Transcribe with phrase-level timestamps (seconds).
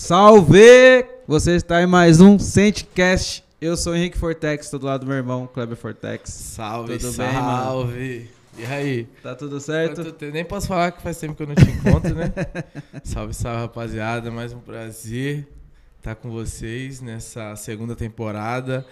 [0.00, 1.04] Salve!
[1.26, 3.44] Você está em mais um Sentecast.
[3.60, 6.30] Eu sou o Henrique Fortex, estou do lado do meu irmão, Kleber Fortex.
[6.30, 8.30] Salve, Tudo bem, salve.
[8.56, 9.04] e aí?
[9.22, 10.14] Tá tudo certo?
[10.32, 12.32] Nem posso falar que faz tempo que eu não te encontro, né?
[13.02, 14.30] salve, salve, rapaziada.
[14.30, 15.48] Mais um prazer
[15.98, 18.86] estar com vocês nessa segunda temporada.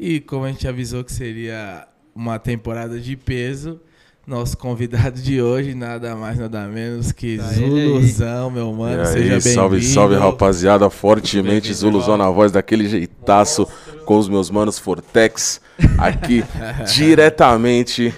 [0.00, 3.78] E como a gente avisou que seria uma temporada de peso,
[4.26, 7.44] nosso convidado de hoje, nada mais, nada menos que Tá.
[7.44, 8.96] Zuluzão, meu mano.
[8.96, 9.54] e aí, Seja bem-vindo.
[9.54, 10.90] salve, salve, rapaziada.
[10.90, 13.66] Fortemente Zuluzão na voz, daquele jeitaço,
[14.04, 15.60] com os meus manos Fortex,
[15.98, 16.44] aqui
[16.94, 18.12] diretamente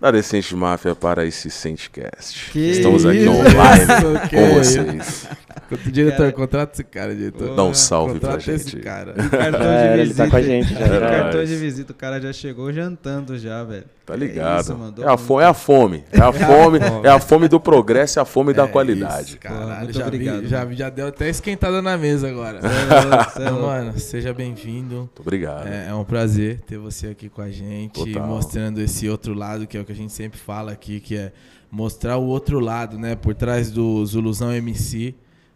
[0.00, 2.50] da Decente Máfia para esse Sentecast.
[2.50, 3.30] Que Estamos aqui isso?
[3.30, 5.28] online Que com isso?
[5.76, 5.92] Vocês.
[5.92, 6.32] Diretor, Cara.
[6.32, 7.54] contrata esse cara, diretor.
[7.56, 8.82] Dá um salve pra Contrata esse gente.
[8.82, 9.12] cara.
[9.30, 10.30] Cartão era, de ele tá visita.
[10.30, 11.00] com a gente já.
[11.00, 13.84] Cartão de visita, o cara já chegou jantando já, velho.
[14.04, 14.60] Tá É ligado?
[14.62, 16.04] isso, mandou é, a fome, é a fome.
[16.12, 19.28] É a fome, é a fome do progresso, é a fome da É qualidade.
[19.28, 22.58] isso, caralho, muito já, obrigado, vi, já, já deu até esquentada na mesa agora.
[22.58, 24.96] É é Então, mano, seja bem-vindo.
[24.96, 25.68] Muito obrigado.
[25.68, 28.26] É, é um prazer ter você aqui com a gente, Total.
[28.26, 31.32] mostrando esse outro lado, que é o que a gente sempre fala aqui, que é
[31.70, 33.14] mostrar o outro lado, né?
[33.14, 35.14] Por trás do Zuluzão MC.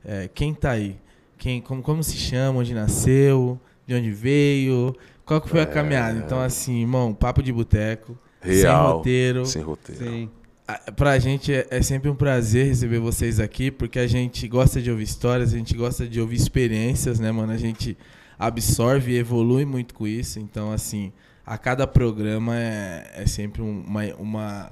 [0.09, 0.97] É, quem tá aí?
[1.37, 2.61] Quem, como, como se chama?
[2.61, 3.61] Onde nasceu?
[3.87, 4.95] De onde veio?
[5.25, 6.19] Qual que foi a caminhada?
[6.25, 8.17] Então, assim, irmão, papo de boteco.
[8.43, 8.53] Sem
[8.97, 9.45] roteiro.
[9.47, 10.31] Sem roteiro.
[10.69, 14.81] Ah, Pra gente é, é sempre um prazer receber vocês aqui, porque a gente gosta
[14.81, 17.53] de ouvir histórias, a gente gosta de ouvir experiências, né, mano?
[17.53, 17.97] A gente
[18.39, 20.39] absorve e evolui muito com isso.
[20.39, 21.13] Então, assim,
[21.45, 24.71] a cada programa é, é sempre um- uma, uma-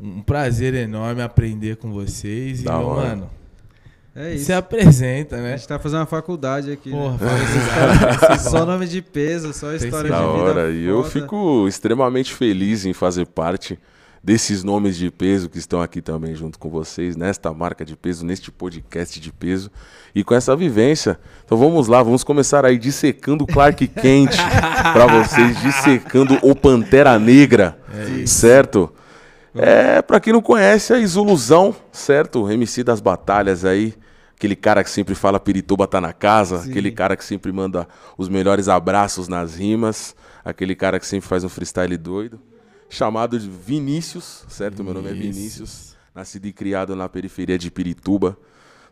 [0.00, 2.60] um prazer enorme aprender com vocês.
[2.60, 3.08] E, Da meu, hora.
[3.10, 3.30] mano,
[4.14, 4.44] É isso.
[4.46, 5.56] se apresenta, A né?
[5.56, 6.90] gente tá fazendo uma faculdade aqui.
[6.90, 6.96] né?
[6.96, 10.42] Porra, Fala esses fala caras- só nome de peso, só história que de Da vida.
[10.44, 10.70] hora.
[10.70, 13.78] E eu fico extremamente feliz em fazer parte
[14.24, 18.24] desses nomes de peso que estão aqui também junto com vocês, nesta marca de peso,
[18.24, 19.68] neste podcast de peso
[20.14, 21.18] e com essa vivência.
[21.44, 24.30] Então vamos lá, vamos começar aí dissecando o Clark Kent
[24.92, 27.76] pra vocês, dissecando o Pantera Negra,
[28.26, 28.92] certo?
[29.54, 32.50] É, pra quem não conhece, a Isuluzão, certo?
[32.50, 33.94] MC das batalhas aí.
[34.34, 36.70] Aquele cara que sempre fala Pirituba tá na casa, Sim.
[36.70, 37.86] aquele cara que sempre manda
[38.18, 42.40] os melhores abraços nas rimas, aquele cara que sempre faz um freestyle doido.
[42.88, 44.82] Chamado de Vinícius, certo?
[44.82, 45.96] Meu nome é Vinícius.
[46.14, 48.36] Nascido e criado na periferia de Pirituba,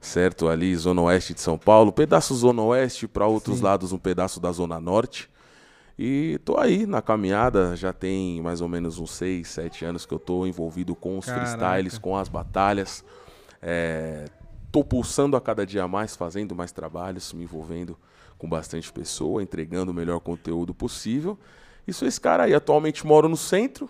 [0.01, 0.49] certo?
[0.49, 1.93] Ali, Zona Oeste de São Paulo.
[1.93, 5.29] Pedaço Zona Oeste, para outros lados, um pedaço da Zona Norte.
[6.03, 10.15] E tô aí na caminhada, já tem mais ou menos uns 6, 7 anos que
[10.15, 11.45] eu tô envolvido com os Caraca.
[11.45, 13.05] freestyles, com as batalhas.
[13.61, 14.25] É,
[14.73, 17.99] tô pulsando a cada dia mais, fazendo mais trabalhos, me envolvendo
[18.39, 21.39] com bastante pessoa, entregando o melhor conteúdo possível.
[21.87, 22.55] E sou esse cara aí.
[22.55, 23.87] Atualmente moro no centro,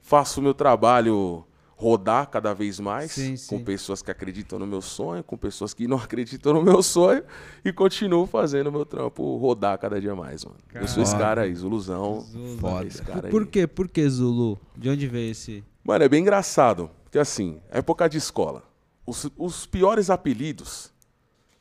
[0.00, 1.44] faço o meu trabalho
[1.84, 3.64] rodar cada vez mais, Sim, com sim.
[3.64, 7.22] pessoas que acreditam no meu sonho, com pessoas que não acreditam no meu sonho,
[7.62, 10.56] e continuo fazendo o meu trampo rodar cada dia mais, mano.
[10.74, 12.20] Eu sou esse cara aí, Zuluzão.
[12.22, 12.58] Zulu.
[12.58, 12.86] Foda.
[12.86, 13.30] Esse cara aí.
[13.30, 13.66] Por quê?
[13.66, 14.58] Por que Zulu?
[14.74, 15.62] De onde veio esse?
[15.84, 16.90] Mano, é bem engraçado.
[17.04, 18.62] Porque assim, época de escola.
[19.06, 20.90] Os, os piores apelidos,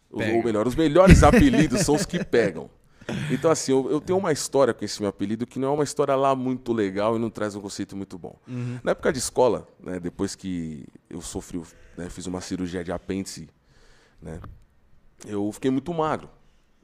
[0.10, 0.38] os- Pega.
[0.38, 2.70] ou melhor, os melhores apelidos são os que pegam.
[3.31, 5.84] Então, assim, eu, eu tenho uma história com esse meu apelido que não é uma
[5.84, 8.36] história lá muito legal e não traz um conceito muito bom.
[8.84, 11.62] Na época de escola, né, depois que eu sofri,
[11.97, 13.50] né, fiz uma cirurgia de apêndice,
[14.22, 14.40] né,
[15.25, 16.30] eu fiquei muito magro.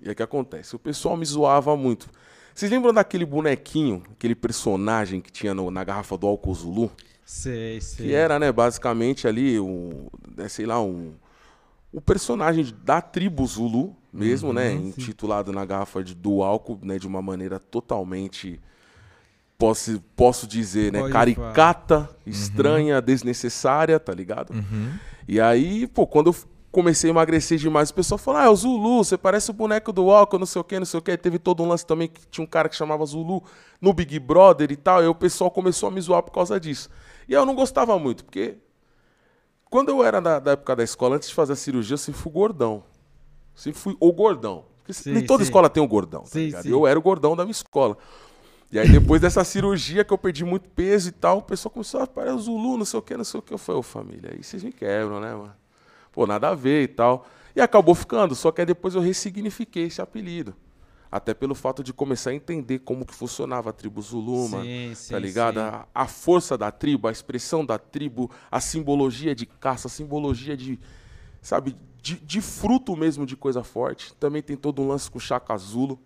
[0.02, 0.76] E aí o que acontece?
[0.76, 2.10] O pessoal me zoava muito.
[2.54, 6.92] Vocês lembram daquele bonequinho, aquele personagem que tinha no- na garrafa do álcool Zulu?
[7.26, 8.08] Sei, sei.
[8.08, 11.14] Que era, né, basicamente ali, um, né, sei lá, um,
[11.92, 17.08] o personagem da tribo Zulu mesmo, né, intitulado na garrafa de, do álcool, né, de
[17.08, 18.60] uma maneira totalmente,
[19.58, 24.52] posso, posso dizer, né, caricata, estranha, desnecessária, tá ligado?
[24.52, 24.94] Uhum.
[25.28, 26.36] E aí, pô, quando eu
[26.72, 29.92] comecei a emagrecer demais, o pessoal falou: Ah, é o Zulu, você parece o boneco
[29.92, 31.16] do álcool, não sei o que, não sei o que.
[31.18, 33.44] Teve todo um lance também que tinha um cara que chamava Zulu
[33.82, 35.04] no Big Brother e tal.
[35.04, 36.90] E o pessoal começou a me zoar por causa disso.
[37.28, 38.58] E eu não gostava muito, porque
[39.70, 42.20] quando eu era da, da época da escola, antes de fazer a cirurgia, eu sempre
[42.20, 42.84] fui gordão.
[43.60, 44.64] Sempre fui o gordão.
[44.78, 45.50] Porque Sim, nem toda sim.
[45.50, 46.52] escola tem um gordão, tá Sim.
[46.66, 47.98] Eu era o gordão da minha escola.
[48.72, 52.02] E aí, depois dessa cirurgia que eu perdi muito peso e tal, o pessoal começou
[52.02, 53.54] a parar o Zulu, não sei o que, não sei o que.
[53.54, 55.54] Eu falei, ô família, aí vocês me quebram, né, mano?
[56.12, 57.28] Pô, nada a ver e tal.
[57.54, 60.56] E acabou ficando, só que aí depois eu ressignifiquei esse apelido.
[61.12, 64.64] Até pelo fato de começar a entender como que funcionava a tribo Zulu, mano.
[64.64, 65.58] Sim, tá ligado?
[65.60, 70.56] A, a força da tribo, a expressão da tribo, a simbologia de caça, a simbologia
[70.56, 70.80] de,
[71.42, 74.14] sabe, de, de fruto mesmo de coisa forte.
[74.16, 76.00] Também tem todo um lance com o Chaka Zulu,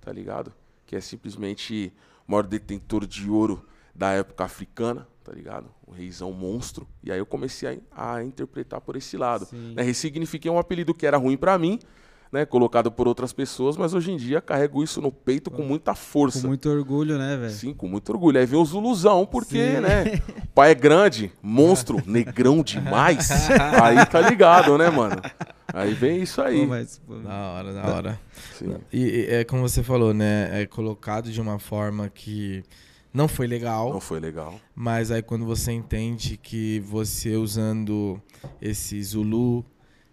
[0.00, 0.52] tá ligado?
[0.86, 1.92] Que é simplesmente
[2.26, 3.64] o maior detentor de ouro
[3.94, 5.70] da época africana, tá ligado?
[5.86, 6.86] O reizão monstro.
[7.02, 9.48] E aí eu comecei a, a interpretar por esse lado.
[9.52, 9.82] Né?
[9.82, 11.78] Ressignifiquei um apelido que era ruim pra mim,
[12.32, 15.94] né, colocado por outras pessoas, mas hoje em dia carrego isso no peito com muita
[15.94, 16.42] força.
[16.42, 17.52] Com muito orgulho, né, velho?
[17.52, 18.38] Sim, com muito orgulho.
[18.38, 19.80] Aí vem o Zuluzão, porque, Sim.
[19.80, 20.20] né?
[20.44, 23.28] O pai é grande, monstro, negrão demais.
[23.82, 25.20] Aí tá ligado, né, mano?
[25.72, 26.60] Aí vem isso aí.
[26.60, 28.20] Pô, mas, pô, Da hora, da hora.
[28.54, 28.76] Sim.
[28.92, 30.62] E, e é como você falou, né?
[30.62, 32.62] É colocado de uma forma que
[33.12, 33.92] não foi legal.
[33.92, 34.54] Não foi legal.
[34.74, 38.20] Mas aí quando você entende que você usando
[38.62, 39.64] esse Zulu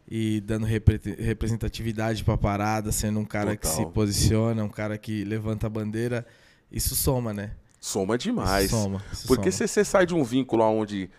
[0.08, 3.92] e dando repre- representatividade pra parada, sendo um cara que se Total.
[3.92, 6.26] posiciona, um cara que levanta a bandeira,
[6.72, 7.52] isso soma, né?
[7.80, 8.66] Soma demais.
[8.66, 9.04] Isso soma.
[9.12, 9.68] isso Porque soma.
[9.68, 11.10] se você sai de um vínculo onde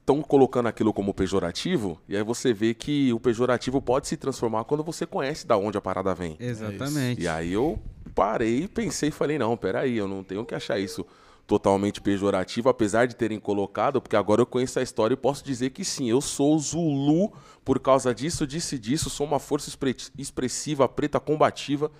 [0.00, 4.64] estão colocando aquilo como pejorativo, e aí você vê que o pejorativo pode se transformar
[4.64, 6.36] quando você conhece da onde a parada vem.
[6.40, 7.20] Exatamente.
[7.22, 7.78] E aí eu
[8.14, 11.06] parei, pensei e falei, não, peraí, eu não tenho que achar isso
[11.46, 15.70] totalmente pejorativo, apesar de terem colocado, porque agora eu conheço a história e posso dizer
[15.70, 17.32] que sim, eu sou Zulu
[17.64, 21.90] por causa disso, disso e disso, sou uma força expre- expressiva, preta, combativa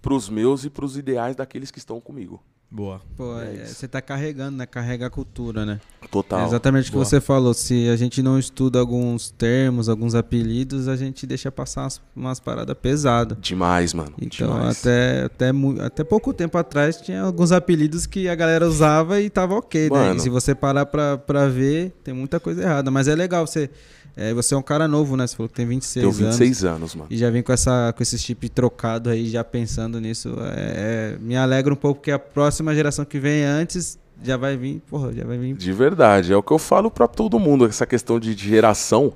[0.00, 2.42] pros meus e pros ideais daqueles que estão comigo.
[2.72, 3.02] Boa.
[3.18, 4.64] Pô, É é, você tá carregando, né?
[4.64, 5.78] Carrega a cultura, né?
[6.10, 6.40] Total.
[6.40, 7.52] É exatamente o que você falou.
[7.52, 12.40] Se a gente não estuda alguns termos, alguns apelidos, a gente deixa passar umas, umas
[12.40, 13.36] paradas pesadas.
[13.42, 14.14] Demais, mano.
[14.18, 14.80] Então, demais.
[14.80, 15.50] até, até,
[15.84, 19.96] até pouco tempo atrás, tinha alguns apelidos que a galera usava e tava ok, né?
[19.96, 20.16] Mano.
[20.16, 22.90] E se você parar pra, pra ver, tem muita coisa errada.
[22.90, 23.68] Mas é legal, você,
[24.16, 25.26] é, você é um cara novo, né?
[25.26, 26.38] Você falou que tem 26 Tenho anos.
[26.38, 27.06] 26 anos, mano.
[27.10, 30.34] E já vem com, essa, com esse chip trocado aí, já pensando nisso.
[30.54, 34.56] É, é- me alegra um pouco, porque a próxima geração que vem antes já vai
[34.56, 35.54] vir, porra, já vai vir.
[35.56, 39.12] De verdade, é o que eu falo pra todo mundo, essa questão de de geração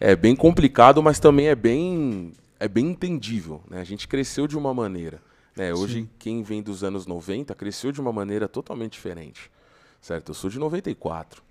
[0.00, 3.80] é bem complicado, mas também é bem é bem entendível, né?
[3.80, 5.20] A gente cresceu de uma maneira,
[5.56, 5.72] né?
[5.72, 6.08] Hoje Sim.
[6.18, 9.50] quem vem dos anos 90 cresceu de uma maneira totalmente diferente.
[10.00, 10.30] Certo?
[10.30, 11.42] Eu sou de 94.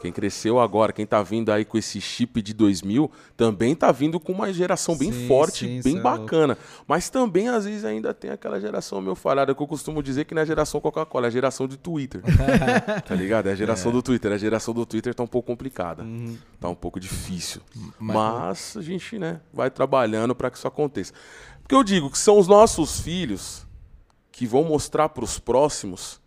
[0.00, 4.20] Quem cresceu agora, quem tá vindo aí com esse chip de 2000, também tá vindo
[4.20, 6.56] com uma geração bem Sim, forte, sim, bem é bacana.
[6.86, 10.34] Mas também, às vezes, ainda tem aquela geração meu falada que eu costumo dizer que
[10.34, 12.22] não é a geração Coca-Cola, é a geração de Twitter.
[13.06, 13.48] tá ligado?
[13.48, 14.30] É a geração do Twitter.
[14.30, 16.04] A geração do Twitter tá um pouco complicada.
[16.04, 16.36] Uhum.
[16.60, 17.60] Tá um pouco difícil.
[17.98, 21.12] Mas- Mas a gente, né, vai trabalhando para que isso aconteça.
[21.60, 23.66] Porque eu digo que são os nossos filhos
[24.30, 26.20] que vão mostrar para os próximos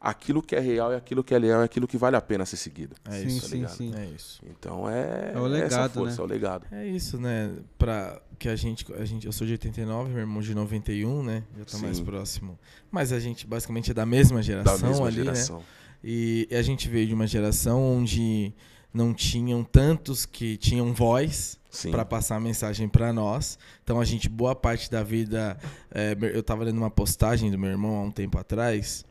[0.00, 2.46] aquilo que é real e aquilo que é leal e aquilo que vale a pena
[2.46, 2.96] ser seguido.
[3.04, 3.92] É sim, isso, tá sim.
[3.94, 4.40] É isso.
[4.48, 6.20] Então é, É o essa legado, força, né?
[6.20, 6.66] é o legado.
[6.72, 7.52] É isso, né?
[7.76, 9.26] Pra que a gente, a gente.
[9.26, 11.42] Eu sou de 89, meu irmão de 91, né?
[11.58, 12.04] Já tá mais Sim.
[12.04, 12.58] próximo.
[12.90, 15.24] Mas a gente basicamente é da mesma Da geração mesma ali, né?
[15.24, 15.62] geração.
[16.02, 18.54] E a gente veio de uma geração onde
[18.92, 21.60] não tinham tantos que tinham voz
[21.90, 23.58] para passar a mensagem para nós.
[23.84, 25.58] Então a gente, boa parte da vida.
[25.90, 29.04] é, eu tava lendo uma postagem do meu irmão há um tempo atrás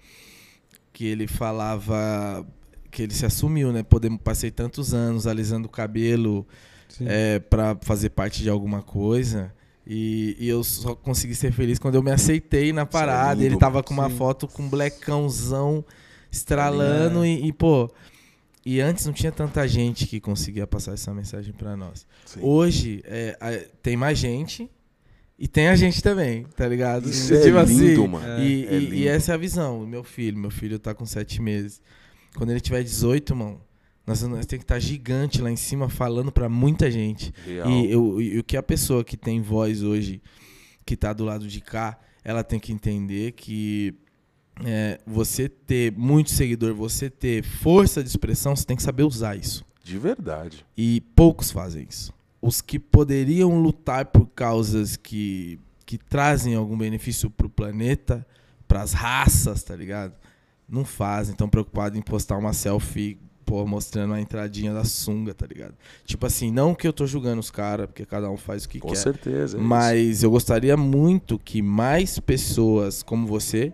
[0.91, 2.45] que ele falava
[2.91, 3.83] que ele se assumiu, né?
[3.83, 6.45] Poder, passei tantos anos alisando o cabelo
[7.01, 9.53] é, para fazer parte de alguma coisa.
[9.85, 13.35] E, e eu só consegui ser feliz quando eu me aceitei na parada.
[13.35, 14.17] lindo, ele tava com uma sim.
[14.17, 15.83] foto com um blecãozão
[16.31, 17.89] estralando e, e, pô.
[18.65, 22.05] E antes não tinha tanta gente que conseguia passar essa mensagem pra nós.
[22.25, 22.39] Sim.
[22.43, 24.69] Hoje é, tem mais gente
[25.39, 27.09] e tem a gente também, tá ligado?
[27.09, 28.43] Isso Tipo é assim, lindo, mano.
[28.43, 28.95] E, É e- lindo.
[28.95, 30.37] e essa é a visão meu filho.
[30.37, 31.81] Meu filho tá com sete meses.
[32.35, 33.61] Quando ele tiver 18, mano,
[34.05, 37.31] nós, nós tem que estar gigante lá em cima falando pra muita gente.
[37.45, 37.69] Real.
[37.69, 40.21] E, eu- e o que a pessoa que tem voz hoje,
[40.85, 43.93] que tá do lado de cá, ela tem que entender que
[44.65, 49.37] é, você ter muito seguidor, você ter força de expressão, você tem que saber usar
[49.37, 49.63] isso.
[49.83, 50.65] De verdade.
[50.77, 52.13] E poucos fazem isso.
[52.41, 58.25] Os que poderiam lutar por causas que, que trazem algum benefício pro planeta,
[58.67, 60.13] pras raças, tá ligado?
[60.67, 65.45] Não fazem, estão preocupados em postar uma selfie, pô, mostrando a entradinha da sunga, tá
[65.47, 65.73] ligado?
[66.05, 68.79] Tipo assim, não que eu tô julgando os caras, porque cada um faz o que
[68.79, 68.95] Com quer.
[68.95, 69.57] certeza.
[69.57, 69.67] é isso.
[69.67, 73.73] Mas eu gostaria muito que mais pessoas como você,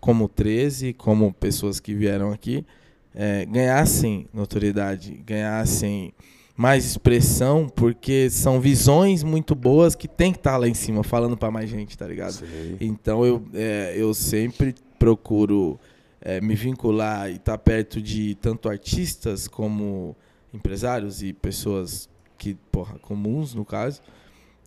[0.00, 2.64] como o 13, como pessoas que vieram aqui,
[3.12, 6.14] eh, ganhassem notoriedade, ganhassem
[6.56, 11.36] mais expressão, porque são visões muito boas que tem que estar lá em cima, falando
[11.36, 12.32] pra mais gente, tá ligado?
[12.32, 12.76] Sei.
[12.80, 15.78] Então eu, é, eu sempre procuro
[16.20, 20.16] é, me vincular e estar perto de tanto artistas como
[20.52, 22.08] empresários e pessoas
[22.38, 24.00] que, porra, comuns no caso,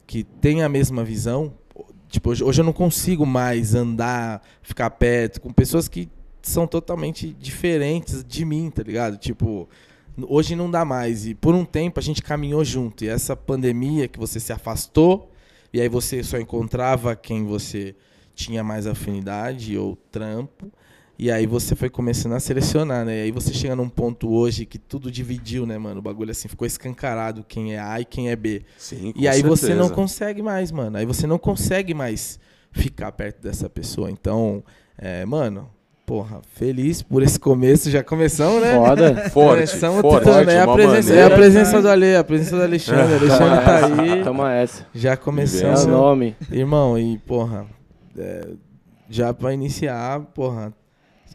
[0.05, 1.53] que têm a mesma visão.
[2.08, 6.08] Tipo, hoje, hoje eu não consigo mais andar, ficar perto com pessoas que
[6.41, 9.17] são totalmente diferentes de mim, tá ligado?
[9.17, 9.67] Tipo,
[10.27, 11.25] hoje não dá mais.
[11.27, 13.03] E por um tempo a gente caminhou junto.
[13.03, 15.31] E essa pandemia que você se afastou,
[15.73, 17.95] e aí você só encontrava quem você
[18.33, 20.71] tinha mais afinidade ou trampo.
[21.17, 23.17] E aí você foi começando a selecionar, né?
[23.17, 25.99] E aí você chega num ponto hoje que tudo dividiu, né, mano?
[25.99, 28.63] O bagulho assim ficou escancarado quem é A e quem é B.
[28.77, 29.93] Sim, com E aí você não certeza.
[29.93, 30.97] consegue mais, mano.
[30.97, 32.39] Aí você não consegue mais
[32.71, 34.09] ficar perto dessa pessoa.
[34.09, 34.63] Então,
[34.97, 35.69] é, mano,
[36.10, 37.89] porra, feliz por esse começo.
[37.92, 38.74] Já começamos, né?
[38.75, 39.16] Foda.
[39.30, 40.50] Forte, Começamos forte, tentando.
[40.50, 43.13] É a presença, é a presença do Ale, a presença do Alexandre.
[43.30, 44.24] Alexandre tá aí.
[44.24, 44.88] Toma essa.
[44.94, 45.84] Já É começamos.
[45.84, 46.36] o nome.
[46.51, 47.68] Irmão, e porra,
[48.18, 48.48] é,
[49.08, 50.74] já pra iniciar, porra,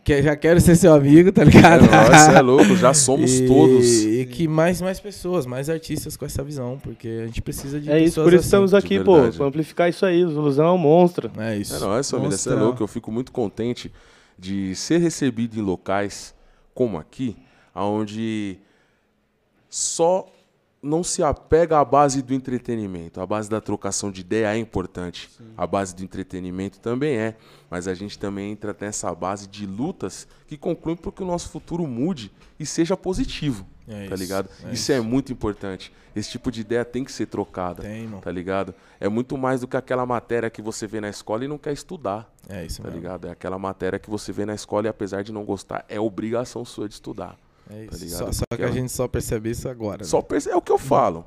[0.02, 1.84] que, já quero ser seu amigo, tá É ligado?
[2.26, 4.04] cê é louco, já somos E- todos.
[4.04, 7.88] E que mais, mais pessoas, mais artistas com essa visão, porque a gente precisa de
[7.88, 8.46] É isso, pessoas por isso assim.
[8.48, 9.30] estamos aqui, pô.
[9.30, 10.24] Pra amplificar isso aí.
[10.24, 11.30] O Ilusão é um monstro.
[11.38, 11.76] É isso.
[11.76, 12.82] É nóis, família, você é louco.
[12.82, 13.90] Eu fico muito contente
[14.38, 16.34] de ser recebido em locais
[16.74, 17.36] como aqui,
[17.74, 18.58] onde
[19.68, 20.26] só
[20.84, 23.20] não se apega à base do entretenimento.
[23.20, 25.30] A base da trocação de ideia é importante.
[25.56, 27.36] A base do entretenimento também é.
[27.70, 31.48] Mas a gente também entra nessa base de lutas que concluem para que o nosso
[31.48, 33.66] futuro mude e seja positivo.
[33.88, 34.48] É tá isso, ligado?
[34.64, 35.92] é isso é muito importante.
[36.14, 37.82] Esse tipo de ideia tem que ser trocada.
[37.82, 38.20] Tem, irmão.
[38.20, 38.72] Tá ligado?
[39.00, 41.72] É muito mais do que aquela matéria que você vê na escola e não quer
[41.72, 42.32] estudar.
[42.48, 43.00] É isso, Tá mesmo.
[43.00, 43.26] ligado?
[43.26, 46.64] É aquela matéria que você vê na escola e apesar de não gostar, é obrigação
[46.64, 47.36] sua de estudar.
[47.70, 48.04] É Tá isso.
[48.04, 48.18] ligado?
[48.18, 50.04] só, só que a ela- gente só percebe isso agora.
[50.04, 50.22] Só né?
[50.24, 51.24] perce- é o que eu falo.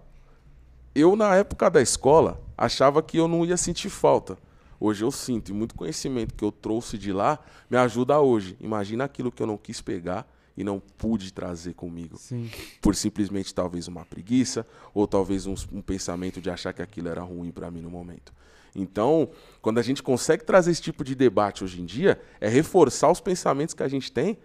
[0.93, 4.37] Eu, na época da escola, achava que eu não ia sentir falta.
[4.79, 7.39] Hoje eu sinto, e muito conhecimento que eu trouxe de lá
[7.69, 8.55] me ajuda hoje.
[8.59, 12.17] Imagina aquilo que eu não quis pegar e não pude trazer comigo.
[12.17, 12.49] Sim.
[12.81, 17.21] Por simplesmente talvez uma preguiça, ou talvez um, um pensamento de achar que aquilo era
[17.21, 18.33] ruim para mim no momento.
[18.75, 19.29] Então,
[19.61, 23.19] quando a gente consegue trazer esse tipo de debate hoje em dia, é reforçar os
[23.19, 24.37] pensamentos que a gente tem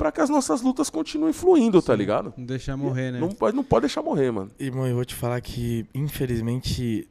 [0.00, 2.32] para que as nossas lutas continuem fluindo, tá ligado?
[2.34, 3.20] Não deixar morrer, né?
[3.20, 4.50] Não pode, não pode deixar morrer, mano.
[4.58, 7.06] Irmão, eu vou te falar que, infelizmente,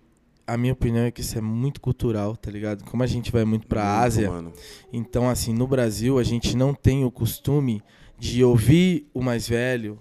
[0.48, 2.84] a minha opinião é que isso é muito cultural, tá ligado?
[2.86, 4.52] Como a gente vai muito pra Muito, Ásia, Mano.
[4.92, 7.84] Então, assim, no Brasil a gente não tem o costume
[8.18, 10.00] de ouvir o mais velho,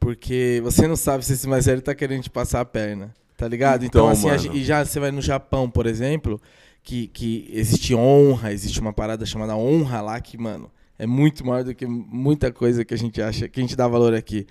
[0.00, 3.46] porque você não sabe se esse mais velho tá querendo te passar a perna, tá
[3.46, 3.84] ligado?
[3.84, 4.38] Então, Então, assim, mano.
[4.38, 6.40] gente- e já você vai no Japão, por exemplo,
[6.82, 11.64] que, que existe honra, existe uma parada chamada honra lá que, mano, é muito maior
[11.64, 14.46] do que muita coisa que a gente acha, que a gente dá valor aqui.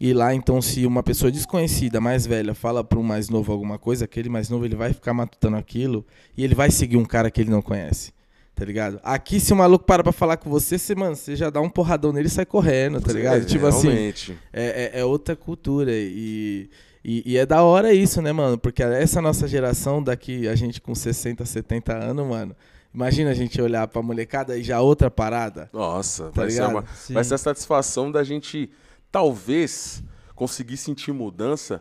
[0.00, 3.78] E lá, então, se uma pessoa desconhecida, mais velha, fala para um mais novo alguma
[3.78, 7.30] coisa, aquele mais novo ele vai ficar matutando aquilo e ele vai seguir um cara
[7.30, 8.12] que ele não conhece.
[8.54, 8.98] Tá ligado?
[9.02, 11.68] Aqui, se o maluco para pra falar com você, você, mano, você já dá um
[11.68, 13.42] porradão nele e sai correndo, tá ligado?
[13.42, 14.38] É, tipo assim, realmente.
[14.52, 15.90] é, é, é outra cultura.
[15.92, 16.68] E,
[17.04, 18.58] e, e é da hora isso, né, mano?
[18.58, 22.54] Porque essa nossa geração daqui, a gente com 60, 70 anos, mano.
[22.92, 25.70] Imagina a gente olhar pra molecada e já outra parada.
[25.72, 26.70] Nossa, Tá vai, ser ligado?
[26.72, 27.14] uma- Sim.
[27.14, 28.70] vai ser a satisfação da gente,
[29.12, 30.02] talvez,
[30.34, 31.80] conseguir sentir mudança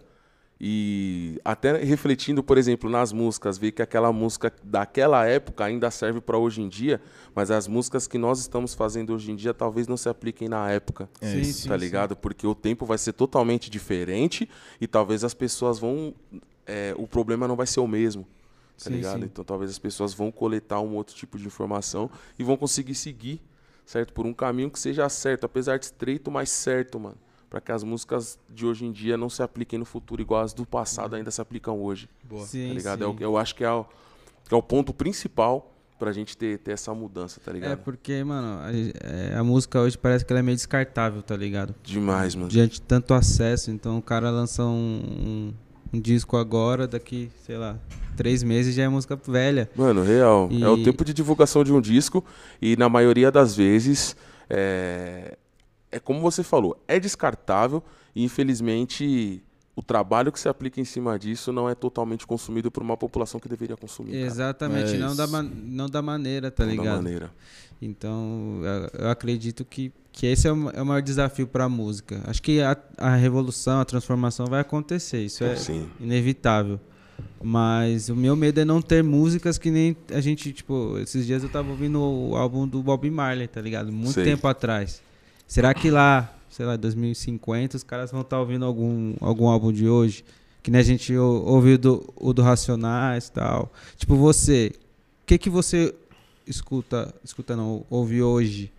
[0.62, 6.20] e até refletindo, por exemplo, nas músicas, ver que aquela música daquela época ainda serve
[6.20, 7.02] para hoje em dia,
[7.34, 10.70] mas as músicas que nós estamos fazendo hoje em dia talvez não se apliquem na
[10.70, 11.10] época.
[11.22, 11.62] É Sim, isso.
[11.62, 11.86] sim, tá sim.
[11.86, 12.16] ligado?
[12.16, 14.50] Porque o tempo vai ser totalmente diferente
[14.82, 16.14] e talvez as pessoas vão.
[16.68, 18.28] é, o problema não vai ser o mesmo.
[18.82, 19.20] Tá Sim, ligado?
[19.20, 19.26] sim.
[19.26, 23.42] Então talvez as pessoas vão coletar um outro tipo de informação e vão conseguir seguir,
[23.86, 24.14] certo?
[24.14, 27.18] Por um caminho que seja certo, apesar de estreito, mas certo, mano.
[27.50, 30.54] Pra que as músicas de hoje em dia não se apliquem no futuro igual as
[30.54, 32.08] do passado ainda se aplicam hoje.
[32.46, 33.00] Sim, tá ligado?
[33.00, 33.06] sim.
[33.06, 33.84] É o- eu acho que é o,
[34.48, 37.80] que é o ponto principal pra gente ter, ter essa mudança, tá É ligado?
[37.80, 41.76] porque, mano, a, é, a música hoje parece que ela é meio descartável, tá ligado?
[41.84, 42.48] Demais, mano.
[42.48, 44.70] Diante de tanto acesso, então o cara lança um,
[45.50, 45.54] um,
[45.92, 47.78] um disco agora, daqui, sei lá,
[48.16, 49.70] três meses já é música velha.
[49.76, 50.48] Mano, real.
[50.52, 52.24] E- É o tempo de divulgação de um disco
[52.62, 54.16] e na maioria das vezes
[54.50, 55.38] é,
[55.92, 57.82] é como você falou, é descartável
[58.16, 59.42] e infelizmente
[59.80, 63.40] o trabalho que se aplica em cima disso não é totalmente consumido por uma população
[63.40, 64.14] que deveria consumir.
[64.14, 66.96] Exatamente, É não, da não da maneira, tá Não da ligado?
[66.98, 67.32] maneira.
[67.82, 72.22] Então, eu, eu acredito que, que esse é o, é o maior desafio pra música.
[72.26, 75.90] Acho que a, a revolução, a transformação vai acontecer, isso é Sim.
[75.98, 76.78] inevitável.
[77.42, 81.42] Mas o meu medo é não ter músicas que nem a gente, tipo, esses dias
[81.42, 83.94] eu tava ouvindo o álbum do Bob Marley, tá ligado?
[83.94, 84.26] Muito Sei.
[84.26, 85.02] tempo atrás.
[85.48, 89.88] Será que lá, sei lá, 2050, os caras vão estar ouvindo algum, algum álbum de
[89.88, 90.24] hoje?
[90.62, 93.72] Que nem a gente ou- ouviu do, o do Racionais e tal.
[93.98, 94.72] Tipo, você,
[95.24, 95.94] o que que você
[96.46, 98.72] escuta, escuta não, ouve hoje?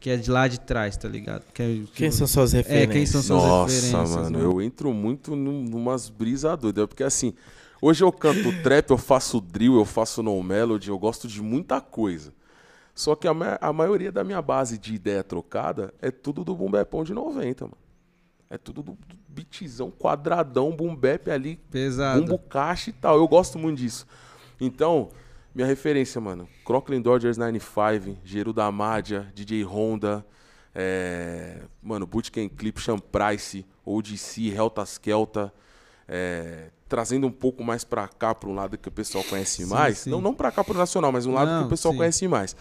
[0.00, 1.44] Que é de lá de trás, tá ligado?
[1.54, 2.90] Que é- Quem que- são suas referências?
[2.90, 4.44] É, quem são suas Nossa, referências, mano, né?
[4.44, 7.32] eu entro muito num, numas brisas doidas, porque assim,
[7.80, 11.80] hoje eu canto trap, eu faço drill, eu faço no melody, eu gosto de muita
[11.80, 12.32] coisa.
[12.94, 16.54] Só que a, ma- a maioria da minha base de ideia trocada é tudo do
[16.54, 17.76] boom bapão de 90, mano.
[18.50, 22.20] É tudo do, do beatzão, quadradão, boom bap ali, Pesado.
[22.20, 23.16] bumbo caixa e tal.
[23.16, 24.06] Eu gosto muito disso.
[24.60, 25.08] Então,
[25.54, 26.46] minha referência, mano.
[26.66, 30.24] Crocklin Dodgers 95, Gerudo Amadia, DJ Honda,
[30.74, 35.52] é, mano, Bootcamp Clip, Sean Price, ODC, Helta Skelta,
[36.06, 39.70] é, trazendo um pouco mais pra cá, pra um lado que o pessoal conhece Sim,
[39.70, 39.98] mais.
[40.00, 40.10] sim.
[40.10, 41.98] Não, não pra cá, pro nacional, mas um lado que Não, o pessoal sim.
[41.98, 42.54] conhece mais.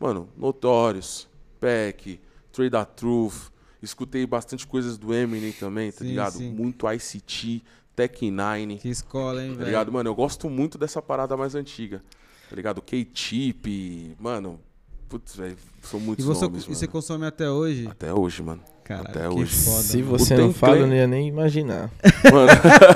[0.00, 1.28] Mano, Notorious,
[1.60, 2.20] Peck,
[2.52, 3.50] Trade the Truth,
[3.82, 6.32] escutei bastante coisas do Eminem também, tá Sim, ligado?
[6.38, 6.50] sim.
[6.52, 7.62] Muito ICT,
[7.94, 8.78] Tech Nine.
[8.78, 9.66] Que escola, hein, Tá velho?
[9.66, 10.08] ligado, mano?
[10.10, 12.02] Eu gosto muito dessa parada mais antiga.
[12.50, 12.82] Tá ligado?
[12.82, 14.60] K-Tip, mano.
[15.08, 16.76] Putz, velho, são E muitos você, nomes, e mano.
[16.78, 17.86] você consome até hoje?
[17.86, 18.62] Até hoje, mano.
[18.84, 19.56] Caralho, até que hoje.
[19.64, 19.82] foda.
[19.82, 21.90] Se você não fala, eu não ia nem imaginar.
[22.30, 22.50] Mano,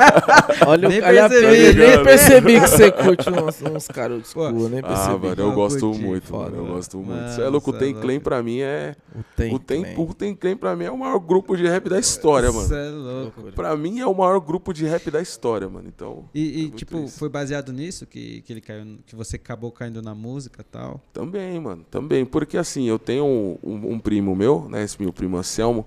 [0.66, 4.68] Olha Nem o olha a percebi, nem percebi que você curte uns, uns caras school,
[4.68, 5.26] nem ah, percebi.
[5.28, 6.56] mano, eu Eu gosto curti, muito, foda, mano.
[6.56, 6.74] Eu mano.
[6.74, 7.08] gosto muito.
[7.10, 7.94] Mano, Você é louco, o é Tem.
[7.94, 8.94] Clan pra mim é.
[9.14, 10.02] o tem, O Tem, Clan.
[10.04, 12.66] o Tem Clan pra mim é o maior grupo de rap da história, mano.
[12.68, 13.42] Você é louco.
[13.54, 15.88] Pra mim é o maior grupo de rap da história, mano.
[15.88, 16.24] Então.
[16.34, 17.18] E, e, é tipo, isso.
[17.18, 21.00] foi baseado nisso que, que ele caiu, que você acabou caindo na música e tal?
[21.12, 22.24] Também, mano, também.
[22.26, 24.82] Porque assim, eu tenho um, um- um primo meu, né?
[24.82, 25.77] Esse meu primo Anselmo.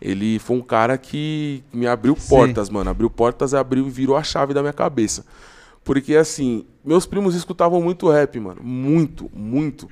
[0.00, 2.28] Ele foi um cara que me abriu Sim.
[2.28, 2.88] portas, mano.
[2.90, 5.24] Abriu portas, abriu e virou a chave da minha cabeça.
[5.84, 8.60] Porque assim, meus primos escutavam muito rap, mano.
[8.62, 9.88] Muito, muito.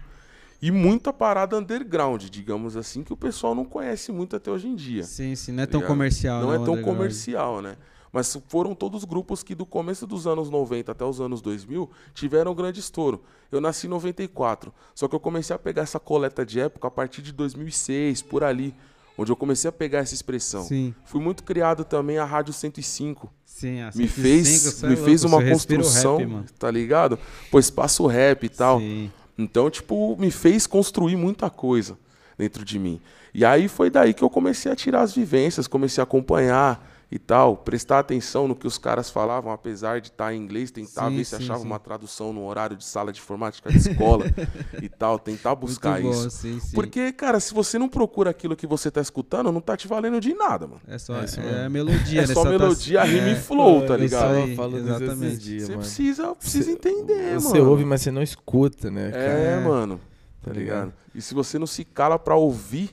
[0.60, 4.74] E muita parada underground, digamos assim, que o pessoal não conhece muito até hoje em
[4.74, 5.02] dia.
[5.02, 5.92] Sim, sim, não é tá tão ligado?
[5.92, 6.96] comercial, Não é o tão underground.
[6.98, 7.76] comercial, né?
[8.12, 12.52] Mas foram todos grupos que do começo dos anos 90 até os anos 2000 tiveram
[12.52, 13.22] um grande estouro.
[13.52, 16.90] Eu nasci em 94, só que eu comecei a pegar essa coleta de época a
[16.90, 18.74] partir de 2006, por ali,
[19.16, 20.62] onde eu comecei a pegar essa expressão.
[20.64, 23.32] Sim, Fui muito criado também a Rádio 105.
[23.44, 23.80] sim.
[23.80, 27.18] a Me 105, fez, cê é me louco, fez uma o construção, rap, tá ligado?
[27.50, 28.80] Pô, espaço rap e tal.
[28.80, 29.10] Sim.
[29.38, 31.98] Então, tipo, me fez construir muita coisa
[32.38, 33.00] dentro de mim.
[33.34, 37.20] E aí foi daí que eu comecei a tirar as vivências, comecei a acompanhar e
[37.20, 41.16] tal, prestar atenção no que os caras falavam, apesar de estar em inglês, tentar Sim,
[41.16, 41.66] ver se sim, achava sim.
[41.66, 44.24] uma tradução no horário de sala de informática de escola
[44.82, 46.30] e tal, tentar buscar Muito bom, isso.
[46.30, 46.74] sim, sim.
[46.74, 50.20] Porque, cara, se você não procura aquilo que você tá escutando, não tá te valendo
[50.20, 50.80] de nada, mano.
[50.88, 51.60] É só É isso é, mesmo.
[51.66, 52.34] a melodia, É né?
[52.34, 54.34] só tá- melodia, rima e é, flow, tá isso ligado?
[54.34, 55.26] aí, Eu falo disso exatamente.
[55.26, 55.82] esses dias, Você mano.
[55.82, 57.70] precisa, precisa Cê- entender, Você mano.
[57.70, 59.22] ouve, mas você não escuta, né, cara?
[59.24, 59.60] É, É.
[59.60, 59.98] mano.
[60.42, 60.86] Tá Tá ligado?
[60.86, 60.94] ligado?
[61.14, 62.90] E se você não se cala pra ouvir,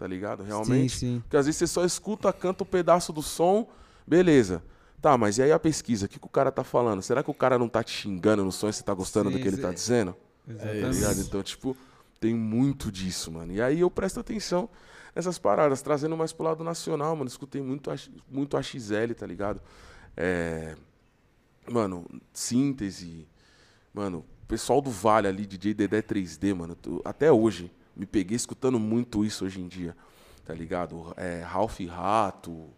[0.00, 0.42] tá ligado?
[0.42, 0.92] Realmente.
[0.92, 1.20] Sim, sim.
[1.20, 3.68] Porque às vezes você só escuta, canta um pedaço do som,
[4.06, 4.62] beleza.
[5.00, 6.06] Tá, mas e aí a pesquisa?
[6.06, 7.02] O que, que o cara tá falando?
[7.02, 9.36] Será que o cara não tá te xingando no som e você tá gostando do
[9.36, 10.12] Sim, que ele tá dizendo?
[10.46, 10.94] Tá Exatamente.
[10.94, 11.20] ligado?
[11.20, 11.76] Então, tipo,
[12.18, 13.52] tem muito disso, mano.
[13.52, 14.68] E aí eu presto atenção
[15.14, 17.28] nessas paradas, trazendo mais pro lado nacional, mano.
[17.28, 17.90] Escutei muito,
[18.30, 19.60] muito AXL, tá ligado?
[20.16, 20.74] É,
[21.70, 23.28] Mano, síntese.
[23.92, 26.76] Mano, pessoal do Vale ali, DJ Dedé 3D, mano.
[27.04, 29.96] até hoje, me peguei escutando muito isso hoje em dia,
[30.44, 31.12] tá ligado?
[31.16, 32.70] É, Ralph Rato.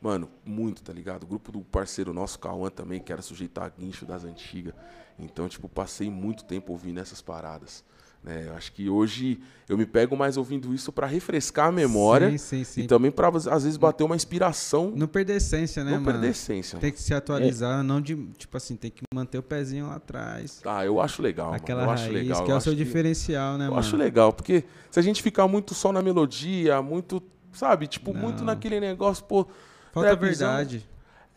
[0.00, 1.24] Mano, muito, tá ligado?
[1.24, 4.74] O grupo do parceiro nosso, Cauã, também, que era sujeito a guincho das antigas.
[5.18, 7.82] Então, tipo, passei muito tempo ouvindo essas paradas.
[8.26, 8.46] Né?
[8.48, 12.38] Eu acho que hoje eu me pego mais ouvindo isso pra refrescar a memória Sim,
[12.38, 12.80] sim, sim.
[12.82, 16.12] e também pra, às vezes, bater uma inspiração, Não perder a essência, né, não mano?
[16.12, 16.76] perder a essência.
[16.80, 20.60] Tem que se atualizar, não de, tipo assim, tem que manter o pezinho lá atrás.
[20.66, 21.90] Ah, eu acho legal, Aquela mano.
[21.92, 22.44] Eu acho raiz, legal.
[22.44, 23.80] que é eu o seu acho que- diferencial, né, Eu mano?
[23.80, 28.20] acho legal, porque se a gente ficar muito só na melodia, muito, sabe, tipo, Não.
[28.20, 29.46] muito naquele negócio, pô.
[29.92, 30.84] Falta a verdade.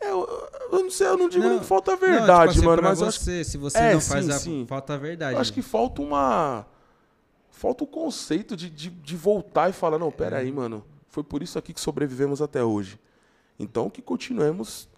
[0.00, 0.28] é, Eu,
[0.72, 2.66] eu não sei, eu não digo Não, nem que falta a Não, tipo verdade, assim,
[2.66, 4.38] mano, mas eu acho, você, se você É, não faz sim, a...
[4.38, 4.66] sim.
[4.68, 5.34] Falta a verdade.
[5.34, 6.66] eu acho que falta uma.
[7.60, 10.40] Falta o conceito de, de, de voltar e falar, não, pera É.
[10.40, 10.82] aí, mano.
[11.10, 12.98] Foi por isso aqui que sobrevivemos até hoje.
[13.58, 14.88] Então que continuemos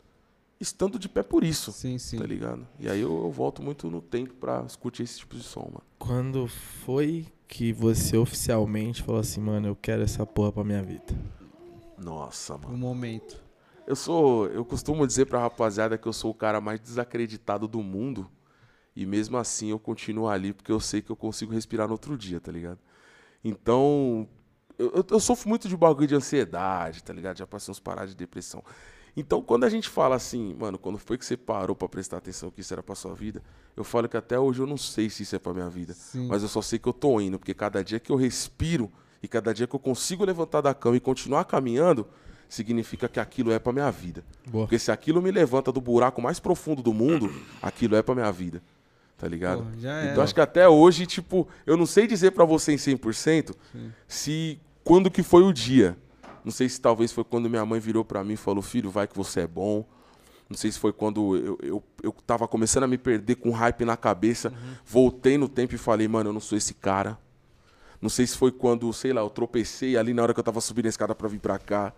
[0.61, 1.73] estando de pé por isso.
[1.73, 2.19] Sim, sim.
[2.19, 2.65] Tá ligado?
[2.79, 5.83] E aí eu, eu volto muito no tempo pra escutar esse tipo de som, mano.
[5.99, 11.13] Quando foi que você oficialmente falou assim, mano, eu quero essa porra pra minha vida?
[11.99, 12.75] Nossa, mano.
[12.75, 13.43] O momento.
[13.89, 14.47] Eu sou.
[14.47, 18.31] Eu costumo dizer pra rapaziada que eu sou o cara mais desacreditado do mundo.
[18.95, 22.17] E mesmo assim eu continuo ali porque eu sei que eu consigo respirar no outro
[22.17, 22.79] dia, tá ligado?
[23.45, 24.29] Então.
[24.79, 27.39] Eu, eu- sofro muito de bagulho de ansiedade, tá ligado?
[27.39, 28.65] Já passei uns paradas de depressão.
[29.17, 32.51] Então, quando a gente fala assim, mano, quando foi que você parou pra prestar atenção
[32.51, 33.43] que isso era pra sua vida,
[33.77, 35.93] eu falo que até hoje eu não sei se isso é pra minha vida.
[35.93, 36.27] Sim.
[36.27, 38.91] Mas eu só sei que eu tô indo, porque cada dia que eu respiro
[39.23, 42.09] e cada dia que eu consigo levantar da cama e continuar caminhando,
[42.49, 44.25] significa que aquilo é pra minha vida.
[44.49, 44.65] Boa.
[44.65, 48.33] Porque se aquilo me levanta do buraco mais profundo do mundo, aquilo é pra minha
[48.33, 48.63] vida.
[49.23, 49.63] Tá ligado?
[49.63, 52.77] Pô, já então acho que até hoje, tipo, eu não sei dizer pra você em
[52.77, 53.55] 100%
[54.09, 55.97] se quando que foi o dia.
[56.45, 59.07] Não sei se talvez foi quando minha mãe virou pra mim e falou: "Filho, vai
[59.07, 59.87] que você é bom".
[60.51, 63.85] Não sei se foi quando eu, eu, eu tava começando a me perder com hype
[63.85, 64.53] na cabeça,
[64.85, 67.17] voltei no tempo e falei: "Mano, eu não sou esse cara".
[68.01, 70.61] Não sei se foi quando, sei lá, eu tropecei ali na hora que eu tava
[70.61, 71.93] subindo a escada pra vir pra cá.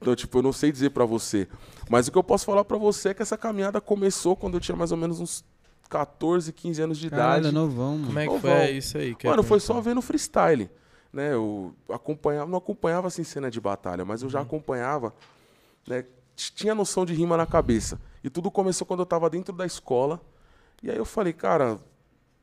[0.00, 1.46] Então, tipo, eu não sei dizer pra você.
[1.88, 4.60] Mas o que eu posso falar pra você é que essa caminhada começou quando eu
[4.60, 5.44] tinha mais ou menos uns
[5.86, 7.54] 14, 15 anos de Caralho, idade.
[7.54, 8.06] novão, mano.
[8.06, 9.14] Como é que Ô, foi isso aí?
[9.14, 10.70] Quer Mano, foi só vendo freestyle.
[11.12, 11.32] Né?
[11.32, 15.14] Eu acompanhava, não acompanhava assim cena de batalha, mas eu já acompanhava,
[15.86, 16.04] né?
[16.34, 17.98] Tinha noção de rima na cabeça.
[18.22, 20.20] E tudo começou quando eu tava dentro da escola.
[20.82, 21.78] E aí eu falei, cara,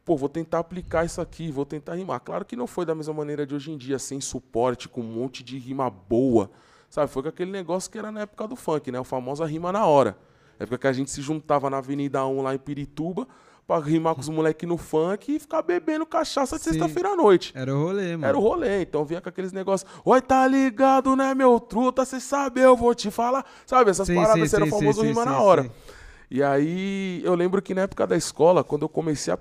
[0.03, 2.19] pô, vou tentar aplicar isso aqui, vou tentar rimar.
[2.21, 5.03] Claro que não foi da mesma maneira de hoje em dia, sem suporte, com um
[5.03, 6.49] monte de rima boa.
[6.89, 8.99] Sabe, foi com aquele negócio que era na época do funk, né?
[8.99, 10.17] O famoso rima na hora.
[10.63, 13.27] Época que a gente se juntava na Avenida 1 lá em Pirituba
[13.67, 17.53] pra rimar com os moleques no funk e ficar bebendo cachaça de sexta-feira à noite.
[17.55, 18.25] Era o rolê, mano.
[18.25, 19.89] Era o rolê, então vinha com aqueles negócios.
[20.03, 22.03] Oi, tá ligado, né, meu truta?
[22.03, 23.45] Cê sabe, eu vou te falar.
[23.65, 25.71] Sabe, essas Sim, paradas, sim, esse era o sim, famoso sim, rima na hora.
[26.29, 29.39] E aí, eu lembro que na época da escola, quando eu comecei a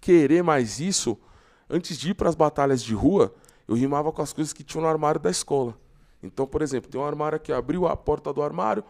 [0.00, 1.18] querer mais isso,
[1.68, 3.34] antes de ir pras batalhas de rua,
[3.68, 5.76] eu rimava com as coisas que tinham no armário da escola.
[6.22, 8.84] Então, por exemplo, tem um armário aqui, abriu a porta do armário,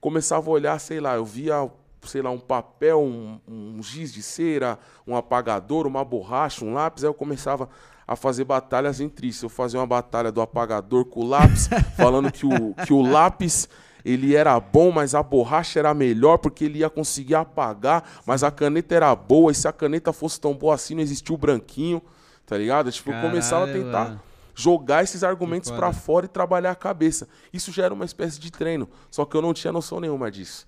[0.00, 1.70] começava a olhar, sei lá, eu via,
[2.02, 7.04] sei lá, um papel, um, um giz de cera, um apagador, uma borracha, um lápis,
[7.04, 7.68] aí eu começava
[8.06, 9.46] a fazer batalhas entre isso.
[9.46, 13.68] Eu fazia uma batalha do apagador com o lápis, falando que o, que o lápis
[14.04, 18.52] ele era bom, mas a borracha era melhor porque ele ia conseguir apagar, mas a
[18.52, 22.00] caneta era boa, e se a caneta fosse tão boa assim, não existia o branquinho,
[22.46, 22.92] tá ligado?
[22.92, 24.20] Tipo, eu começava a Caralho, tentar mano.
[24.56, 27.28] Jogar esses argumentos pra fora e trabalhar a cabeça.
[27.52, 30.66] Isso já era uma espécie de treino, só que eu não tinha noção nenhuma disso.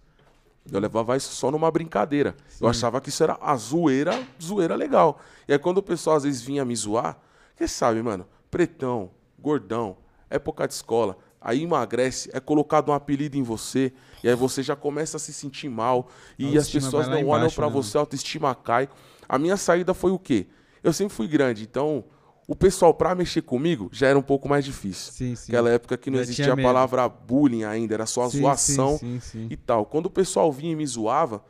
[0.70, 2.37] Eu levava isso só numa brincadeira.
[2.61, 5.18] Eu achava que isso era a zoeira, zoeira legal.
[5.48, 7.18] E aí quando o pessoal às vezes vinha me zoar,
[7.57, 9.96] que sabe, mano, pretão, gordão,
[10.29, 13.90] época de escola, aí emagrece, é colocado um apelido em você,
[14.22, 17.57] e aí você já começa a se sentir mal, e as pessoas não olham embaixo,
[17.57, 18.87] pra né, você, a autoestima cai.
[19.27, 20.46] A minha saída foi o quê?
[20.83, 22.05] Eu sempre fui grande, então
[22.48, 25.12] o pessoal pra mexer comigo já era um pouco mais difícil.
[25.12, 25.52] Sim, sim.
[25.52, 28.96] Aquela época que não Já existia a palavra bullying ainda, era só a Sim, zoação
[28.96, 29.84] sim, sim, e tal.
[29.84, 31.42] Quando o pessoal vinha e me zoava, eu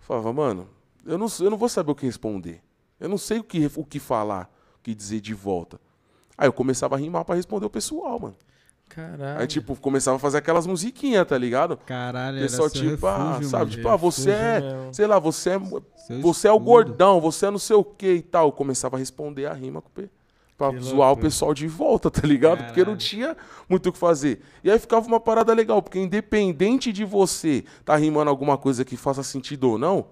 [0.00, 0.66] falava, mano,
[1.04, 2.62] eu não, eu não vou saber o que responder.
[2.98, 5.78] Eu não sei o que, o que falar, o que dizer de volta.
[6.38, 8.36] Aí eu começava a rimar pra responder o pessoal, mano.
[8.88, 9.40] Caralho.
[9.40, 11.76] Aí, tipo, começava a fazer aquelas musiquinhas, tá ligado?
[11.84, 13.70] Caralho, pessoal, tipo, ah, sabe, mano.
[13.70, 14.94] tipo, ah, você é, mesmo.
[14.94, 15.58] sei lá, você é,
[16.06, 18.46] Seu você é o gordão, você é não sei o que e tal.
[18.46, 20.08] Eu começava a responder a rima com o P.
[20.56, 21.26] Pra Que zoar o loucura.
[21.26, 22.58] pessoal de volta, tá ligado?
[22.64, 22.98] Porque não Caralho.
[22.98, 23.36] tinha
[23.68, 24.40] muito o que fazer.
[24.64, 28.96] E aí ficava uma parada legal, porque independente de você tá rimando alguma coisa que
[28.96, 30.06] faça sentido ou não,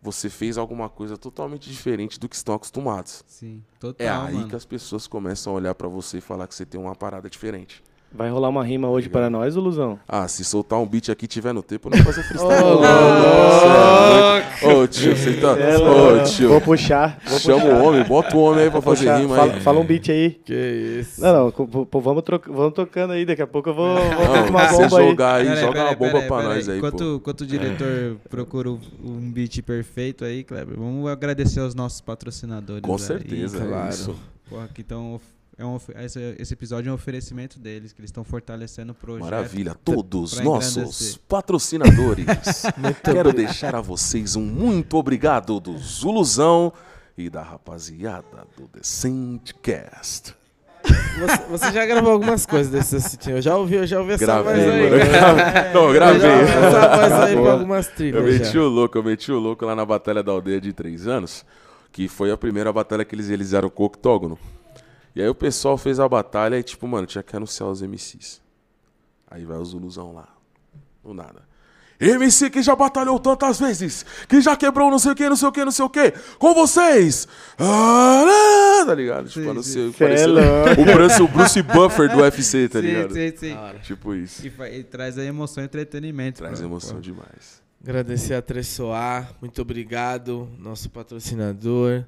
[0.00, 3.24] você fez alguma coisa totalmente diferente do que estão acostumados.
[3.26, 4.48] Sim, total, É aí mano.
[4.48, 7.28] que as pessoas começam a olhar pra você e falar que você tem uma parada
[7.28, 7.82] diferente.
[8.14, 9.98] Vai rolar uma rima hoje para nós, ô Luzão?
[10.06, 12.62] Ah, se soltar um beat aqui e tiver no tempo, não vou fazer freestyle.
[12.62, 12.82] Ô,
[14.68, 15.58] Ô, Ô, tio, você tá.
[15.58, 16.48] É, Ô, tio.
[16.50, 17.18] Vou puxar.
[17.26, 17.74] Vou Chama puxar.
[17.74, 19.18] o homem, bota o homem aí pra fazer Puxar.
[19.20, 19.60] rima fala, aí.
[19.60, 20.30] fala um beat aí.
[20.44, 21.20] Que isso.
[21.20, 21.50] Não, não,
[21.86, 23.24] pô, vamos, troca, vamos tocando aí.
[23.24, 25.08] Daqui a pouco eu vou, vou Não, uma você bomba aí.
[25.08, 26.86] jogar aí, Pera joga pera uma bomba pera pra pera nós aí, pô.
[26.86, 32.82] enquanto, enquanto o diretor procura um- beat perfeito aí, Kleber, vamos agradecer aos nossos patrocinadores.
[32.82, 33.88] Com aí, certeza, é claro.
[33.90, 34.14] isso.
[34.48, 35.20] Porra, que tão,
[35.62, 39.24] é um, esse, esse episódio é um oferecimento deles, que eles estão fortalecendo o projeto.
[39.24, 42.26] Maravilha, todos pra nossos patrocinadores.
[43.04, 46.72] Quero deixar a vocês um muito obrigado do Zuluzão
[47.16, 50.34] e da rapaziada do Decent Cast.
[50.84, 53.36] Você, você já gravou algumas coisas desse assistindo.
[53.36, 54.90] Eu já ouvi, eu já ouvi essa Gravei, voz aí.
[54.90, 55.10] mano.
[55.12, 55.70] cara.
[55.74, 56.40] Não, eu Eu já ouvi gravei.
[56.42, 58.20] essa voz aí pra algumas trilhas.
[58.20, 58.60] Eu meti já.
[58.60, 61.44] o louco, eu meti o louco lá na Batalha da Aldeia de três anos,
[61.92, 64.36] que foi a primeira batalha que eles realizaram com o octógono.
[65.14, 68.40] E aí o pessoal fez a batalha e, tipo, mano, tinha que anunciar os MCs.
[69.30, 70.28] Aí vai o Zuluzão lá.
[71.02, 71.52] Do nada.
[72.02, 75.48] MC que já batalhou tantas vezes, que já quebrou não sei o que, não sei
[75.48, 77.28] o que, não sei o que, com vocês!
[77.56, 79.28] Ah, tá ligado?
[79.28, 79.98] Tipo, Sim, anunciou, sim.
[79.98, 83.14] Cê é pareceu o Bruce, o Bruce Buffer do UFC, tá sim, ligado?
[83.14, 83.56] sim, sim.
[83.82, 84.44] Tipo isso.
[84.44, 86.38] E, e traz aí emoção e entretenimento.
[86.38, 87.00] Traz pô, emoção pô.
[87.00, 87.62] demais.
[87.80, 92.04] Agradecer a Tressoar, muito obrigado, nosso patrocinador.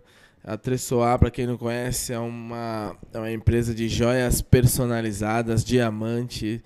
[0.46, 6.62] A Tressoar, para quem não conhece, é uma, é uma empresa de joias personalizadas, diamante,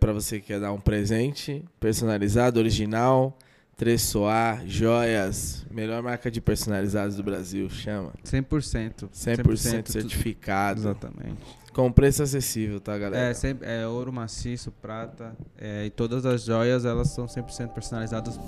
[0.00, 3.36] para você que quer dar um presente personalizado, original.
[3.76, 8.14] Tressoar, joias, melhor marca de personalizados do Brasil, chama.
[8.24, 9.10] 100%.
[9.12, 11.36] 100%, tu- certificado, Exatamente.
[11.76, 13.26] Com preço acessível, tá, galera?
[13.30, 15.32] É, sempre, é ouro maciço, prata.
[15.60, 18.40] é, e todas as joias elas são 100% personalizadas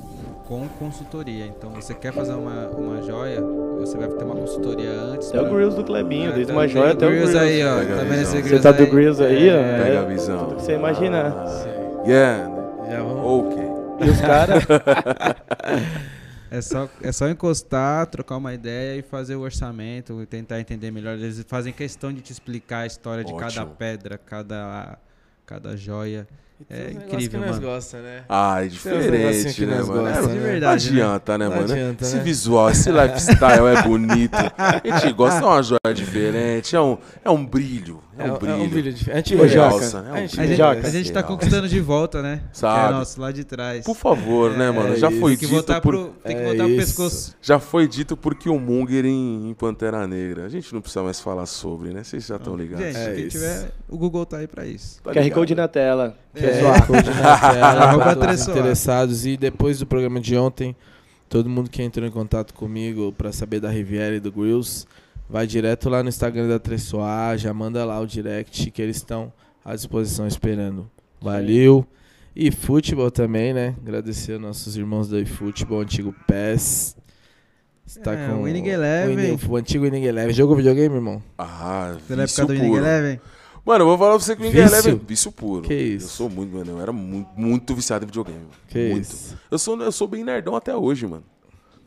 [0.47, 1.45] com consultoria.
[1.47, 3.43] Então você quer fazer uma, uma joia,
[3.79, 5.29] você vai ter uma consultoria antes.
[5.29, 7.63] Até o Grills do Clebinho, Ah, desde tá, uma tem joia até o Grills aí,
[7.67, 7.79] ó.
[7.81, 8.33] Pega Tá vendo esse.
[8.41, 8.87] Grills Você tá do?
[8.87, 9.53] Grills aí, ó.
[9.57, 10.39] É, Pega a É, visão.
[10.39, 11.47] tudo que você imaginar.
[11.49, 11.73] Sei.
[12.07, 12.51] Yeah.
[12.91, 13.47] Já vamos.
[13.53, 13.63] Ok.
[14.07, 14.65] E os caras,
[16.51, 20.91] É só, é só encostar, trocar uma ideia e fazer o orçamento, e tentar entender
[20.91, 21.15] melhor.
[21.15, 23.77] Eles fazem questão de te explicar a história de cada Ótimo.
[23.79, 24.99] pedra, cada,
[25.45, 26.27] cada joia.
[26.69, 27.63] É incrível, que nós mano.
[27.69, 28.25] gosta, né?
[28.29, 30.03] Ah, é diferente, né, mano?
[30.03, 30.41] gosta, É, né?
[30.41, 31.73] verdade, não adianta, né, Não mano?
[31.73, 32.23] adianta, esse né?
[32.25, 34.35] visual, esse lifestyle é bonito.
[34.57, 38.03] A gente gosta, é uma joia diferente, é um, é um brilho.
[38.19, 38.53] É um brilho.
[38.53, 39.35] É um brilho diferente.
[39.35, 39.55] A gente.
[39.55, 40.09] Realça, né?
[40.09, 40.87] É um A gente A gente, Jaca.
[40.87, 42.43] a gente tá conquistando de volta, né?
[42.53, 42.93] Que Sabe.
[42.93, 43.85] é nosso, lá de trás.
[43.85, 44.97] Por favor, né, mano?
[44.97, 45.21] Já isso.
[45.21, 45.93] foi Tem que dito voltar por...
[45.95, 46.15] pro.
[46.25, 46.87] Tem que É voltar pro isso.
[46.87, 47.37] pescoço.
[47.41, 50.45] Já foi dito por Killmonger em, em Pantera Negra.
[50.47, 52.03] A gente não precisa mais falar sobre, né?
[52.05, 52.85] Vocês já estão ligados.
[52.87, 53.39] Gente, É quem isso.
[53.39, 53.71] tiver.
[53.89, 55.01] O Google tá aí pra isso.
[55.03, 55.31] Tá QR?
[55.31, 56.17] Code na tela.
[56.35, 56.41] É.
[56.41, 56.83] Pessoal.
[56.87, 59.27] Code na tela, pra todos interessados.
[59.27, 60.75] E depois do programa de ontem,
[61.29, 64.87] todo mundo que entrou em contato comigo pra saber da Riviera e do Grills,
[65.29, 69.33] vai direto lá no Instagram da Tressoar, já manda lá o direct que eles estão
[69.65, 70.91] à disposição esperando.
[71.21, 71.87] Valeu.
[72.35, 73.75] E futebol também, né?
[73.83, 76.97] Agradecer aos nossos irmãos do eFootball, antigo PES.
[77.85, 79.35] Está É, com Winning Eleven.
[79.35, 80.33] O, o antigo Winning Eleven.
[80.33, 81.23] Jogou videogame, irmão?
[81.37, 82.85] Ah, vício época do Winning puro.
[82.85, 83.21] Eleven?
[83.65, 84.75] Mano, eu vou falar pra você que o Winning Vício?
[84.75, 85.63] Eleven é vício puro.
[85.63, 86.07] Que isso?
[86.07, 86.71] Eu sou muito, mano.
[86.71, 88.47] Eu era muito, muito viciado em videogame.
[88.69, 89.03] Que muito.
[89.03, 89.37] isso.
[89.51, 91.25] Eu sou, eu sou bem nerdão até hoje, mano.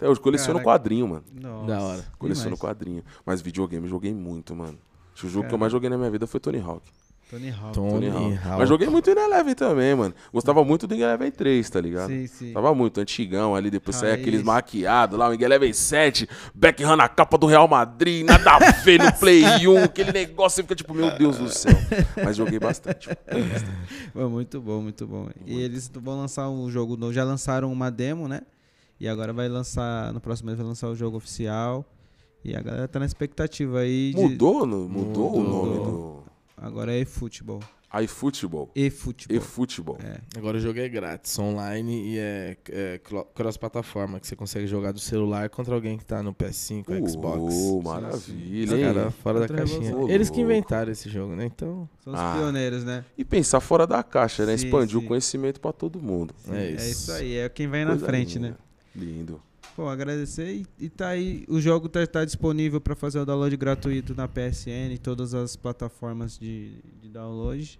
[0.01, 0.19] Até hoje.
[0.19, 0.65] Coleciono Caraca.
[0.79, 1.23] quadrinho, mano.
[1.31, 2.05] Nossa, Da hora.
[2.17, 2.59] Coleciono demais.
[2.59, 3.03] quadrinho.
[3.23, 4.79] Mas videogame eu joguei muito, mano.
[5.13, 6.81] Acho que O jogo que eu mais joguei na minha vida foi Tony Hawk.
[7.29, 7.73] Tony Hawk.
[7.73, 8.37] Tony, Hawk.
[8.43, 8.57] Hawk.
[8.59, 10.13] Mas joguei muito em Eleven também, mano.
[10.33, 12.09] Gostava muito do Eleven 3, tá ligado?
[12.09, 12.51] Sim, sim.
[12.51, 14.21] Tava muito antigão ali, depois saía Raiz.
[14.21, 18.71] aqueles maquiados lá, o Miguel Eleven 7, Beckham na capa do Real Madrid, nada a
[18.83, 21.71] ver no Play 1, aquele negócio, você fica tipo, meu Deus do céu.
[22.21, 23.07] Mas joguei bastante.
[24.11, 25.29] Foi muito bom, muito bom.
[25.45, 27.13] E eles vão lançar um jogo novo.
[27.13, 28.41] Já lançaram uma demo, né?
[29.01, 30.13] E agora vai lançar.
[30.13, 31.83] No próximo mês vai lançar o jogo oficial.
[32.45, 34.13] E a galera tá na expectativa aí.
[34.13, 35.65] De, Mudou, no, mudou, o Mudou.
[35.65, 36.23] nome do
[36.55, 37.59] Agora é eFootball.
[38.03, 38.69] iFootball.
[38.75, 39.35] eFootball.
[39.37, 39.97] eFootball.
[40.03, 40.19] É.
[40.37, 43.01] Agora o jogo é grátis, online e é, é
[43.33, 47.53] cross-plataforma, que você consegue jogar do celular contra alguém que tá no PS5, Xbox.
[47.55, 49.81] Oh, maravilha, Os caras fora da Outra caixinha.
[49.81, 50.09] revolução.
[50.13, 51.45] Eles que inventaram esse jogo, né?
[51.45, 52.35] Então, São os Ah.
[52.37, 53.03] pioneiros, né?
[53.17, 54.55] E pensar fora da caixa, né?
[54.55, 55.03] Sim, Expandir sim.
[55.05, 56.33] o conhecimento pra todo mundo.
[56.49, 56.85] é É isso.
[56.91, 58.49] isso aí, é quem vem na Coisa frente, linda.
[58.51, 58.55] né?
[58.95, 59.41] Lindo.
[59.75, 61.45] Pô, agradecer e, e tá aí.
[61.47, 65.55] O jogo tá, tá disponível pra fazer o download gratuito na PSN e todas as
[65.55, 67.79] plataformas de, de download.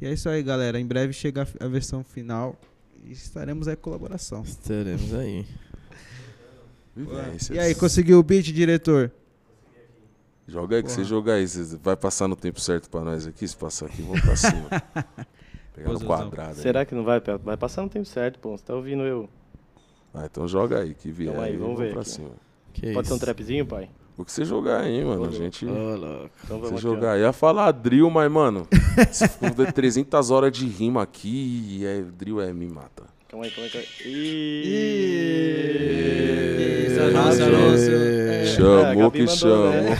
[0.00, 0.78] E é isso aí, galera.
[0.78, 2.58] Em breve chega a, a versão final
[3.04, 4.42] e estaremos aí em colaboração.
[4.42, 5.46] Estaremos aí.
[7.50, 9.10] E aí, conseguiu o beat, diretor?
[10.46, 11.02] Joga aí, que Porra.
[11.02, 11.48] você jogar aí.
[11.48, 13.48] Você vai passar no tempo certo pra nós aqui?
[13.48, 14.68] Se passar aqui, vamos pra cima.
[15.74, 16.50] Pegar no quadrado.
[16.50, 16.62] aí.
[16.62, 17.20] Será que não vai?
[17.42, 18.56] Vai passar no tempo certo, pô.
[18.56, 19.28] Você tá ouvindo eu.
[20.14, 21.30] Ah, então joga aí, que vier.
[21.32, 22.10] Então aí, aí, vamos vamos ver pra aqui.
[22.10, 22.30] cima.
[22.72, 23.88] Que Pode ser um trapzinho, pai?
[24.16, 25.24] O que você jogar aí, mano?
[25.24, 25.64] A gente.
[25.66, 26.30] Ô, louco.
[26.44, 27.18] Então Você jogar.
[27.18, 28.68] Ia falar drill, mas, mano,
[29.10, 33.04] se for ver 300 horas de rima aqui, é, drill é me mata.
[33.28, 33.70] Calma aí, calma aí.
[33.72, 34.12] Calma aí.
[35.32, 37.56] Ih, Ih, Alonso, Alonso.
[37.56, 37.90] Alonso.
[37.90, 39.70] É, Chamou Gabi que mandou, chamou.
[39.70, 39.96] né?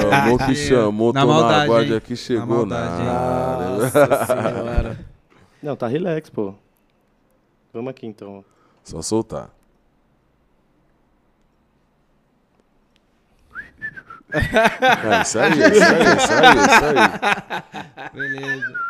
[0.00, 1.12] Chamou que chamou.
[1.12, 3.06] Na tô maldade, na guarda aqui, chegou maldade, hein?
[3.08, 3.76] nada.
[3.78, 4.98] Nossa senhora.
[5.62, 6.54] Não, tá relax, pô.
[7.72, 8.44] Vamos aqui, então.
[8.84, 9.50] Só soltar.
[14.32, 18.10] É isso aí, isso aí, isso aí, isso aí.
[18.12, 18.84] Beleza.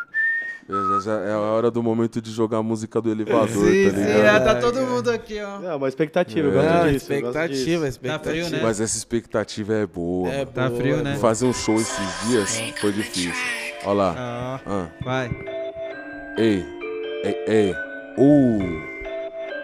[0.66, 3.54] Já- já é a hora do momento de jogar a música do elevador, sim,
[3.90, 4.16] tá sim, ligado?
[4.24, 5.59] é, tá todo mundo aqui, ó.
[5.61, 6.62] Não, uma expectativa, eu É.
[6.62, 6.80] gosto disso.
[6.80, 7.85] gosto expectativa, disso.
[7.87, 8.18] expectativa.
[8.24, 8.61] Tá frio, né?
[8.62, 10.30] Mas essa expectativa é boa.
[10.33, 10.46] É.
[10.46, 11.11] Tá boa, frio, é né?
[11.11, 11.20] boa.
[11.20, 13.35] Fazer um show esses dias foi difícil.
[13.85, 14.14] Olha lá.
[14.16, 14.87] Ah, Ah.
[15.04, 15.30] vai.
[16.38, 16.64] Ei,
[17.24, 17.74] ei, ei.
[18.16, 18.93] Uh.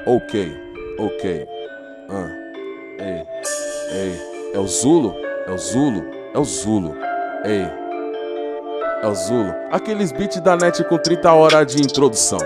[0.06, 0.56] Ok,
[0.98, 1.46] ok.
[2.08, 2.28] Ah.
[2.98, 3.26] Ei,
[3.92, 4.30] ei.
[4.54, 5.14] É o Zulo?
[5.46, 6.02] É o Zulo?
[6.34, 6.96] É o Zulo.
[7.44, 7.66] Ei.
[9.02, 9.54] É o Zulo.
[9.70, 12.38] Aqueles beats da net com 30 horas de introdução.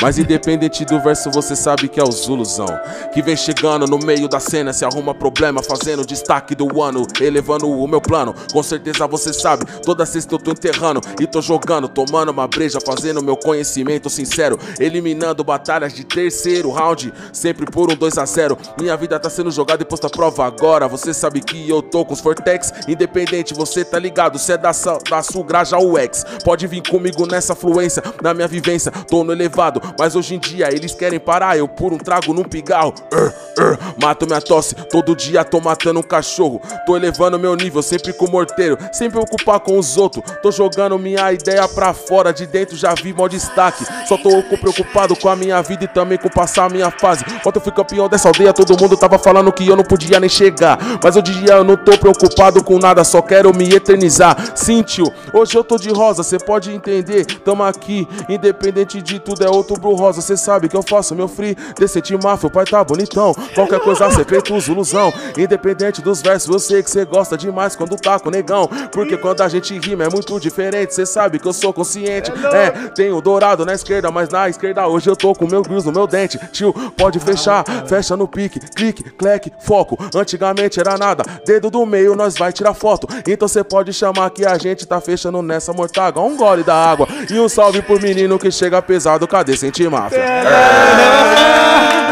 [0.00, 2.68] Mas independente do verso, você sabe que é o Zuluzão.
[3.12, 7.70] Que vem chegando no meio da cena, se arruma problema, fazendo destaque do ano, elevando
[7.70, 8.34] o meu plano.
[8.52, 12.78] Com certeza você sabe, toda sexta eu tô enterrando e tô jogando, tomando uma breja,
[12.84, 18.56] fazendo meu conhecimento sincero, eliminando batalhas de terceiro round, sempre por um 2 a 0
[18.80, 20.88] Minha vida tá sendo jogada e posta prova agora.
[20.88, 24.72] Você sabe que eu tô com os Fortex, independente, você tá ligado, cê é da,
[25.08, 26.24] da Sugraja UX.
[26.44, 30.68] Pode vir comigo nessa fluência, na minha vivência, tô no elevado, mas hoje em dia
[30.72, 31.56] eles querem parar.
[31.56, 36.00] Eu por um trago num pigarro, Ur, ur, mato minha tosse, todo dia tô matando
[36.00, 36.60] um cachorro.
[36.86, 40.24] Tô elevando meu nível, sempre com morteiro, sem preocupar com os outros.
[40.42, 43.84] Tô jogando minha ideia pra fora, de dentro já vi mó destaque.
[44.06, 47.24] Só tô preocupado com a minha vida e também com passar a minha fase.
[47.44, 50.28] Ontem eu fui campeão dessa aldeia, todo mundo tava falando que eu não podia nem
[50.28, 50.78] chegar.
[51.02, 54.36] Mas hoje em dia eu não tô preocupado com nada, só quero me eternizar.
[54.56, 57.24] Sim, tio, hoje eu tô de rosa, cê pode entender.
[57.24, 60.20] Tamo aqui, independente de tudo, é outubro rosa.
[60.20, 63.34] Cê sabe que eu faço meu free, decente máfia, o pai tá bonitão.
[63.54, 65.12] Qualquer coisa cê os ilusão.
[65.36, 68.68] Independente dos versos, eu sei que cê gosta demais quando tá com negão.
[68.92, 72.32] Porque quando a gente rima é muito diferente, cê sabe que eu sou consciente.
[72.52, 75.92] É, tenho dourado na esquerda, mas na esquerda hoje eu tô com meu grills no
[75.92, 76.38] meu dente.
[76.52, 79.98] Tio, pode fechar, fecha no pique, clique, cleque, foco.
[80.14, 83.06] Antigamente era nada, dedo do meio nós vai tirar foto.
[83.26, 86.20] Então cê pode chamar que a gente tá fechando nessa mortaga.
[86.20, 90.18] Um gole da água e um salve pro menino que chega pesado, cadê Senti Máfia?
[90.18, 90.42] É,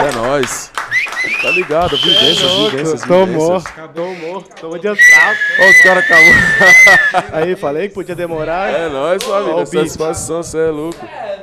[0.08, 0.70] é nóis.
[1.42, 3.74] Tá ligado, vivências, vivências, Tomou, vivências.
[3.94, 5.36] tomou, tomou de entrada.
[5.60, 7.32] Ó, os caras acabou.
[7.32, 8.68] Aí, falei que podia demorar.
[8.70, 9.66] É nóis, família.
[9.66, 10.98] Satisfação, cê é louco.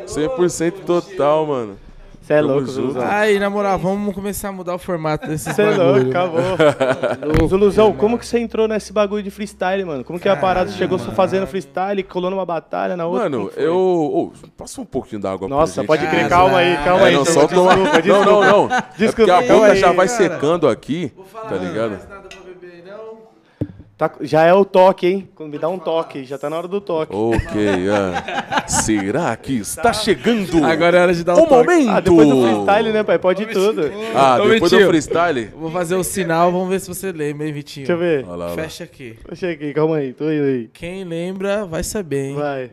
[0.08, 1.78] 100% total, mano.
[2.26, 2.66] Você é Tamo louco.
[2.68, 3.04] Zuluzão.
[3.08, 6.42] Aí, na moral, vamos começar a mudar o formato desses Você é louco, acabou.
[7.48, 10.04] Zuluzão, como que você entrou nesse bagulho de freestyle, mano?
[10.04, 10.72] Como que é a parada?
[10.72, 13.30] Você chegou só fazendo freestyle, colou numa batalha, na outra?
[13.30, 13.76] Mano, eu.
[13.76, 15.88] Ô, passa um pouquinho d'água pra Nossa, gente.
[15.88, 17.14] pode crer, Ah, calma aí, calma É, aí.
[17.14, 17.76] não, então, tomar.
[17.76, 18.26] desculpa, Não, desculpa.
[18.26, 18.76] não, não.
[18.76, 20.18] É porque Desculpa, a boca já vai cara.
[20.20, 21.90] secando aqui, Vou falar, tá ligado?
[21.92, 23.70] mais nada pra beber aí, não?
[23.98, 25.30] Tá- já é o toque, hein?
[25.36, 27.16] Quando me dá um toque, já tá na hora do toque.
[27.16, 28.68] Ok, é.
[28.68, 31.70] Será que está chegando Agora é hora de dar o o toque.
[31.70, 31.90] momento?
[31.92, 33.18] Ah, depois do freestyle, né, pai?
[33.20, 33.84] Pode tudo.
[34.14, 35.46] Ah, Ô, depois do freestyle?
[35.56, 37.88] Vou fazer o sinal, vamos ver se você lembra, hein, Vitinho?
[37.88, 38.26] Deixa eu ver.
[38.28, 38.62] Olha lá, olha lá.
[38.64, 39.18] Fecha aqui.
[39.30, 40.70] Deixa aqui, calma aí, tô indo aí.
[40.74, 42.36] Quem lembra vai saber, hein?
[42.36, 42.72] Vai.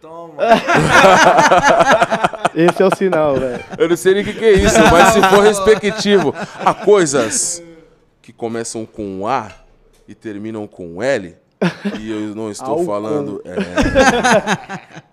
[0.00, 0.32] Toma.
[2.54, 3.62] Esse é o sinal, velho.
[3.78, 7.62] Eu não sei nem o que, que é isso, mas se for respectivo a coisas
[8.20, 9.50] que começam com A
[10.06, 11.36] e terminam com L,
[11.98, 12.86] e eu não estou Álcool.
[12.86, 13.42] falando.
[13.44, 14.92] É...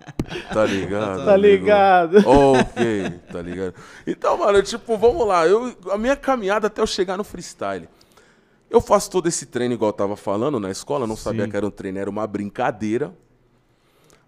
[0.52, 1.24] Tá ligado?
[1.24, 1.36] Tá amigo?
[1.36, 2.16] ligado.
[2.24, 3.74] Ok, tá ligado?
[4.06, 5.46] Então, mano, tipo, vamos lá.
[5.46, 7.88] Eu, a minha caminhada até eu chegar no freestyle.
[8.68, 11.66] Eu faço todo esse treino, igual eu tava falando, na escola, não sabia que era
[11.66, 13.12] um treino, era uma brincadeira.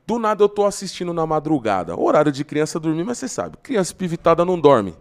[0.04, 1.96] Do nada eu tô assistindo na madrugada.
[1.96, 4.96] Horário de criança dormir, mas você sabe, criança pivitada não dorme.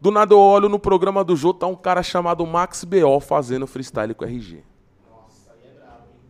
[0.00, 3.20] Do nada eu olho no programa do jogo, tá um cara chamado Max B.O.
[3.20, 4.62] fazendo freestyle com RG.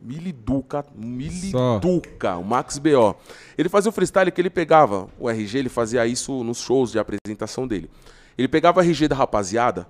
[0.02, 3.14] Miliduca, Miliduca, o Max B.O.
[3.56, 6.98] Ele fazia o freestyle que ele pegava, o RG, ele fazia isso nos shows de
[6.98, 7.88] apresentação dele.
[8.36, 9.86] Ele pegava o RG da rapaziada,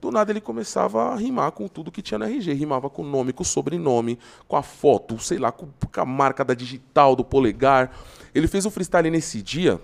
[0.00, 2.52] do nada ele começava a rimar com tudo que tinha no RG.
[2.52, 6.44] Rimava com o nome, com o sobrenome, com a foto, sei lá, com a marca
[6.44, 7.90] da digital, do polegar.
[8.34, 9.80] Ele fez um freestyle nesse dia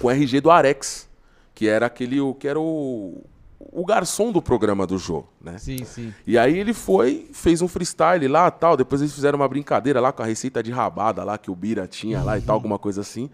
[0.00, 1.08] com o RG do Arex,
[1.54, 3.22] que era aquele, o- que era o,
[3.70, 5.58] o garçom do programa do Jô, né?
[5.58, 6.14] Sim, sim.
[6.26, 8.76] E aí ele foi, fez um freestyle lá tal.
[8.76, 11.86] Depois eles fizeram uma brincadeira lá com a receita de rabada lá que o Bira
[11.86, 13.30] tinha lá e tal, alguma coisa assim.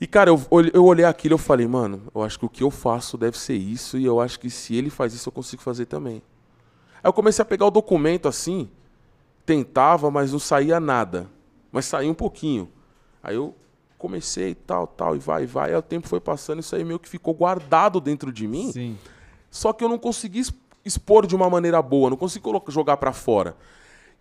[0.00, 0.40] E, cara, eu,
[0.72, 3.36] eu olhei aquilo e eu falei, mano, eu acho que o que eu faço deve
[3.36, 6.22] ser isso, e eu acho que se ele faz isso, eu consigo fazer também.
[7.02, 8.70] Aí eu comecei a pegar o documento assim,
[9.44, 11.28] tentava, mas não saía nada.
[11.70, 12.70] Mas saía um pouquinho.
[13.22, 13.54] Aí eu
[14.00, 15.70] comecei tal, tal, e vai, vai.
[15.70, 18.72] Aí o tempo foi passando, isso aí meio que ficou guardado dentro de mim.
[18.72, 18.98] Sim.
[19.50, 20.42] Só que eu não consegui
[20.84, 23.54] expor de uma maneira boa, não consegui colo- jogar pra fora.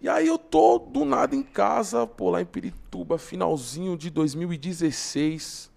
[0.01, 5.69] E aí eu tô do nada em casa, pô, lá em Pirituba, finalzinho de 2016.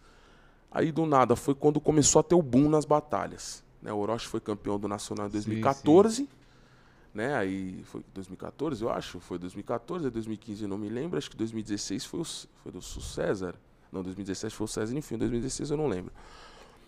[0.71, 3.63] Aí do nada foi quando começou a ter o boom nas batalhas.
[3.81, 3.93] Né?
[3.93, 6.29] O Orochi foi campeão do Nacional em 2014.
[7.13, 7.35] Né?
[7.35, 9.21] Aí foi 2014, eu acho.
[9.21, 11.19] Foi 2014, é 2015, eu não me lembro.
[11.19, 13.55] Acho que 2016 foi, o, foi do Su César.
[13.93, 16.11] Não, 2017 foi o César, enfim, 2016 eu não lembro.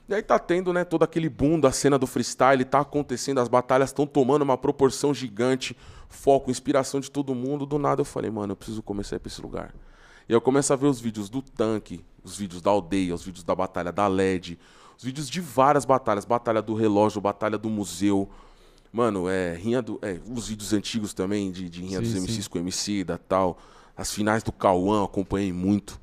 [0.09, 3.49] E aí tá tendo, né, todo aquele boom da cena do freestyle, tá acontecendo, as
[3.49, 5.77] batalhas estão tomando uma proporção gigante,
[6.09, 7.65] foco, inspiração de todo mundo.
[7.65, 9.75] Do nada eu falei, mano, eu preciso começar a ir pra esse lugar.
[10.29, 13.23] E aí eu começo a ver os vídeos do tanque, os vídeos da aldeia, os
[13.23, 14.59] vídeos da batalha da LED,
[14.97, 18.29] os vídeos de várias batalhas, batalha do relógio, batalha do museu.
[18.93, 22.21] Mano, é, rinha do, é, os vídeos antigos também, de, de rinha Sim, dos sim.
[22.21, 23.59] MCs com MC da tal.
[23.97, 26.01] As finais do Cauã, acompanhei muito.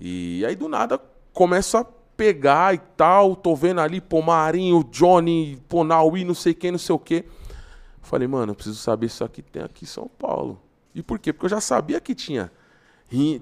[0.00, 1.00] E aí do nada
[1.32, 1.84] começo a
[2.16, 6.78] pegar e tal, tô vendo ali, pô, Marinho, Johnny, pô, Naui, não sei quem, não
[6.78, 7.24] sei o quê.
[8.02, 10.60] Falei, mano, eu preciso saber isso aqui tem aqui em São Paulo.
[10.94, 11.32] E por quê?
[11.32, 12.50] Porque eu já sabia que tinha.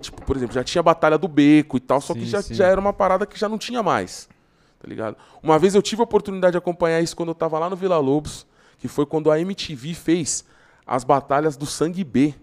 [0.01, 2.43] Tipo, por exemplo, já tinha a Batalha do Beco e tal, só que Sim, já,
[2.43, 2.55] sim.
[2.55, 4.29] já era uma parada que já não tinha mais.
[4.79, 5.17] Tá ligado?
[5.43, 7.99] Uma vez eu tive a oportunidade de acompanhar isso quando eu tava lá no Vila
[7.99, 8.47] Lobos,
[8.79, 10.45] que foi quando a MTV fez
[10.87, 12.35] as batalhas do Sangue B.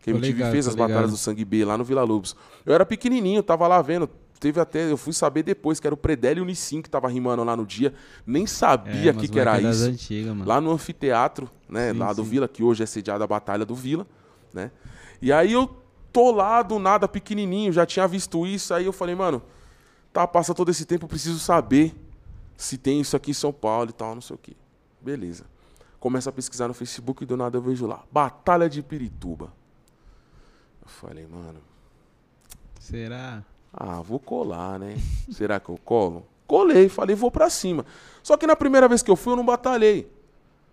[0.00, 2.36] Que a MTV ligado, fez as batalhas do Sangue B lá no Vila Lobos.
[2.64, 4.08] Eu era pequenininho, tava lá vendo.
[4.40, 7.42] Teve até, eu fui saber depois que era o Predélio e Nissin que tava rimando
[7.42, 7.92] lá no dia.
[8.24, 9.84] Nem sabia É, que, que era isso.
[9.86, 10.36] antigas.
[10.46, 12.28] Lá no anfiteatro, né, Sim, lá do sim.
[12.30, 14.06] Vila, que hoje é sediada a Batalha do Vila,
[14.54, 14.70] né?
[15.20, 15.68] E aí eu
[16.12, 19.42] tô lá do nada pequenininho, já tinha visto isso, aí eu falei, mano,
[20.12, 21.92] tá, passa todo esse tempo, eu preciso saber
[22.56, 24.52] se tem isso aqui em São Paulo e tal, não sei o quê.
[25.00, 25.46] Beleza.
[25.98, 29.52] Começa a pesquisar no Facebook e do nada eu vejo lá, Batalha de Pirituba.
[30.88, 31.60] Eu falei, mano,
[32.80, 33.44] Será?
[33.70, 34.96] ah, vou colar, né?
[35.30, 36.26] Será que eu colo?
[36.46, 37.84] Colei, falei, vou pra cima.
[38.22, 40.10] Só que na primeira vez que eu fui, eu não batalhei.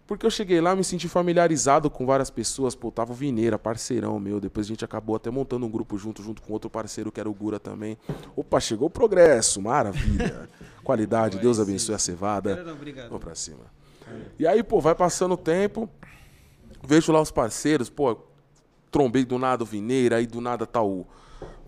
[0.08, 2.74] Porque eu cheguei lá, me senti familiarizado com várias pessoas.
[2.74, 4.40] Pô, tava o Vineira, parceirão meu.
[4.40, 7.30] Depois a gente acabou até montando um grupo junto, junto com outro parceiro que era
[7.30, 7.98] o Gura também.
[8.38, 10.48] Opa, chegou o progresso, maravilha.
[10.82, 12.64] Qualidade, Deus abençoe a cevada.
[13.10, 13.66] Vamos pra cima.
[14.40, 15.90] E aí, pô, vai passando o tempo,
[16.82, 18.16] vejo lá os parceiros, pô,
[18.96, 21.06] trombei do nada o Vineira, aí do nada tá o.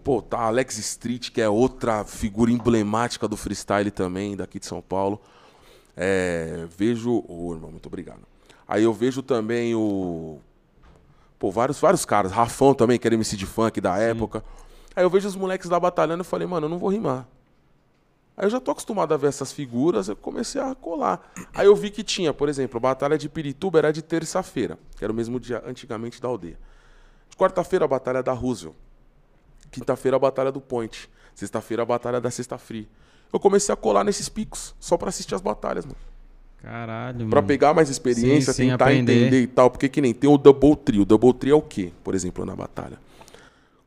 [0.02, 4.82] Pô, tá Alex Street, que é outra figura emblemática do freestyle também, daqui de São
[4.82, 5.20] Paulo.
[5.98, 7.26] É, vejo.
[7.28, 8.22] Ô, irmão, muito obrigado.
[8.66, 10.40] Aí eu vejo também o.
[11.38, 12.32] Pô, vários, vários caras.
[12.32, 14.42] Rafão também, que era MC de funk da época.
[14.96, 17.28] Aí eu vejo os moleques lá batalhando e falei, mano, eu não vou rimar.
[18.38, 21.30] Aí eu já tô acostumado a ver essas figuras, eu comecei a colar.
[21.54, 25.04] Aí eu vi que tinha, por exemplo, a Batalha de Pirituba era de terça-feira, que
[25.04, 26.58] era o mesmo dia antigamente da aldeia.
[27.36, 28.76] Quarta-feira, a Batalha da Roosevelt.
[29.72, 31.10] Quinta-feira, a Batalha do Point.
[31.36, 32.88] Sexta-feira, a Batalha da Sexta Free.
[33.32, 35.98] Eu comecei a colar nesses picos, só pra assistir as batalhas, mano.
[36.62, 37.48] Caralho, Pra mano.
[37.48, 39.14] pegar mais experiência, Sim, sim, tentar aprender.
[39.22, 39.70] entender e tal.
[39.70, 41.00] Porque que nem tem o Double Tree.
[41.02, 42.98] O Double Tree é o quê, por exemplo, na batalha?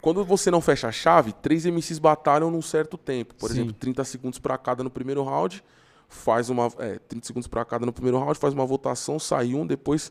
[0.01, 3.35] Quando você não fecha a chave, três MCs batalham num certo tempo.
[3.35, 3.57] Por Sim.
[3.57, 5.63] exemplo, 30 segundos pra cada no primeiro round.
[6.09, 6.71] Faz uma.
[6.79, 10.11] É, 30 segundos pra cada no primeiro round, faz uma votação, sai um, depois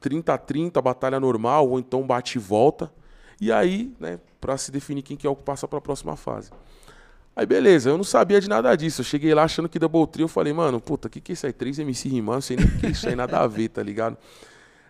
[0.00, 2.90] 30 a 30, batalha normal, ou então bate e volta.
[3.40, 6.50] E aí, né, pra se definir quem que é o que passa pra próxima fase.
[7.34, 9.02] Aí beleza, eu não sabia de nada disso.
[9.02, 11.44] Eu cheguei lá achando que Double Tree, eu falei, mano, puta, que que é isso
[11.46, 11.52] aí?
[11.52, 14.16] Três MC rimando, sei nem o que isso aí, nada a ver, tá ligado?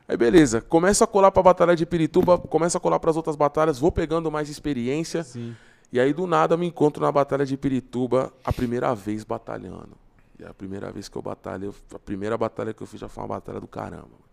[0.09, 3.81] Aí beleza, começa a colar pra batalha de Pirituba, começa a colar pras outras batalhas,
[3.81, 5.25] vou pegando mais experiência.
[5.25, 5.57] Sim.
[5.93, 9.91] E aí do nada me encontro na batalha de Pirituba, a primeira vez batalhando.
[10.39, 13.09] E a primeira vez que eu batalhei, eu- a primeira batalha que eu fiz já
[13.09, 14.26] foi uma batalha do caramba.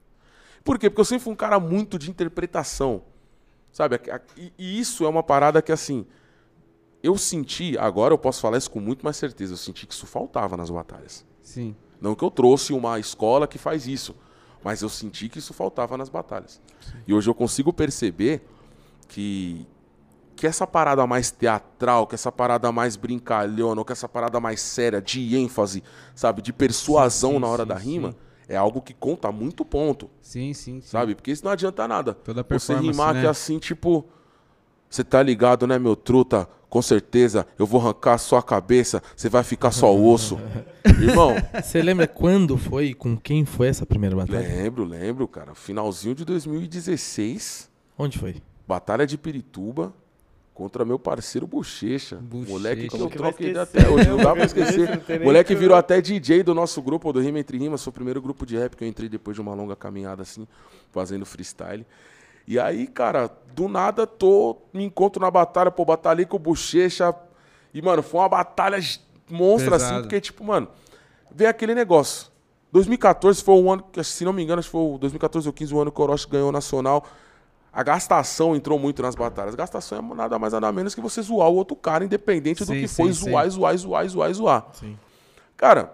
[0.63, 0.89] Por quê?
[0.89, 3.03] Porque eu sempre fui um cara muito de interpretação.
[3.71, 3.99] Sabe?
[4.37, 6.05] E, isso é uma parada que assim,
[7.01, 10.05] eu senti, agora eu posso falar isso com muito mais certeza, eu senti que isso
[10.05, 11.25] faltava nas batalhas.
[11.41, 11.75] Sim.
[11.99, 14.15] Não que eu trouxe uma escola que faz isso,
[14.63, 16.61] mas eu senti que isso faltava nas batalhas.
[17.07, 18.45] E hoje eu consigo perceber
[19.07, 19.65] que,
[20.35, 25.01] que essa parada mais teatral, que essa parada mais brincalhona, que essa parada mais séria,
[25.01, 25.83] de ênfase,
[26.13, 28.17] sabe, de persuasão Sim, sim, na hora sim, da rima, sim.
[28.47, 30.87] É algo que conta muito ponto, Sim, sim, sim.
[30.87, 31.15] sabe?
[31.15, 32.13] Porque isso não adianta nada.
[32.13, 33.21] Toda a Você rimar né?
[33.21, 34.05] que assim, tipo,
[34.89, 36.47] você tá ligado, né, meu truta?
[36.69, 40.39] Com certeza eu vou arrancar a sua cabeça, você vai ficar só osso.
[40.99, 44.39] Irmão, Você lembra quando foi e com quem foi essa primeira batalha?
[44.39, 45.53] Lembro, lembro, cara.
[45.53, 48.41] Finalzinho de 2016, Onde foi?
[48.67, 49.93] Batalha de Pirituba
[50.53, 52.17] contra meu parceiro Bochecha.
[52.17, 52.51] Bochecha.
[52.51, 53.59] Moleque que Como eu troco esquecer?
[53.59, 55.01] até hoje, não dá pra esquecer.
[55.23, 57.83] Moleque que- virou até DJ do nosso grupo, do Rima Entre Rimas.
[57.83, 60.47] Foi o primeiro grupo de rap que eu entrei depois de uma longa caminhada assim,
[60.91, 61.85] fazendo freestyle.
[62.47, 67.15] E aí, cara, do nada tô, me encontro na batalha, pô, batalhei com o Bochecha.
[67.73, 68.77] E, mano, foi uma batalha
[69.29, 70.01] monstra assim, Pesado.
[70.03, 70.67] porque, tipo, mano,
[71.33, 72.27] vem aquele negócio.
[72.71, 75.53] 2014 foi o ano, que, se não me engano, acho que foi o 2014 ou
[75.53, 77.05] 15 o ano que o Orochi ganhou o Nacional.
[77.73, 79.55] A gastação entrou muito nas batalhas.
[79.55, 82.81] Gastação é nada mais nada menos que você zoar o outro cara, independente do Sim,
[82.81, 83.31] que sim, foi, sim.
[83.31, 84.65] zoar, zoar, zoar, zoar, zoar.
[84.73, 84.97] Sim.
[85.57, 85.91] Cara,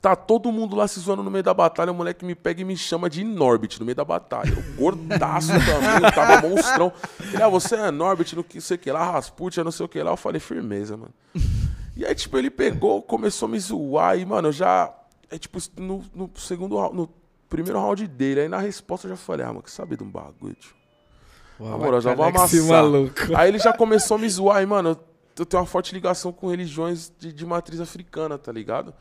[0.00, 2.64] tá todo mundo lá se zoando no meio da batalha, o moleque me pega e
[2.64, 4.50] me chama de Norbit no meio da batalha.
[4.50, 6.92] Eu gordaço também, eu tava monstrão.
[7.32, 9.88] Ele, ah, você é Norbit, no que sei o que lá, Rasputia, não sei o
[9.88, 10.12] que lá.
[10.12, 11.12] Eu falei, firmeza, mano.
[11.96, 14.92] E aí, tipo, ele pegou, começou a me zoar e, mano, eu já.
[15.30, 17.08] É tipo, no, no segundo round, no
[17.54, 20.10] primeiro round dele, aí na resposta eu já falei, ah, mano, que sabe de um
[20.10, 20.74] bagulho, tio.
[21.60, 22.50] Na moral, já vou amassar.
[23.36, 24.98] Aí ele já começou a me zoar, e, mano, eu-
[25.38, 28.92] eu tenho uma forte ligação com religiões de, de matriz africana, tá ligado?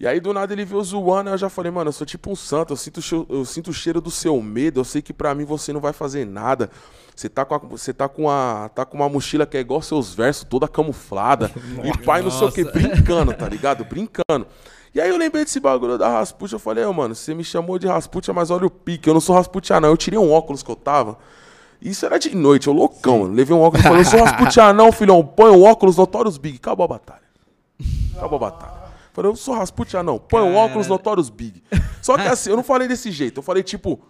[0.00, 2.34] E aí do nada ele veio zoando, eu já falei, mano, eu sou tipo um
[2.36, 5.44] santo, eu sinto, eu sinto o cheiro do seu medo, eu sei que pra mim
[5.44, 6.68] você não vai fazer nada.
[7.14, 9.80] Você tá com, a, você tá com, a, tá com uma mochila que é igual
[9.80, 11.48] seus versos, toda camuflada.
[11.84, 13.84] e pai não sei o que, brincando, tá ligado?
[13.84, 14.46] Brincando.
[14.94, 17.78] E aí eu lembrei desse bagulho da Rasputia, eu falei, ô mano, você me chamou
[17.80, 20.62] de Rasputia, mas olha o pique, eu não sou Rasputia não, eu tirei um óculos
[20.62, 21.18] que eu tava.
[21.82, 23.34] Isso era de noite, eu loucão, mano.
[23.34, 26.58] Levei um óculos e falei, eu sou Rasputia não, filhão, põe o óculos, Notorious Big,
[26.58, 27.22] acabou a batalha.
[28.16, 28.84] Acabou a batalha.
[29.12, 31.60] Falei, eu sou Rasputia não, põe o óculos, Notorious Big.
[32.00, 34.00] Só que assim, eu não falei desse jeito, eu falei tipo,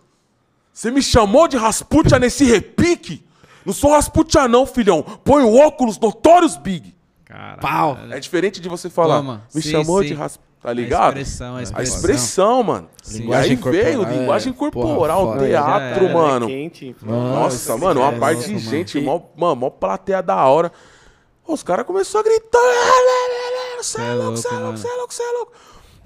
[0.70, 3.24] você me chamou de Rasputia nesse repique?
[3.64, 6.94] Não sou Rasputia não, filhão, põe o óculos, Notorious Big.
[7.24, 7.60] Caralho.
[7.60, 7.98] Pau.
[8.10, 9.44] É diferente de você falar, Toma.
[9.54, 10.08] me Sim, chamou sim.
[10.08, 11.18] de Rasputia, tá A ligado?
[11.18, 11.96] expressão, a A expressão.
[11.96, 12.88] expressão, mano.
[13.08, 15.46] Linguagem e aí veio corporal, é, linguagem porra, corporal, foda.
[15.46, 16.14] teatro, era.
[16.14, 16.46] mano.
[16.46, 16.96] Quente.
[17.02, 18.70] Nossa, mano, uma é parte louco, de mano.
[18.70, 20.72] gente, mó, mano, mó plateia da hora.
[21.46, 22.58] Os caras começaram a gritar.
[23.78, 24.76] Você é é louco, você é louco, mano.
[24.78, 25.52] você é louco, você é louco.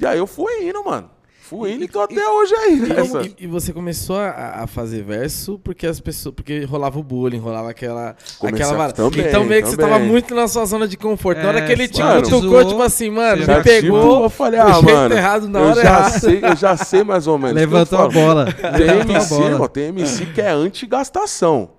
[0.01, 1.09] E aí eu fui indo, mano.
[1.49, 3.23] Fui indo e tô até hoje aí, E, nessa.
[3.23, 6.35] e- e você começou a, a fazer verso porque as pessoas.
[6.35, 8.15] Porque rolava o bullying, rolava aquela.
[8.39, 9.93] Comecei aquela também, então meio que você também.
[9.93, 11.41] tava muito na sua zona de conforto.
[11.41, 12.23] na hora É, que ele te mano.
[12.23, 14.01] cutucou, tipo assim, mano, você me já- pegou.
[14.03, 16.19] Tipo, eu falei, ah, jeito mano, errado na eu hora já errada.
[16.19, 17.55] sei, eu já sei mais ou menos.
[17.57, 18.47] Levantou Eu a bola.
[18.53, 19.51] Tem MC, bola.
[19.51, 21.71] irmão, tem MC que é anti-gastação.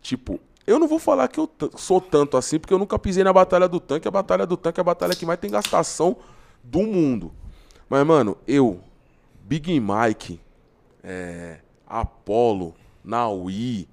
[0.00, 3.32] Tipo, eu não vou falar que eu sou tanto assim, porque eu nunca pisei na
[3.32, 4.08] Batalha do Tanque.
[4.08, 6.16] A Batalha do Tanque é a batalha que mais tem gastação
[6.64, 7.32] do mundo.
[7.88, 8.78] Mas, mano, eu,
[9.50, 10.40] Big Mike,
[11.02, 12.72] é, Apollo,
[13.02, 13.88] Naui,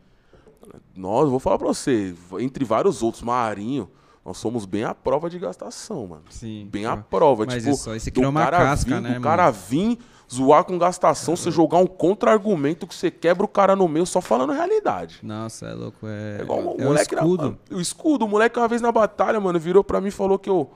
[0.96, 3.90] nós, vou falar pra você, entre vários outros, Marinho,
[4.24, 6.26] nós somos bem à prova de gastação, mano.
[6.30, 6.68] Sim.
[6.72, 7.44] Bem à prova.
[7.48, 9.98] Mas tipo, isso do criou uma cara casca, vir, né, Do cara vir
[10.32, 14.22] zoar com gastação, você jogar um contra-argumento que você quebra o cara no meio só
[14.22, 15.22] falando realidade.
[15.24, 16.06] Nossa, é louco.
[16.06, 17.58] É, É igual o é moleque o na- escudo.
[17.72, 20.50] o escudo, o moleque uma vez na batalha, mano, virou pra mim e falou que
[20.52, 20.70] eu.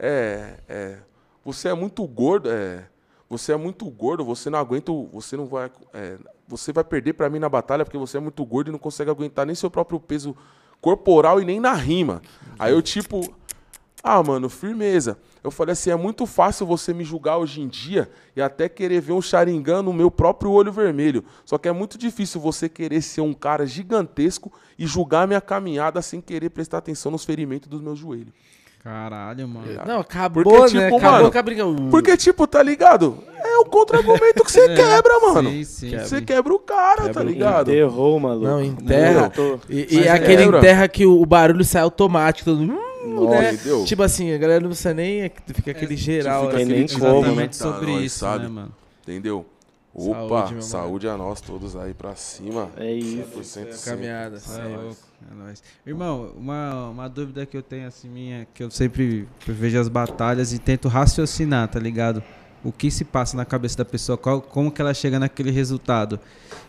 [0.00, 0.54] É.
[0.68, 0.98] É.
[1.44, 2.88] Você é muito gordo, é.
[3.28, 4.92] Você é muito gordo, você não aguenta.
[5.12, 5.70] Você não vai.
[5.92, 6.16] é,
[6.46, 9.10] você vai perder pra mim na batalha porque você é muito gordo e não consegue
[9.10, 10.36] aguentar nem seu próprio peso
[10.80, 12.22] corporal e nem na rima.
[12.58, 13.34] Aí eu, tipo.
[14.02, 15.18] Ah, mano, firmeza.
[15.42, 19.00] Eu falei assim, é muito fácil você me julgar hoje em dia e até querer
[19.00, 21.24] ver um Sharingan no meu próprio olho vermelho.
[21.44, 26.00] Só que é muito difícil você querer ser um cara gigantesco e julgar minha caminhada
[26.02, 28.32] sem querer prestar atenção nos ferimentos dos meus joelhos.
[28.86, 29.66] Caralho, mano.
[29.84, 30.84] Não, acabou, Porque, né?
[30.84, 31.64] tipo, acabou mano, com a briga.
[31.90, 33.18] Porque, tipo, tá ligado?
[33.36, 35.48] É o contra-argumento que você quebra, mano.
[35.48, 35.98] É, Sim, sim.
[35.98, 37.68] Você quebra o cara, tá ligado?
[37.72, 38.46] Enterrou, maluco.
[38.46, 39.28] Não, enterra.
[39.30, 42.48] Tô- E, e é é, aquele enterra que o, o barulho sai automático.
[42.48, 43.58] Todo hum, Nossa, né?
[43.84, 45.32] Tipo assim, a galera não precisa nem.
[45.52, 46.44] Fica aquele geral.
[46.44, 46.64] fica assim.
[46.66, 48.44] nem aquele como, Exatamente Tá, sobre nós isso, sabe?
[48.44, 48.72] né, mano?
[49.02, 49.44] Entendeu?
[49.98, 52.68] Saúde, Opa, meu saúde, a nós todos aí pra cima.
[52.76, 53.40] É isso.
[53.40, 53.78] 100% sempre.
[53.82, 54.36] Caminhada.
[54.36, 54.76] É é.
[54.76, 54.96] louco,
[55.30, 55.62] é nóis.
[55.86, 60.52] Irmão, uma, uma dúvida que eu tenho assim minha, que eu sempre vejo as batalhas
[60.52, 62.22] e tento raciocinar, tá ligado?
[62.62, 66.20] O que se passa na cabeça da pessoa, qual, como que ela chega naquele resultado.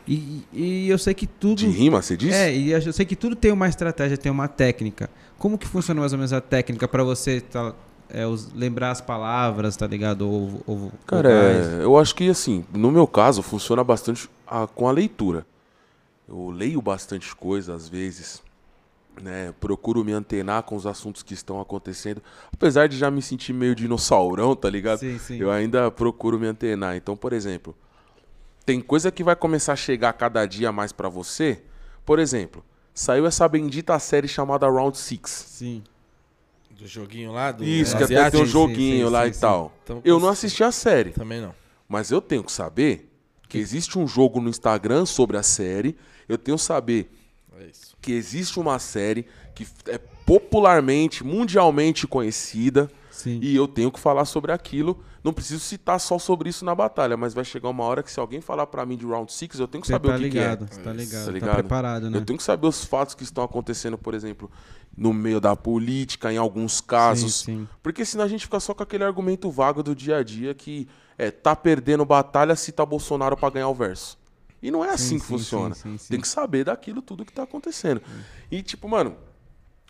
[0.08, 1.58] E, e eu sei que tudo.
[1.58, 2.34] De rima, você disse?
[2.34, 5.10] É, e eu sei que tudo tem uma estratégia, tem uma técnica.
[5.38, 7.76] Como que funciona mais ou menos a técnica pra você tá,
[8.10, 10.30] é, os- lembrar as palavras, tá ligado?
[10.30, 14.88] Ou, ou, Cara, é, eu acho que assim, no meu caso, funciona bastante a- com
[14.88, 15.46] a leitura.
[16.28, 18.42] Eu leio bastante coisa às vezes,
[19.22, 19.54] né?
[19.60, 22.22] Procuro me antenar com os assuntos que estão acontecendo.
[22.54, 25.00] Apesar de já me sentir meio dinossaurão, tá ligado?
[25.00, 25.38] Sim, sim.
[25.38, 26.96] Eu ainda procuro me antenar.
[26.98, 27.74] Então, por exemplo,
[28.66, 31.62] tem coisa que vai começar a chegar cada dia mais pra você.
[32.06, 35.30] Por exemplo, saiu essa bendita série chamada Round Six.
[35.48, 35.82] Sim.
[36.78, 37.52] Do joguinho lá?
[37.52, 39.42] Do Isso, que até tem um sim, joguinho sim, lá sim, e sim.
[39.42, 39.74] tal.
[39.84, 41.12] Então, Eu não assisti a série.
[41.12, 41.54] Também não.
[41.90, 43.12] Mas eu tenho que saber
[43.50, 45.96] que existe um jogo no Instagram sobre a série.
[46.30, 47.10] Eu tenho que saber
[47.60, 47.70] É
[48.00, 49.26] que existe uma série
[49.56, 52.92] que é popularmente, mundialmente conhecida.
[53.18, 53.40] Sim.
[53.42, 55.04] E eu tenho que falar sobre aquilo.
[55.24, 58.20] Não preciso citar só sobre isso na batalha, mas vai chegar uma hora que se
[58.20, 60.24] alguém falar pra mim de Round 6, eu tenho que Você saber tá o que,
[60.24, 60.94] ligado, que você tá é.
[60.94, 61.54] ligado, tá, ligado?
[61.56, 62.18] preparado, né?
[62.20, 64.52] Eu tenho que saber os fatos que estão acontecendo, por exemplo,
[64.96, 67.38] no meio da política, em alguns casos.
[67.40, 67.68] Sim, sim.
[67.82, 70.88] Porque senão a gente fica só com aquele argumento vago do dia a dia que
[71.18, 74.16] é tá perdendo batalha se tá Bolsonaro pra ganhar o verso.
[74.62, 75.76] E não é assim Sim, que sim, funciona.
[75.76, 76.08] sim, sim, sim.
[76.10, 78.02] Tem que saber daquilo tudo que tá acontecendo.
[78.52, 79.16] E tipo, mano,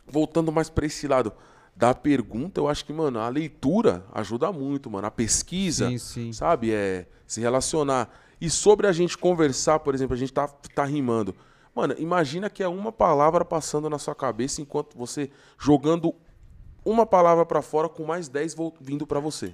[0.05, 1.31] voltando mais pra esse lado
[1.77, 5.05] da pergunta, eu acho que, mano, a leitura ajuda muito, mano.
[5.05, 6.33] A pesquisa, Sim, sim.
[6.33, 6.71] sabe?
[6.73, 8.09] É se relacionar.
[8.41, 11.35] E sobre a gente conversar, por exemplo, a gente tá, tá rimando.
[11.75, 16.15] Mano, imagina que é uma palavra passando na sua cabeça enquanto você jogando
[16.83, 19.53] uma palavra pra fora com mais 10 vol- vindo pra você.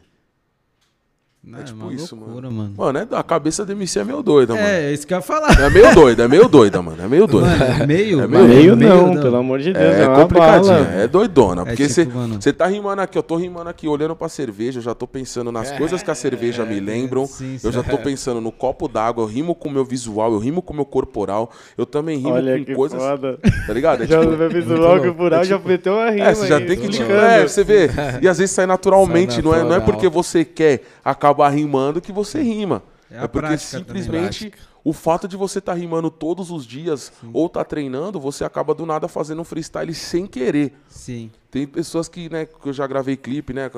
[1.45, 2.73] Não, é tipo uma isso, loucura, mano.
[2.77, 2.93] mano.
[2.95, 4.65] Mano, é, a cabeça do MC é meio doida, mano.
[4.65, 5.59] É, isso que eu ia falar.
[5.59, 7.03] É meio doida, é meio doida, mano.
[7.03, 7.47] É meio doida.
[7.49, 9.21] Mano, é meio, É mano, Meio não, doidão.
[9.23, 9.83] pelo amor de Deus.
[9.85, 11.63] É, É, complicadinha, é doidona.
[11.63, 14.79] É porque tipo, você mano- tá rimando aqui, eu tô rimando aqui, olhando pra cerveja,
[14.79, 17.25] eu já tô pensando nas coisas que a cerveja me lembram.
[17.25, 20.39] sim, Eu já tô pensando no copo d'água, eu rimo com o meu visual, eu
[20.39, 21.51] rimo com o meu corporal.
[21.77, 22.97] Eu também rimo Olha com que coisas.
[23.01, 23.37] foda.
[23.67, 24.03] Tá ligado?
[24.03, 26.87] É Já tipo- meu visual Bural já meteu uma rima é, você já tem que.
[26.87, 27.25] Tipo, brincando.
[27.25, 27.89] é, você vê.
[28.23, 32.41] E às vezes sai naturalmente, não, é, é porque você quer acabar rimando que você
[32.41, 32.83] rima.
[33.11, 33.57] É É, porque também.
[33.57, 34.51] simplesmente
[34.83, 38.85] o fato de você estar rimando todos os dias ou tá treinando, você acaba do
[38.85, 40.73] nada fazendo um freestyle sem querer.
[40.89, 41.31] Sim.
[41.51, 43.69] Tem pessoas que, né, que eu já gravei clipe, né,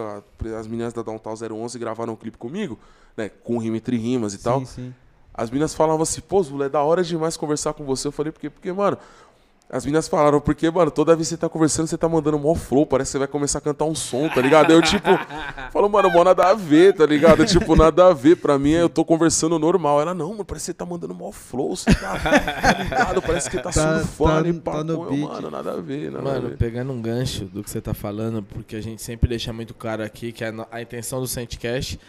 [0.57, 2.79] as meninas da Downtown 011 gravaram um clipe comigo,
[3.17, 4.59] né, com rima entre rimas e tal.
[4.61, 4.93] Sim, sim.
[5.33, 8.07] As meninas falavam assim, pô, Zula, é da hora demais conversar com você.
[8.07, 8.97] Eu falei, porque, porque, mano,
[9.69, 12.53] as meninas falaram, porque, mano, toda vez que você tá conversando, você tá mandando mó
[12.53, 14.71] flow, parece que você vai começar a cantar um som, tá ligado?
[14.71, 15.09] Eu, tipo,
[15.73, 17.43] falo, mano, mó nada a ver, tá ligado?
[17.45, 18.35] Tipo, nada a ver.
[18.37, 19.99] Pra mim, eu tô conversando normal.
[19.99, 23.21] Ela, não, mano, parece que você tá mandando mó flow, você tá, tá ligado?
[23.23, 25.77] Parece que tá, Tá- surfando tá- e pá, tá no pô, eu, mano, nada a
[25.81, 26.57] ver, nada a Mano, ver.
[26.57, 30.03] pegando um gancho do que você tá falando, porque a gente sempre deixa muito claro
[30.03, 31.99] aqui que a, a intenção do Sandcast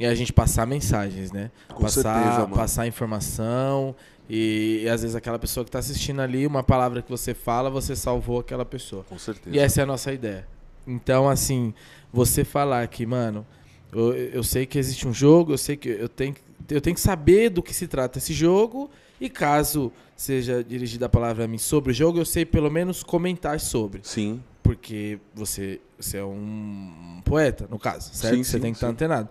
[0.00, 1.50] e a gente passar mensagens, né?
[1.68, 2.56] Com passar, certeza, mano.
[2.56, 3.94] passar informação
[4.28, 7.68] e, e às vezes aquela pessoa que tá assistindo ali, uma palavra que você fala,
[7.70, 9.04] você salvou aquela pessoa.
[9.08, 9.54] Com certeza.
[9.54, 10.46] E essa é a nossa ideia.
[10.86, 11.74] Então, assim,
[12.12, 13.46] você falar que, mano,
[13.92, 16.94] eu, eu sei que existe um jogo, eu sei que eu tenho, que- eu tenho
[16.94, 18.90] que saber do que se trata esse jogo,
[19.20, 23.02] e caso seja dirigida a palavra a mim sobre o jogo, eu sei pelo menos
[23.02, 24.00] comentar sobre.
[24.02, 28.36] Sim, Porque você, você é um poeta, no caso, certo?
[28.36, 28.92] Sim, você sim, tem que estar sim.
[28.92, 29.28] antenado.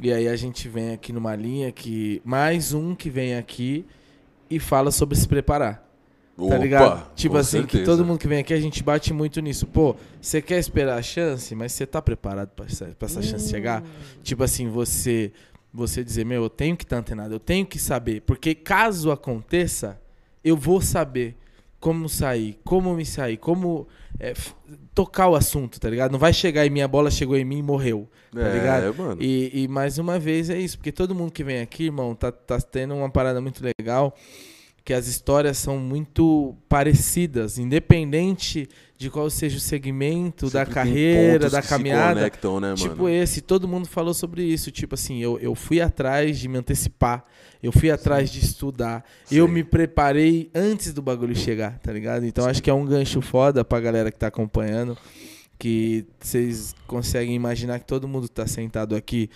[0.00, 2.20] E aí a gente vem aqui numa linha que.
[2.24, 3.86] Mais um que vem aqui
[4.50, 5.84] e fala sobre se preparar.
[6.36, 7.14] Tá Opa, ligado?
[7.14, 7.84] Tipo assim, que certeza.
[7.84, 9.66] todo mundo que vem aqui a gente bate muito nisso.
[9.66, 13.48] Pô, você quer esperar a chance, mas você tá preparado pra essa, pra essa chance
[13.48, 13.84] chegar?
[14.22, 15.32] Tipo assim, você
[15.72, 18.20] você dizer, meu, eu tenho que estar antenado, eu tenho que saber.
[18.22, 20.00] Porque caso aconteça,
[20.44, 21.36] eu vou saber
[21.84, 23.86] como sair, como me sair, como
[24.18, 24.32] é,
[24.94, 26.12] tocar o assunto, tá ligado?
[26.12, 28.94] Não vai chegar e minha bola chegou em mim e morreu, tá é, ligado?
[28.96, 29.22] mano.
[29.22, 32.32] E, e mais uma vez é isso, porque todo mundo que vem aqui, irmão, tá,
[32.32, 34.16] tá tendo uma parada muito legal,
[34.84, 38.68] que as histórias são muito parecidas, independente
[38.98, 42.14] de qual seja o segmento da Sempre tem carreira, da que se caminhada.
[42.20, 43.08] conectam, né, Tipo mano?
[43.08, 44.70] esse, todo mundo falou sobre isso.
[44.70, 47.24] Tipo assim, eu, eu fui atrás de me antecipar,
[47.62, 49.52] eu fui atrás de estudar, eu Sim.
[49.54, 52.26] me preparei antes do bagulho chegar, tá ligado?
[52.26, 54.98] Então acho que é um gancho foda pra galera que tá acompanhando,
[55.58, 59.30] que vocês conseguem imaginar que todo mundo tá sentado aqui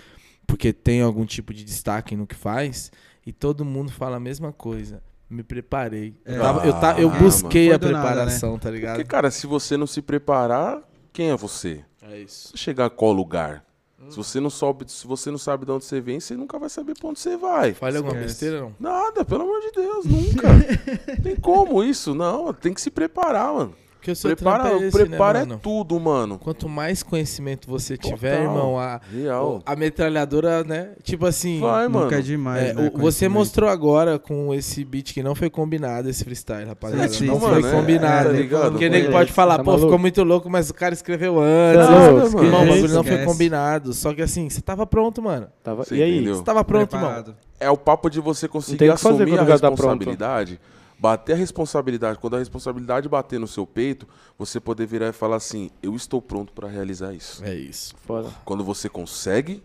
[0.47, 2.91] porque tem algum tipo de destaque no que faz,
[3.27, 5.03] e todo mundo fala a mesma coisa.
[5.31, 6.15] Me preparei.
[6.25, 6.37] É.
[6.37, 8.13] Eu, tava- eu, ta- eu Ah, busquei a do nada, né?
[8.15, 8.97] preparação, tá ligado?
[8.97, 10.81] Porque, cara, se você não se preparar,
[11.13, 11.85] quem é você?
[12.03, 12.49] É isso.
[12.51, 13.63] Você chegar a qual lugar?
[14.01, 14.11] Hum.
[14.11, 16.71] Se você não sabe, se você não sabe de onde você vem, você nunca vai
[16.71, 17.75] saber pra onde você vai.
[17.75, 18.75] Falha alguma besteira, não?
[18.81, 20.49] Nada, pelo amor de Deus, nunca.
[21.23, 22.15] tem como isso?
[22.15, 23.75] Não, tem que se preparar, mano.
[23.99, 25.61] Porque o seu Prepara, trampo é esse, prepara né, é mano?
[25.61, 26.39] tudo, mano.
[26.39, 28.17] Quanto mais conhecimento você Total.
[28.17, 29.61] tiver, irmão, a, Real.
[29.67, 30.91] a metralhadora, né?
[31.03, 32.05] Tipo assim, Vai, mano.
[32.05, 35.51] Nunca é demais, é, né, o- você mostrou agora com esse beat que não foi
[35.51, 37.09] combinado, esse freestyle, rapaziada.
[37.09, 37.41] Sim, não sim.
[37.41, 38.29] foi Mano, é, combinado.
[38.31, 38.71] tá ligado?
[38.71, 39.87] Porque nem Foi, pode falar, tá pô, maluco?
[39.89, 41.85] ficou muito louco, mas o cara escreveu antes.
[41.87, 42.47] Tá louco, mano.
[42.47, 42.95] Irmão, o bagulho Esquece.
[42.95, 43.93] não foi combinado.
[43.93, 45.49] Só que assim, você tava pronto, mano.
[45.65, 45.83] Tava...
[45.85, 46.15] Você E aí?
[46.19, 46.37] entendeu?
[46.37, 46.89] Você tava pronto.
[46.91, 47.35] Preparado.
[47.59, 50.61] É o papo de você conseguir assumir a tá responsabilidade,
[50.99, 52.19] bater a responsabilidade.
[52.19, 54.07] Quando a responsabilidade bater no seu peito,
[54.39, 57.45] você poder virar e falar assim: eu estou pronto pra realizar isso.
[57.45, 57.95] É isso.
[58.07, 58.31] Foda.
[58.45, 59.63] Quando você consegue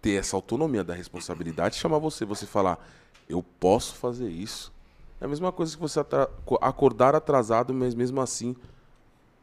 [0.00, 2.78] ter essa autonomia da responsabilidade, chamar você, você falar:
[3.28, 4.72] eu posso fazer isso.
[5.20, 8.54] É a mesma coisa que você atra- co- acordar atrasado, mas mesmo assim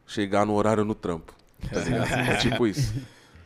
[0.08, 1.34] chegar no horário no trampo.
[1.72, 2.08] Tá ligado?
[2.32, 2.94] É tipo isso.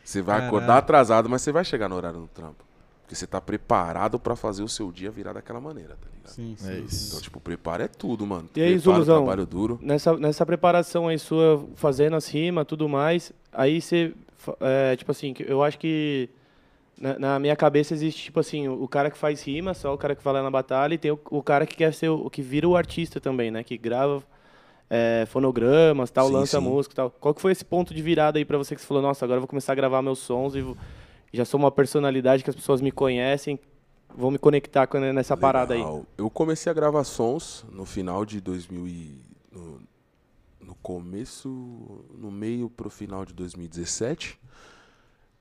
[0.04, 2.64] Você vai acordar atrasado, mas você vai chegar no horário no trampo.
[3.02, 6.19] Porque você tá preparado pra fazer o seu dia virar daquela maneira, tá ligado?
[6.30, 6.68] Sim, sim.
[6.68, 7.22] É Então, isso.
[7.22, 8.48] tipo, preparo é tudo, mano.
[8.54, 9.24] E aí, Preparo, Zuluzão?
[9.24, 9.78] trabalho duro.
[9.82, 14.12] Nessa, nessa preparação aí sua, fazendo as rimas tudo mais, aí você,
[14.60, 16.28] é, tipo assim, eu acho que
[17.00, 19.98] na, na minha cabeça existe, tipo assim, o, o cara que faz rima, só o
[19.98, 22.28] cara que vai lá na batalha, e tem o, o cara que quer ser o,
[22.30, 23.62] que vira o artista também, né?
[23.64, 24.22] Que grava
[24.88, 26.64] é, fonogramas, tal, Sim, lança sim.
[26.66, 27.10] música e tal.
[27.10, 29.36] Qual que foi esse ponto de virada aí pra você que você falou, nossa, agora
[29.38, 30.76] eu vou começar a gravar meus sons e vou-
[31.32, 33.58] já sou uma personalidade que as pessoas me conhecem,
[34.16, 35.80] vou me conectar com, nessa parada aí.
[35.80, 36.06] Legal.
[36.16, 39.20] Eu comecei a gravar sons no final de 2000 e...
[39.52, 39.80] No,
[40.70, 44.38] no começo, no meio pro final de 2017,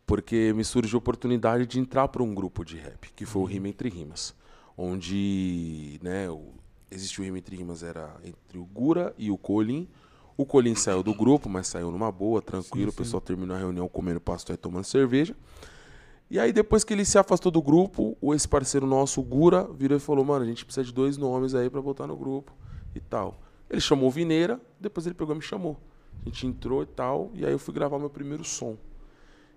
[0.05, 3.45] porque me surgiu a oportunidade de entrar para um grupo de rap, que foi o
[3.45, 4.33] Rima Entre Rimas,
[4.75, 6.47] onde, né, o,
[6.89, 9.87] existiu o Rima Entre Rimas, era entre o Gura e o Colin.
[10.35, 13.87] O Colin saiu do grupo, mas saiu numa boa, tranquilo, o pessoal terminou a reunião
[13.87, 15.35] comendo pastel e tomando cerveja.
[16.29, 19.97] E aí, depois que ele se afastou do grupo, o ex-parceiro nosso, o Gura, virou
[19.97, 22.53] e falou: Mano, a gente precisa de dois nomes aí pra botar no grupo
[22.93, 23.41] e tal.
[23.69, 25.77] Ele chamou o Vineira, depois ele pegou e me chamou.
[26.21, 28.77] A gente entrou e tal, e aí eu fui gravar meu primeiro som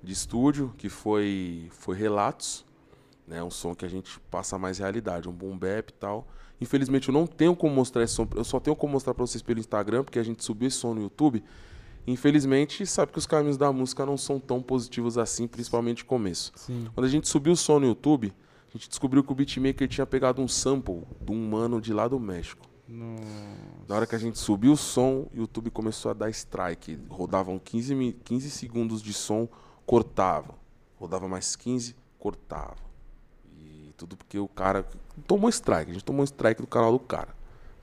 [0.02, 2.64] de estúdio, que foi, foi Relatos,
[3.26, 3.42] né?
[3.42, 6.26] Um som que a gente passa mais realidade, um boom bap e tal.
[6.60, 9.42] Infelizmente eu não tenho como mostrar esse som, eu só tenho como mostrar pra vocês
[9.42, 11.42] pelo Instagram, porque a gente subiu esse som no YouTube.
[12.06, 16.52] Infelizmente, sabe que os caminhos da música não são tão positivos assim, principalmente no começo.
[16.56, 16.88] Sim.
[16.94, 18.32] Quando a gente subiu o som no YouTube,
[18.68, 22.08] a gente descobriu que o beatmaker tinha pegado um sample de um mano de lá
[22.08, 22.66] do México.
[23.88, 26.98] Na hora que a gente subiu o som, o YouTube começou a dar strike.
[27.08, 29.48] Rodavam 15, mi- 15 segundos de som,
[29.86, 30.54] cortava.
[30.96, 32.76] Rodava mais 15, cortava.
[33.58, 34.86] E tudo porque o cara
[35.26, 35.90] tomou strike.
[35.90, 37.34] A gente tomou strike do canal do cara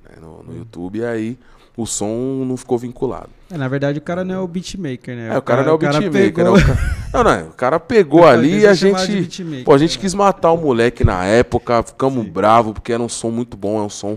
[0.04, 1.00] né, no, no YouTube.
[1.00, 1.40] E aí
[1.82, 3.30] o som não ficou vinculado.
[3.50, 5.30] É, na verdade, o cara não é o beatmaker, né?
[5.34, 6.12] É, o cara não é o beatmaker.
[6.12, 6.50] pegou- né?
[6.52, 9.64] O ca- Não, não, o cara pegou ali e a gente.
[9.64, 10.02] Pô, a gente né?
[10.02, 13.82] quis matar o moleque na época, ficamos bravos, porque era um som muito bom, é
[13.84, 14.16] um som.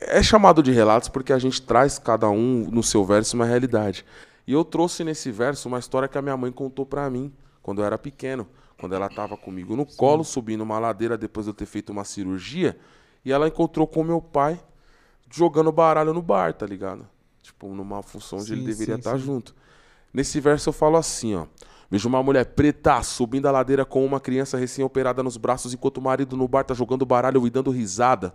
[0.00, 4.04] É chamado de relatos porque a gente traz cada um no seu verso uma realidade.
[4.46, 7.32] E eu trouxe nesse verso uma história que a minha mãe contou pra mim
[7.62, 8.46] quando eu era pequeno.
[8.78, 12.04] quando ela tava comigo no colo, subindo uma ladeira depois de eu ter feito uma
[12.04, 12.76] cirurgia,
[13.24, 14.60] e ela encontrou com meu pai
[15.30, 17.06] jogando baralho no bar, tá ligado?
[17.42, 19.24] Tipo, numa função onde ele Sim, deveria sim, estar sim.
[19.24, 19.54] junto.
[20.12, 21.46] Nesse verso eu falo assim, ó.
[21.90, 26.02] Vejo uma mulher preta subindo a ladeira com uma criança recém-operada nos braços, enquanto o
[26.02, 28.34] marido no bar tá jogando baralho e dando risada.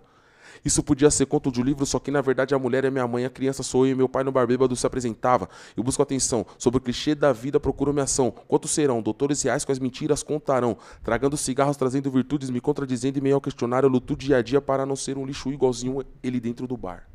[0.64, 3.06] Isso podia ser conto de um livro, só que na verdade a mulher é minha
[3.06, 5.48] mãe, a criança sou eu e meu pai no bar bêbado se apresentava.
[5.76, 8.30] Eu busco atenção, sobre o clichê da vida procuro minha ação.
[8.30, 9.02] Quantos serão?
[9.02, 10.76] Doutores reais com as mentiras contarão.
[11.02, 14.60] Tragando cigarros, trazendo virtudes, me contradizendo e meio ao questionário, eu luto dia a dia
[14.60, 17.06] para não ser um lixo igualzinho ele dentro do bar.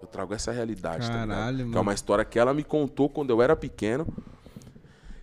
[0.00, 1.28] Eu trago essa realidade, tá ligado?
[1.28, 1.80] Caralho, Que é mano.
[1.82, 4.06] uma história que ela me contou quando eu era pequeno.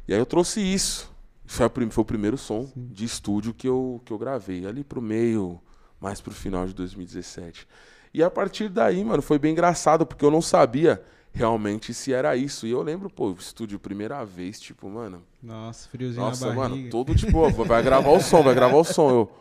[0.08, 1.12] E aí eu trouxe isso.
[1.46, 4.66] Foi, a foi o primeiro som de estúdio que eu, que eu gravei.
[4.66, 5.60] Ali pro meio,
[6.00, 7.68] mais pro final de 2017.
[8.14, 12.36] E a partir daí, mano, foi bem engraçado, porque eu não sabia realmente se era
[12.36, 12.66] isso.
[12.66, 15.22] E eu lembro, pô, o estúdio primeira vez, tipo, mano.
[15.44, 19.10] Nossa, friozinho Nossa, mano, todo tipo, ó, vai gravar o som, vai gravar o som.
[19.10, 19.32] Eu,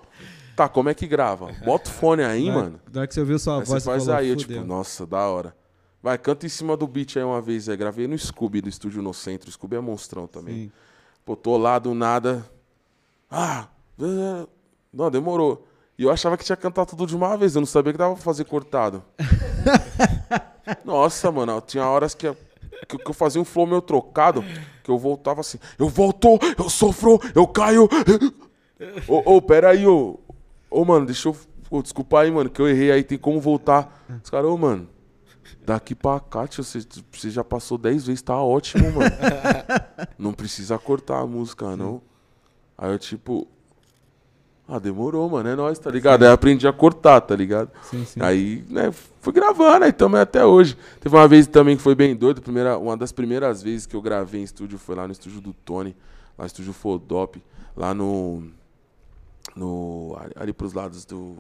[0.57, 1.53] tá, como é que grava?
[1.65, 2.81] Bota o fone aí, mano.
[2.95, 5.27] Hora que você ouviu sua Aí voz, você faz falou, aí, eu, tipo, nossa, da
[5.29, 5.57] hora.
[6.03, 7.69] Vai, canta em cima do beat aí uma vez.
[7.69, 9.51] Aí, gravei no Scooby, do estúdio no centro.
[9.51, 10.65] Scooby é monstrão também.
[10.65, 10.73] Sim.
[11.25, 12.45] Pô, tô lá do nada.
[13.31, 13.69] Ah,
[14.93, 15.67] não, demorou.
[15.97, 17.55] E eu achava que tinha que cantar tudo de uma vez.
[17.55, 19.03] Eu não sabia que dava pra fazer cortado.
[20.85, 22.33] Nossa, mano, tinha horas que,
[22.89, 24.45] que, que eu fazia um flow meio trocado,
[24.83, 25.59] que eu voltava assim.
[25.79, 27.89] Eu volto, eu sofro, eu caio.
[29.07, 30.19] Ô, ô, pera aí, ô.
[30.69, 31.37] Ô, mano, deixa eu.
[31.71, 34.05] Ô, desculpa aí, mano, que eu errei aí, tem como voltar.
[34.23, 34.89] Os caras, ô, mano.
[35.65, 36.81] Daqui pra cá, tio, você,
[37.11, 39.11] você já passou 10 vezes, tá ótimo, mano.
[40.19, 42.03] não precisa cortar a música, não.
[42.77, 43.47] Aí eu, tipo.
[44.67, 46.23] Ah, demorou, mano, é nóis, tá ligado?
[46.23, 47.71] Aí eu aprendi a cortar, tá ligado?
[47.83, 48.21] Sim, sim.
[48.23, 48.91] Aí, né,
[49.21, 50.77] fui gravando, aí também até hoje.
[51.01, 52.41] Teve uma vez também que foi bem doido.
[52.41, 55.53] Primeira, uma das primeiras vezes que eu gravei em estúdio foi lá no estúdio do
[55.53, 55.95] Tony,
[56.39, 57.43] lá no estúdio Fodop,
[57.77, 58.43] lá no.
[59.55, 61.37] no ali, ali pros lados do.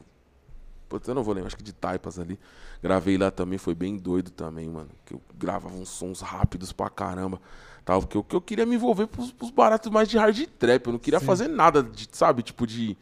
[0.86, 2.38] Putz, eu não vou lembrar, acho que de Taipas ali.
[2.82, 4.90] Gravei lá também, foi bem doido também, mano.
[5.06, 7.40] Que eu gravava uns sons rápidos pra caramba.
[7.84, 10.86] Tal, porque eu, que eu queria me envolver pros, pros baratos mais de hard trap.
[10.86, 11.26] Eu não queria Sim.
[11.26, 12.96] fazer nada, de, sabe, tipo de.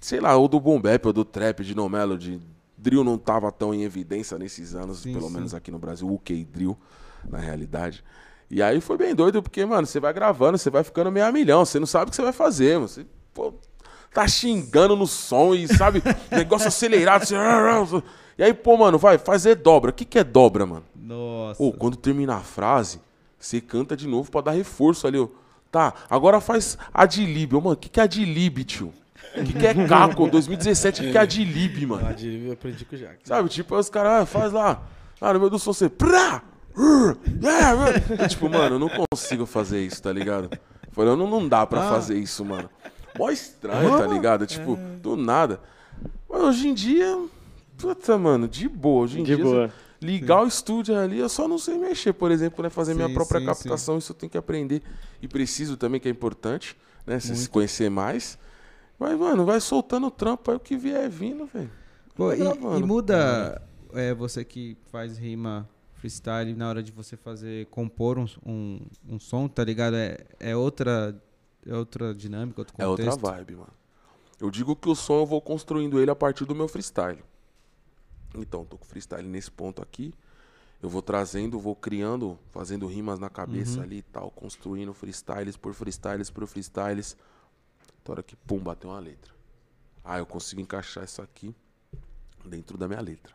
[0.00, 2.40] Sei lá, ou do boom bap, ou do trap, de no melody.
[2.76, 5.34] Drill não tava tão em evidência nesses anos, Sim, pelo sim.
[5.34, 6.76] menos aqui no Brasil, o UK Drill,
[7.26, 8.04] na realidade.
[8.50, 11.32] E aí foi bem doido, porque, mano, você vai gravando, você vai ficando meio a
[11.32, 12.88] milhão, você não sabe o que você vai fazer, mano.
[12.88, 13.54] Você, pô,
[14.12, 17.24] tá xingando no som e, sabe, negócio acelerado.
[17.24, 18.02] Você...
[18.36, 19.90] E aí, pô, mano, vai, fazer dobra.
[19.90, 20.84] O que, que é dobra, mano?
[20.94, 21.62] Nossa.
[21.62, 23.00] Ou quando termina a frase,
[23.46, 25.28] você canta de novo pra dar reforço ali, ó.
[25.70, 27.54] Tá, agora faz adlib.
[27.54, 28.92] Ô, mano, o que, que é adlib, tio?
[29.36, 30.26] O que, que é Caco?
[30.30, 32.14] 2017, o que, que é adlib, mano?
[32.14, 33.18] De- eu aprendi com o Jack.
[33.24, 34.82] Sabe, tipo, os caras, ah, faz lá.
[35.20, 35.88] Ah, no meio do som você.
[35.88, 36.42] Prá!
[38.28, 40.50] tipo, mano, eu não consigo fazer isso, tá ligado?
[40.92, 42.68] Falei, não, não dá pra fazer isso, mano.
[43.18, 44.46] Mó estranho, tá ligado?
[44.46, 45.60] Tipo, do nada.
[46.28, 47.18] Mas hoje em dia.
[47.76, 49.04] Puta, mano, de boa.
[49.04, 49.44] Hoje em De dia.
[49.44, 49.70] boa.
[50.04, 52.70] Ligar o estúdio ali, eu só não sei mexer, por exemplo, né?
[52.70, 54.82] Fazer minha Sim, própria sim, captação, isso eu tenho que aprender.
[55.22, 56.76] E preciso também, que é importante,
[57.06, 57.18] né?
[57.20, 58.38] Se se conhecer mais.
[58.98, 61.70] Mas, mano, vai soltando o trampo aí, o que vier vindo, velho.
[62.36, 63.60] E, e muda
[63.92, 69.18] é, você que faz rima freestyle na hora de você fazer, compor um, um, um
[69.18, 69.96] som, tá ligado?
[69.96, 71.20] É, é outra
[71.66, 73.20] é outra dinâmica, outro É outra contexto.
[73.20, 73.72] vibe, mano.
[74.40, 77.22] Eu digo que o som eu vou construindo ele a partir do meu freestyle.
[78.40, 80.12] Então, tô com freestyle nesse ponto aqui.
[80.82, 85.72] Eu vou trazendo, vou criando, fazendo rimas na cabeça ali e tal, construindo freestyles por
[85.72, 87.16] freestyles por freestyles.
[88.06, 89.32] A hora que, pum, bateu uma letra.
[90.04, 91.54] Ah, eu consigo encaixar isso aqui
[92.44, 93.34] dentro da minha letra.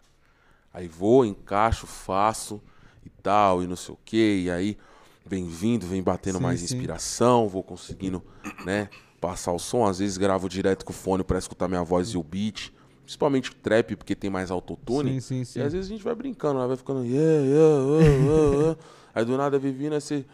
[0.72, 2.62] Aí vou, encaixo, faço
[3.04, 4.43] e tal, e não sei o que.
[4.43, 4.78] E aí
[5.26, 6.66] vem vindo, vem batendo Sim, mais sim.
[6.66, 8.24] inspiração, vou conseguindo,
[8.64, 8.89] né,
[9.20, 9.88] passar o som.
[9.88, 12.72] Às vezes gravo direto com o fone pra escutar minha voz e o beat.
[13.10, 15.14] Principalmente trap, porque tem mais autotune.
[15.14, 15.60] Sim, sim, sim.
[15.60, 17.03] E às vezes a gente vai brincando, vai ficando.
[17.03, 18.82] Yeah, yeah, yeah, yeah, yeah.
[19.16, 20.28] Aí do nada vem vindo esse.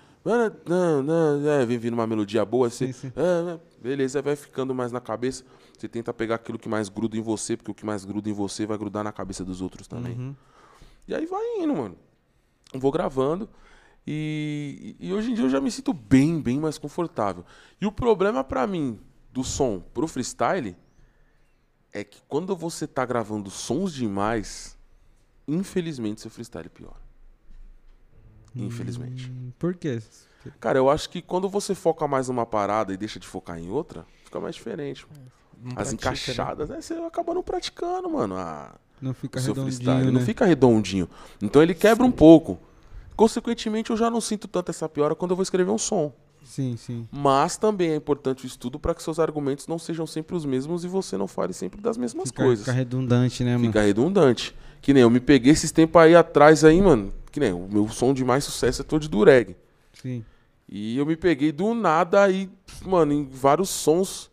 [0.65, 2.87] Não, não, é, vem vindo uma melodia boa, você.
[2.87, 3.13] Sim, sim.
[3.15, 5.45] É, beleza, vai ficando mais na cabeça.
[5.77, 8.33] Você tenta pegar aquilo que mais gruda em você, porque o que mais gruda em
[8.33, 10.17] você vai grudar na cabeça dos outros também.
[10.17, 10.35] Uhum.
[11.07, 11.95] E aí vai indo, mano.
[12.73, 13.47] Vou gravando.
[14.05, 17.45] E, e hoje em dia eu já me sinto bem, bem mais confortável.
[17.79, 18.99] E o problema pra mim
[19.31, 20.75] do som pro freestyle
[21.95, 24.77] é que quando você tá gravando sons demais,
[25.47, 26.99] infelizmente seu freestyle piora.
[28.53, 29.31] Infelizmente.
[29.31, 30.01] Hum, Por quê?
[30.59, 33.69] Cara, eu acho que quando você foca mais numa parada e deixa de focar em
[33.69, 35.07] outra, fica mais diferente.
[35.57, 35.93] Não As pratica, né?
[35.93, 36.81] encaixadas, né?
[36.81, 38.35] Você acaba não praticando, mano.
[38.35, 40.11] a- Não fica redondinho, né?
[40.11, 41.09] Não fica redondinho.
[41.41, 42.59] Então ele quebra um pouco.
[43.15, 46.13] Consequentemente, eu já não sinto tanto essa piora quando eu vou escrever um som.
[46.45, 47.07] Sim, sim.
[47.11, 50.85] Mas também é importante o estudo para que seus argumentos não sejam sempre os mesmos
[50.85, 52.65] e você não fale sempre das mesmas Fica, coisas.
[52.65, 53.65] fica redundante, né, mano?
[53.67, 54.55] Fica redundante.
[54.81, 57.11] Que nem eu me peguei esses tempos aí atrás aí, mano.
[57.31, 59.55] Que nem o meu som de mais sucesso é todo de dureg.
[59.93, 60.23] Sim.
[60.69, 62.49] E eu me peguei do nada aí,
[62.85, 64.29] mano, em vários sons.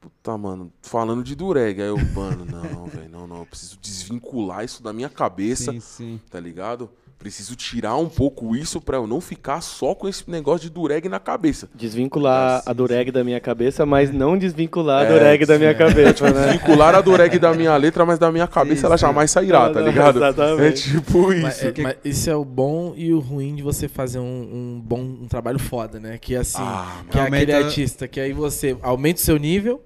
[0.00, 1.80] Puta, mano, falando de dureg.
[1.82, 3.38] Aí eu, mano, não, velho, não, não.
[3.38, 6.20] Eu preciso desvincular isso da minha cabeça, Sim, sim.
[6.30, 6.90] tá ligado?
[7.18, 11.08] Preciso tirar um pouco isso pra eu não ficar só com esse negócio de dureg
[11.08, 11.68] na cabeça.
[11.74, 15.72] Desvincular Sim, a dureg da minha cabeça, mas não desvincular a É, dureg da minha
[15.72, 16.52] sim, cabeça, né?
[16.52, 19.80] Vincular a dureg da minha letra, mas da minha cabeça Sim, ela jamais sairá, tá
[19.80, 20.18] ligado?
[20.22, 20.90] É exatamente.
[20.92, 21.42] tipo isso.
[21.42, 24.80] Mas, é, mas isso é o bom e o ruim de você fazer um, um
[24.84, 26.18] bom um trabalho foda, né?
[26.18, 29.82] Que assim, Ah, que é aquele artista que aí você aumenta o seu nível,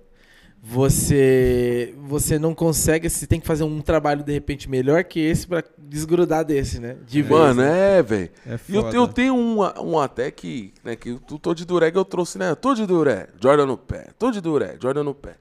[0.64, 5.44] você você não consegue, você tem que fazer um trabalho de repente melhor que esse
[5.44, 6.96] pra desgrudar desse, né?
[7.04, 7.40] De vez.
[7.40, 7.98] Mano, né?
[7.98, 8.30] é, velho.
[8.46, 11.96] É E eu, eu tenho um, um até que, né, que eu tô de dureg,
[11.96, 12.54] eu trouxe, né?
[12.54, 14.10] Tô de dureg, Jordan no pé.
[14.16, 15.36] Tô de dureg, Jordan no pé.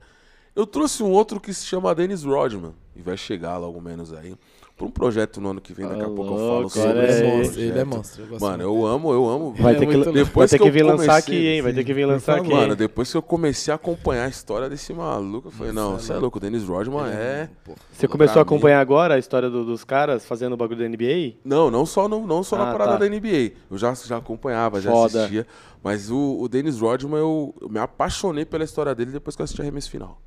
[0.56, 2.74] Eu trouxe um outro que se chama Dennis Rodman.
[2.96, 4.36] E vai chegar logo menos aí.
[4.82, 7.22] Pra um projeto no ano que vem, daqui a Ah, pouco eu falo sobre esse
[7.24, 7.32] aí.
[7.32, 7.60] projeto.
[7.60, 8.24] Ele é monstro.
[8.24, 9.54] eu gosto Mano, eu amo, eu amo.
[9.54, 10.14] Vai É ter que, muito vai.
[10.24, 11.62] Depois ter que que eu vir lançar comecei- aqui, hein?
[11.62, 12.50] Vai ter que vir lançar aqui.
[12.52, 16.14] Mano, depois que eu comecei a acompanhar a história desse maluco, eu falei, não, você
[16.14, 17.48] é louco, o Dennis Rodman é...
[17.64, 20.58] Pô, Você começou a pra mim- acompanhar agora a história do- dos caras fazendo o
[20.58, 21.36] bagulho da NBA?
[21.46, 22.98] Não, não só, no, não só na Ah, parada tá.
[22.98, 23.52] da NBA.
[23.70, 25.20] Eu já, já acompanhava, já Foda.
[25.20, 25.46] assistia.
[25.84, 29.44] Mas o, o Dennis Rodman, eu, eu me apaixonei pela história dele depois que eu
[29.44, 30.20] assisti Arremesso Final.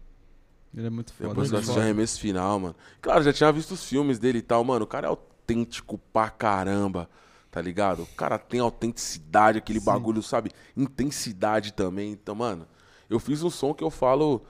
[0.77, 1.29] Ele é muito foda.
[1.29, 2.77] Depois que eu muito assisti Arremesso Final, mano.
[3.01, 4.85] Claro, já tinha visto os filmes dele e tal, mano.
[4.85, 7.09] O cara é autêntico pra caramba,
[7.51, 8.03] tá ligado?
[8.03, 10.51] O cara tem autenticidade, aquele bagulho, sabe?
[10.77, 12.13] Intensidade também.
[12.13, 12.67] Então, mano,
[13.09, 14.43] eu fiz um som que eu falo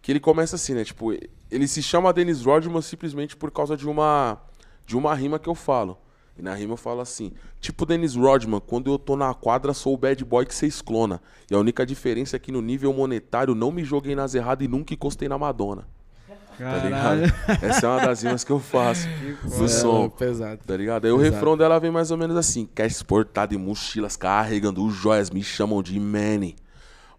[0.00, 0.84] que ele começa assim, né?
[0.84, 1.12] Tipo,
[1.50, 4.40] ele se chama Dennis Rodman simplesmente por causa de uma
[4.86, 5.98] de uma rima que eu falo.
[6.38, 9.94] E na rima eu falo assim: Tipo Dennis Rodman, quando eu tô na quadra, sou
[9.94, 11.20] o bad boy que cês clona.
[11.50, 14.68] E a única diferença é que no nível monetário não me joguei nas erradas e
[14.68, 15.86] nunca encostei na Madonna.
[16.58, 16.90] Tá ligado?
[16.90, 17.34] Caralho.
[17.62, 19.06] Essa é uma das rimas que eu faço
[19.58, 20.08] no é, som.
[20.08, 20.60] pesado.
[20.66, 21.04] Tá ligado?
[21.04, 21.34] Aí o Exato.
[21.34, 25.82] refrão dela vem mais ou menos assim: Cash exportado e mochilas carregando joias, me chamam
[25.82, 26.56] de Manny.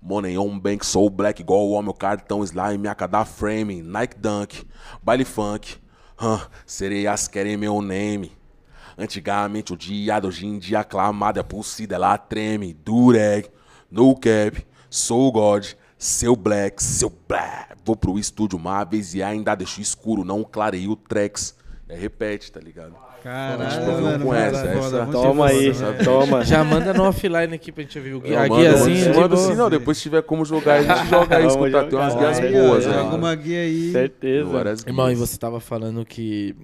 [0.02, 4.66] Money on bank, sou black igual o meu cartão slime, minha cada frame, Nike Dunk,
[5.04, 5.76] baile funk.
[6.22, 8.32] Huh, sereias querem meu name.
[9.00, 12.74] Antigamente odiado, hoje em dia aclamado, a pulsida ela treme.
[12.74, 13.48] Dureg,
[13.90, 15.66] no cap, sou God,
[15.98, 17.76] seu black, seu black.
[17.86, 21.56] Vou pro estúdio uma vez e ainda deixo escuro, não clarei o tracks.
[21.88, 22.94] É, repete, tá ligado?
[23.24, 24.82] Caralho, Tipo, não mano, conhece muito essa?
[24.84, 26.04] foda, muito Toma aí, velho.
[26.06, 26.46] toma.
[26.46, 28.34] Já manda no offline aqui pra gente ouvir o guia.
[28.34, 29.38] Eu A mando, mando, assim, sim, é boa.
[29.38, 29.70] sim, não.
[29.70, 31.86] Depois se tiver como jogar, a gente joga aí, escutar.
[31.90, 32.98] Tem umas guias boas aí.
[32.98, 33.92] Alguma guia aí.
[33.92, 34.76] Certeza.
[34.88, 36.56] Irmão, e você tava falando que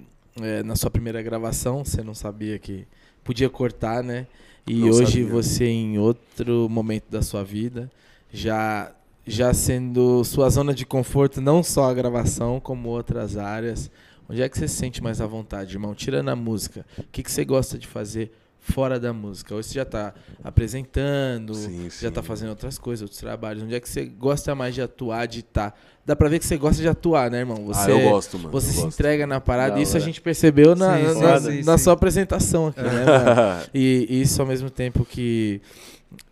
[0.41, 2.87] é, na sua primeira gravação você não sabia que
[3.23, 4.27] podia cortar, né?
[4.67, 5.25] E Não hoje sabia.
[5.25, 7.91] você em outro momento da sua vida,
[8.31, 8.91] já
[9.27, 13.89] já sendo sua zona de conforto não só a gravação, como outras áreas.
[14.29, 15.95] Onde é que você se sente mais à vontade, irmão?
[15.95, 18.31] Tirando a música, o que, que você gosta de fazer
[18.65, 19.53] fora da música?
[19.55, 20.13] Hoje você já tá
[20.43, 22.27] apresentando, Sim, já tá sim.
[22.27, 23.63] fazendo outras coisas, outros trabalhos.
[23.63, 25.77] Onde é que você gosta mais de atuar, de estar?
[26.05, 27.65] Dá pra ver que você gosta de atuar, né, irmão?
[27.65, 28.51] Você, Ah, eu gosto, mano.
[28.51, 28.93] você eu se gosto.
[28.95, 29.75] entrega na parada.
[29.75, 30.05] Da Isso a hora.
[30.05, 31.83] gente percebeu na, Sim, na- sim, na- sim, na sim.
[31.83, 33.61] sua apresentação aqui, né, mano?
[33.73, 35.61] E isso ao mesmo tempo que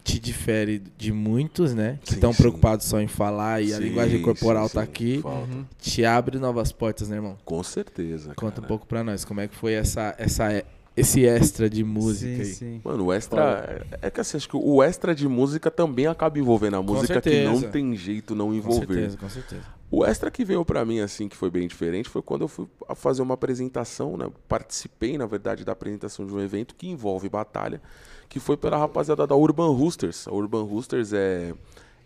[0.03, 1.97] te difere de muitos, né?
[2.03, 4.87] Que estão preocupados só em falar e a Sim, linguagem corporal sim, tá sim.
[4.89, 5.19] aqui.
[5.21, 5.47] Falta.
[5.79, 7.37] Te abre novas portas, né, irmão?
[7.45, 8.33] Com certeza.
[8.35, 8.67] Conta um cara.
[8.67, 10.63] pouco pra nós, como é que foi essa, essa,
[10.95, 12.45] esse extra de música sim, aí.
[12.45, 12.81] sim.
[12.83, 13.85] Mano, o extra.
[14.01, 17.43] É que assim, acho que o extra de música também acaba envolvendo a música que
[17.43, 18.87] não tem jeito não Com envolver.
[18.87, 19.63] certeza, com certeza.
[19.89, 22.67] O extra que veio pra mim, assim, que foi bem diferente, foi quando eu fui
[22.89, 24.27] a fazer uma apresentação, né?
[24.47, 27.79] Participei, na verdade, da apresentação de um evento que envolve batalha,
[28.27, 30.27] que foi pela rapaziada da Urban Roosters.
[30.27, 31.53] A Urban Roosters é,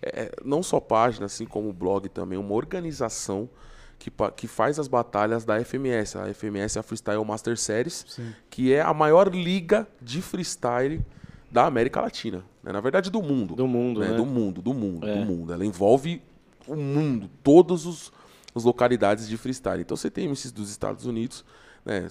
[0.01, 3.49] é não só página, assim como blog também, uma organização
[3.99, 6.15] que, que faz as batalhas da FMS.
[6.17, 8.33] A FMS é a Freestyle Master Series, Sim.
[8.49, 11.01] que é a maior liga de freestyle
[11.51, 12.43] da América Latina.
[12.63, 12.71] né?
[12.71, 14.09] Na verdade, do mundo Do mundo, né?
[14.09, 14.15] né?
[14.17, 15.19] Do mundo, do mundo, É.
[15.19, 15.53] do mundo.
[15.53, 16.21] Ela envolve
[16.67, 18.11] o mundo, todas os,
[18.53, 19.81] as localidades de freestyle.
[19.81, 21.43] Então você tem MCs dos Estados Unidos,
[21.85, 22.09] né?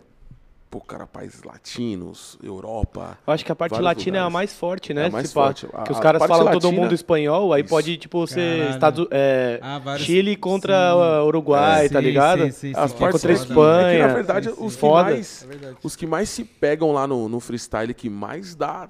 [0.76, 3.16] Pô, cara, países latinos, Europa.
[3.26, 4.32] Eu acho que a parte latina é a lugares.
[4.34, 5.04] mais forte, né?
[5.04, 5.66] É a mais pá, forte.
[5.72, 7.70] A- que os caras falam todo latina- mundo espanhol, aí Isso.
[7.70, 8.74] pode, tipo, ser Caralho.
[8.74, 10.98] Estados, é, Ah, vários- Chile contra Sim.
[11.22, 12.42] uh, Uruguai, É, tá sim, ligado?
[12.44, 12.98] sim, sim, As sim.
[12.98, 13.42] partes contra a.
[13.42, 13.88] Espanha.
[13.88, 14.64] É que, na verdade, Sim, sim.
[14.66, 15.02] os que Foda.
[15.04, 15.42] mais.
[15.42, 15.76] É verdade.
[15.82, 18.86] Os que mais se pegam lá no, no freestyle, que mais dá,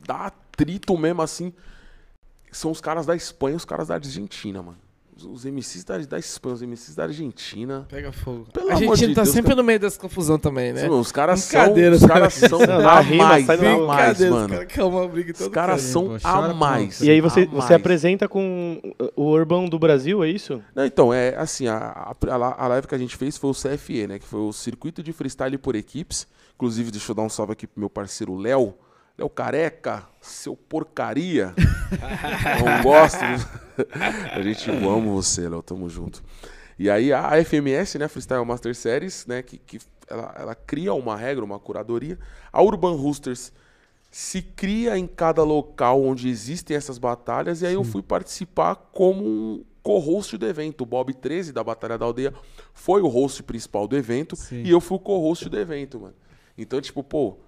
[0.00, 1.52] dá atrito mesmo assim,
[2.50, 4.78] são os caras da Espanha e os caras da Argentina, mano.
[5.24, 7.86] Os MCs da, da Espanha, os MCs da Argentina.
[7.88, 8.46] Pega fogo.
[8.52, 9.56] Pelo a gente de tá Deus, sempre cara.
[9.56, 10.88] no meio dessa confusão também, né?
[10.88, 13.56] Os caras são, Brincadeira, os caras são a mais, a
[14.30, 14.54] mano.
[15.18, 17.00] e Os todo caras são pô, a mais.
[17.00, 18.80] E aí você, você apresenta com
[19.16, 20.62] o Urban do Brasil, é isso?
[20.74, 24.06] Não, então, é assim, a, a, a live que a gente fez foi o CFE,
[24.06, 24.18] né?
[24.18, 26.26] Que foi o Circuito de Freestyle por Equipes.
[26.54, 28.74] Inclusive, deixa eu dar um salve aqui pro meu parceiro Léo.
[29.18, 31.52] Léo Careca, seu porcaria.
[32.64, 33.18] Não gosto.
[34.32, 36.22] a gente eu amo você, Léo, tamo junto.
[36.78, 41.16] E aí a FMS, né, Freestyle Master Series, né, que, que ela, ela cria uma
[41.16, 42.16] regra, uma curadoria.
[42.52, 43.52] A Urban Roosters
[44.08, 49.24] se cria em cada local onde existem essas batalhas, e aí eu fui participar como
[49.24, 50.82] um co-host do evento.
[50.82, 52.32] O Bob 13, da Batalha da Aldeia,
[52.72, 54.62] foi o host principal do evento, Sim.
[54.62, 56.14] e eu fui o co-host do evento, mano.
[56.56, 57.38] Então, tipo, pô,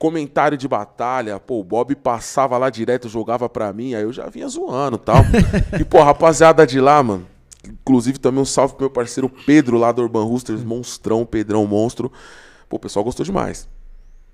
[0.00, 4.30] comentário de batalha, pô, o Bob passava lá direto, jogava pra mim, aí eu já
[4.30, 5.22] vinha zoando e tal.
[5.78, 7.26] e, pô, rapaziada de lá, mano,
[7.68, 12.10] inclusive também um salve pro meu parceiro Pedro lá do Urban Roosters, monstrão, Pedrão, monstro.
[12.66, 13.68] Pô, o pessoal gostou demais.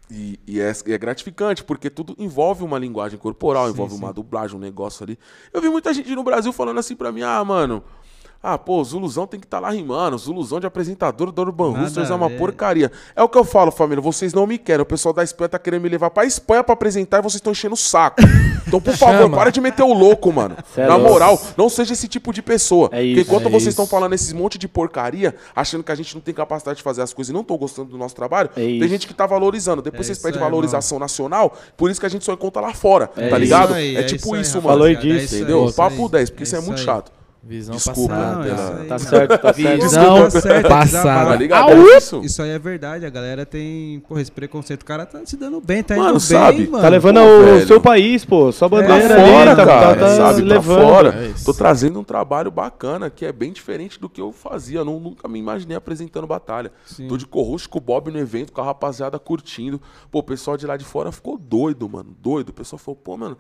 [0.09, 3.99] E, e é, e é gratificante, porque tudo envolve uma linguagem corporal, Sim, envolve sim.
[3.99, 5.19] uma dublagem, um negócio ali.
[5.53, 7.83] Eu vi muita gente no Brasil falando assim pra mim, ah, mano,
[8.49, 12.15] ah, pô, Zuluzão tem que estar lá rimando, Zuluzão de apresentador do Urban Roosters é
[12.15, 12.93] uma porcaria.
[13.15, 15.59] É o que eu falo, família, vocês não me querem, o pessoal da Espanha tá
[15.59, 18.21] querendo me levar pra Espanha pra apresentar e vocês estão enchendo o saco.
[18.67, 19.37] Então, por favor, Chama.
[19.37, 20.57] para de meter o louco, mano.
[20.75, 22.87] Cê é Na moral, não seja esse tipo de pessoa.
[22.93, 25.95] É Porque isso, enquanto é vocês estão falando esses monte de porcaria, achando que a
[25.97, 28.49] gente não tem capacidade de fazer as coisas e não estão gostando do nosso trabalho,
[28.57, 29.83] É tem gente que tá valorizando.
[29.83, 33.11] Depois É vocês pedem valorização nacional, por isso que a gente só encontra lá fora,
[33.17, 33.75] É tá ligado?
[33.75, 34.79] aí, é, é tipo isso aí, mano.
[34.79, 35.73] Falou disso, é Entendeu?
[35.75, 37.16] Papo aí, 10, porque isso é muito chato.
[37.49, 38.35] Visão Desculpa, passada.
[38.35, 39.93] Não, é pela- Tá certo, tá certo.
[39.95, 40.85] Não, tá certo, passada.
[40.87, 41.29] desabafo.
[41.31, 41.71] Tá ligado?
[41.71, 42.21] É isso.
[42.25, 44.83] Isso aí é verdade, a galera tem, porra, esse preconceito.
[44.83, 46.67] O cara tá se dando bem, tá Mano, indo bem, sabe?
[46.67, 46.83] mano.
[46.83, 47.67] Tá levando Pô, o velho.
[47.67, 48.51] seu país, pô.
[48.51, 50.43] Sua Tá bandeira fora, ali, tá, cara, tá, tá sabe?
[50.43, 50.79] levando.
[50.81, 51.09] Tá fora.
[51.11, 51.33] É.
[51.45, 54.81] Tô trazendo um trabalho bacana que é bem diferente do que eu fazia.
[54.81, 56.73] Eu não- nunca me imaginei apresentando batalha.
[56.85, 57.07] Sim.
[57.07, 59.81] Tô de corroxo com o Bob no evento, com a rapaziada curtindo.
[60.11, 62.15] Pô, o pessoal de lá de fora ficou doido, mano.
[62.21, 62.49] Doido.
[62.49, 63.37] O pessoal falou, pô, mano,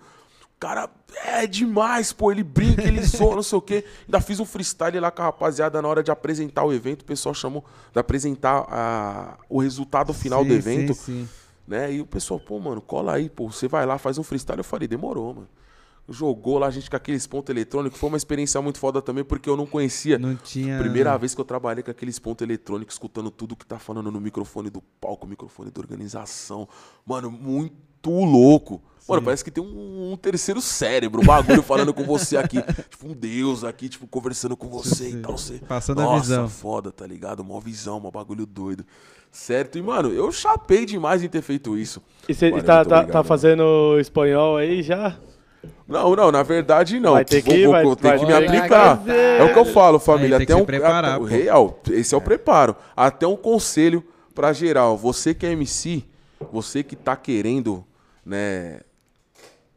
[0.58, 0.88] cara
[1.24, 2.30] é demais, pô.
[2.32, 3.84] Ele brinca, ele zoa, não sei o quê.
[4.06, 7.02] Ainda fiz um freestyle lá com a rapaziada na hora de apresentar o evento.
[7.02, 11.28] O pessoal chamou de apresentar a- o resultado final Sim, do evento Sim, sim.
[11.66, 11.92] né?
[11.92, 14.58] E o pessoal, pô, mano, cola aí, pô, você vai lá, faz um freestyle.
[14.60, 15.48] Eu falei, demorou, mano.
[16.08, 17.98] Jogou lá a gente com aqueles pontos eletrônicos.
[17.98, 20.16] Foi uma experiência muito foda também, porque eu não conhecia.
[20.20, 20.78] Não tinha.
[20.78, 24.20] Primeira vez que eu trabalhei com aqueles pontos eletrônicos, escutando tudo que tá falando no
[24.20, 26.68] microfone do palco, microfone da organização.
[27.04, 27.74] Mano, muito
[28.24, 28.80] louco.
[29.08, 32.60] Mano, parece que tem um, um terceiro cérebro, um bagulho falando com você aqui.
[32.90, 35.38] Tipo, um deus aqui, tipo, conversando com você e tal.
[35.38, 35.58] Você...
[35.68, 36.48] Passando a Nossa, visão.
[36.48, 37.44] foda, tá ligado?
[37.44, 38.84] Mó visão, mó bagulho doido.
[39.30, 39.78] Certo?
[39.78, 42.02] E, mano, eu chapei demais em ter feito isso.
[42.28, 45.16] E você Valeu, tá, muito tá, tá fazendo espanhol aí já?
[45.86, 47.12] Não, não, na verdade não.
[47.12, 49.02] Vai ter Vou- que- vou- vai- vou ter vai que me aplicar.
[49.08, 50.38] É o que eu falo, família.
[50.38, 51.24] Tem que Até se um, preparar, pô.
[51.24, 52.74] real, esse é o preparo.
[52.96, 54.02] Até um conselho
[54.34, 54.96] pra geral.
[54.96, 56.02] Você que é MC,
[56.52, 57.84] você que tá querendo,
[58.26, 58.80] né,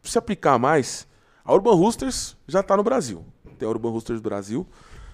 [0.02, 1.08] se aplicar mais,
[1.46, 3.24] a Urban Roosters já tá no Brasil.
[3.60, 4.68] Tem a Urban Roosters Brasil.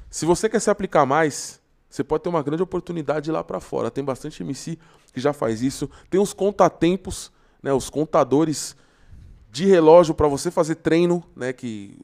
[0.10, 1.60] Se você quer se aplicar mais,
[1.90, 3.92] você pode ter uma grande oportunidade lá pra fora.
[3.92, 4.80] Tem bastante MC
[5.14, 5.90] que já faz isso.
[6.10, 7.32] Tem os contatempos,
[7.62, 8.76] né, os contadores
[9.52, 12.00] de relógio para você fazer treino, né, que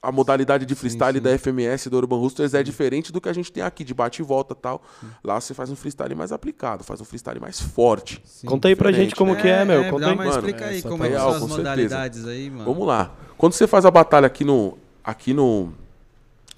[0.00, 1.22] a modalidade de freestyle sim.
[1.22, 4.22] da FMS do Urban Roosters é diferente do que a gente tem aqui de bate
[4.22, 4.82] e volta, tal.
[5.22, 8.22] Lá você faz um freestyle mais aplicado, faz um freestyle mais forte.
[8.24, 8.46] Sim.
[8.46, 9.10] Conta aí pra diferente.
[9.10, 9.82] gente como que é, meu.
[9.82, 10.16] É, Conta dá aí.
[10.16, 11.70] Mano, explica aí como é que real, são as com certeza.
[11.70, 12.64] modalidades aí, mano.
[12.64, 13.12] Vamos lá.
[13.36, 15.72] Quando você faz a batalha aqui no aqui no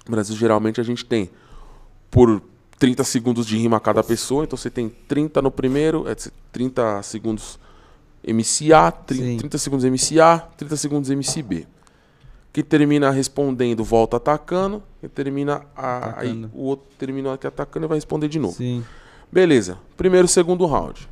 [0.07, 1.29] Brasil, geralmente a gente tem
[2.11, 2.41] por
[2.77, 6.15] 30 segundos de rima a cada pessoa, então você tem 30 no primeiro, é
[6.51, 7.59] 30 segundos
[8.27, 9.37] MCA, 30, Sim.
[9.37, 11.67] 30 segundos MCA, 30 segundos MCB.
[12.53, 17.87] Que termina respondendo, volta atacando, e termina a, aí o outro termina aqui atacando e
[17.87, 18.55] vai responder de novo.
[18.55, 18.83] Sim.
[19.31, 19.77] Beleza.
[19.95, 21.07] Primeiro, segundo round.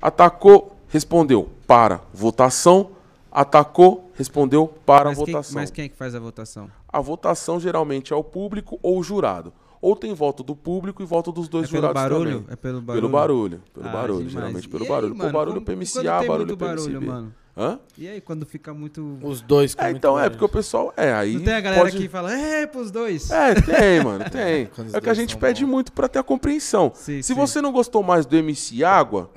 [0.00, 2.90] Atacou, respondeu para votação.
[3.30, 5.54] Atacou, respondeu para Mas quem, votação.
[5.60, 6.70] mas quem é que faz a votação?
[6.88, 9.52] A votação geralmente é o público ou o jurado.
[9.80, 12.40] Ou tem voto do público e voto dos dois é pelo jurados barulho?
[12.40, 12.52] também.
[12.52, 13.00] É pelo barulho?
[13.02, 13.62] Pelo barulho.
[13.74, 14.32] Pelo Ah, barulho, demais.
[14.32, 15.16] geralmente pelo E aí, barulho.
[15.16, 17.34] mano, Pô, barulho como- pro quando MCA, tem barulho muito pro barulho, mano.
[17.58, 17.80] Hã?
[17.96, 19.18] E aí, quando fica muito...
[19.20, 20.94] Os dois É, muito então, é porque o pessoal.
[20.96, 21.34] É, aí.
[21.34, 21.96] Não tem a galera pode...
[21.96, 23.28] que fala, é, pros dois.
[23.32, 24.68] É, tem, mano, tem.
[24.94, 25.70] É o que a gente pede bons.
[25.72, 26.92] muito pra ter a compreensão.
[26.94, 27.34] Sim, Se sim.
[27.34, 29.30] você não gostou mais do MC Água,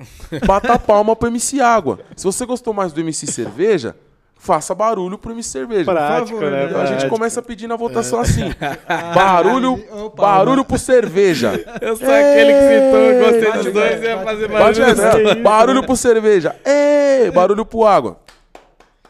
[0.46, 1.98] bata a palma pro MC Água.
[2.16, 3.96] Se você gostou mais do MC Cerveja,
[4.42, 5.84] faça barulho pro MC Cerveja.
[5.84, 6.66] Prático, favor, né?
[6.66, 6.82] né?
[6.82, 8.52] A gente começa pedindo a votação assim.
[9.14, 11.52] Barulho, Opa, barulho pro cerveja.
[11.80, 14.80] Eu sou aquele que citou, gostei dos dois e ia fazer bate.
[14.80, 15.28] Bate barulho.
[15.28, 16.56] essa, barulho pro cerveja.
[16.64, 18.16] Ê, barulho pro água.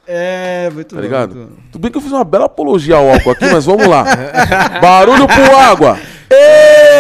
[0.07, 1.35] É, muito Tá bom, ligado?
[1.35, 1.63] muito bom.
[1.73, 4.05] Tudo bem que eu fiz uma bela apologia ao álcool aqui, mas vamos lá.
[4.83, 5.99] Barulho pro água.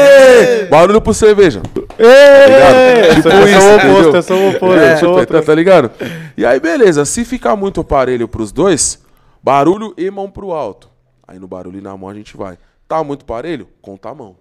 [0.03, 0.65] Ê!
[0.67, 1.61] Barulho pro cerveja.
[1.61, 4.15] Tipo eu sou o oposto, entendeu?
[4.15, 4.79] eu sou o oposto.
[4.79, 5.43] É, tá, outro.
[5.45, 5.91] tá ligado?
[6.37, 7.05] E aí, beleza.
[7.05, 9.01] Se ficar muito parelho pros dois,
[9.43, 10.91] barulho e mão pro alto.
[11.27, 12.59] Aí no barulho e na mão a gente vai.
[12.89, 13.69] Tá muito parelho?
[13.81, 14.37] Conta a mão.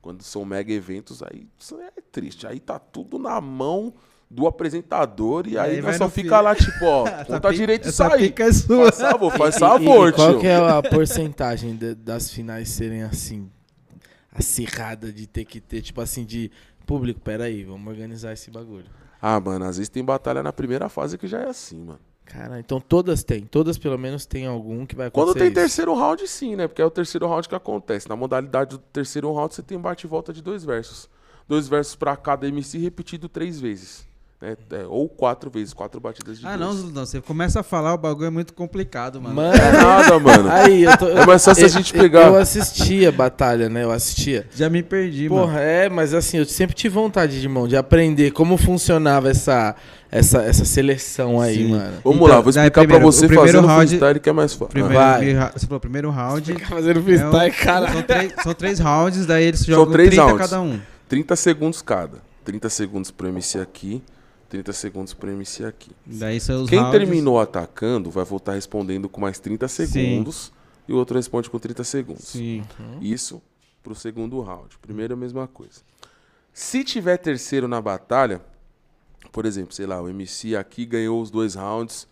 [0.00, 2.46] Quando são mega eventos, aí isso é triste.
[2.46, 3.92] Aí tá tudo na mão
[4.30, 8.28] do apresentador e aí, aí só fica fi- lá, tipo, ó, Essa conta direito aí.
[8.28, 8.90] pica é sua.
[8.90, 12.68] Faz favor, faz E- e- favor, e qual que é a porcentagem de- das finais
[12.70, 13.48] serem assim,
[14.34, 16.50] acirrada de ter que ter, tipo assim, de
[16.84, 18.86] público, peraí, vamos organizar esse bagulho.
[19.22, 22.00] Ah, mano, às vezes tem batalha na primeira fase que já é assim, mano.
[22.26, 25.54] Cara, então todas têm, todas pelo menos tem algum que vai acontecer Quando tem isso.
[25.54, 26.66] terceiro round, sim, né?
[26.66, 28.08] Porque é o terceiro round que acontece.
[28.08, 31.08] Na modalidade do terceiro round, você tem bate e volta de dois versos.
[31.46, 34.06] Dois versos pra cada MC repetido três vezes.
[34.44, 34.56] Né?
[34.72, 36.82] É, ou quatro vezes, quatro batidas de Ah, dois.
[36.82, 39.34] não, não, você começa a falar, o bagulho é muito complicado, mano.
[39.34, 40.50] Mano, É nada, mano.
[40.50, 41.08] aí eu tô...
[41.08, 43.84] É mais só se a gente pegar- Eu assistia a batalha, né?
[43.84, 44.46] Eu assistia.
[44.54, 45.42] Já me perdi, mano.
[45.46, 49.74] Porra, é, mas assim, eu sempre tive vontade de, irmão, de aprender como funcionava essa,
[50.10, 51.68] essa, essa seleção aí, Sim.
[51.70, 51.92] mano.
[52.04, 54.32] Vamos Então, lá, vou explicar primeiro, pra você o primeiro fazendo round- freestyle que é
[54.32, 54.68] mais fácil.
[54.68, 55.16] Primeiro, Vai.
[55.18, 56.54] primeiro- você falou primeiro round.
[56.68, 57.92] Fazendo é um- freestyle, cara.
[57.92, 60.38] são, três, são três rounds, daí eles São jogam três 30 rounds.
[60.50, 60.80] cada um.
[61.08, 62.18] 30 segundos cada.
[62.44, 64.02] 30 segundos pro MC aqui,
[64.54, 65.90] 30 segundos pro MC aqui.
[66.06, 66.96] Daí são os Quem rounds.
[66.96, 70.52] terminou atacando vai voltar respondendo com mais 30 segundos
[70.86, 72.28] e o outro responde com 30 segundos.
[72.28, 72.62] Sim.
[73.00, 73.42] Isso
[73.82, 74.78] pro segundo round.
[74.80, 75.80] Primeiro a mesma coisa.
[76.52, 78.40] Se tiver terceiro na batalha,
[79.32, 82.06] por exemplo, sei lá, o MC aqui ganhou os dois rounds,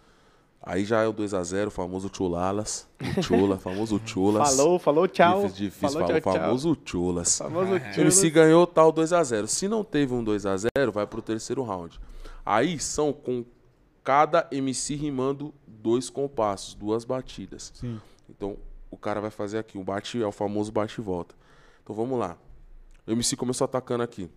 [0.61, 2.89] aí já é o 2 a 0 o famoso Chulalas.
[3.19, 4.57] O Chula, famoso Chulas.
[4.57, 5.43] Falou, falou tchau.
[5.43, 6.43] Difícil, difícil falou falar, tchau, o tchau.
[6.43, 7.39] famoso Chulas.
[7.39, 10.91] Famoso O MC ganhou tal 2 a 0 Se não teve um 2 a 0
[10.93, 12.01] vai pro terceiro round.
[12.45, 13.45] Aí são com
[14.03, 17.73] cada MC rimando dois compassos, duas batidas.
[17.75, 18.01] Sim.
[18.29, 18.57] Então
[18.91, 21.35] o cara vai fazer aqui, o bate é o famoso bate e volta.
[21.83, 22.37] Então vamos lá.
[23.07, 24.31] O MC começou atacando aqui.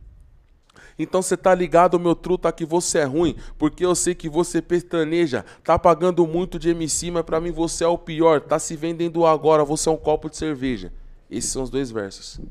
[0.99, 4.61] Então você tá ligado, meu truta, que você é ruim, porque eu sei que você
[4.61, 8.75] pestaneja, tá pagando muito de MC, mas pra mim você é o pior, tá se
[8.75, 10.91] vendendo agora, você é um copo de cerveja.
[11.29, 12.41] Esses são os dois versos.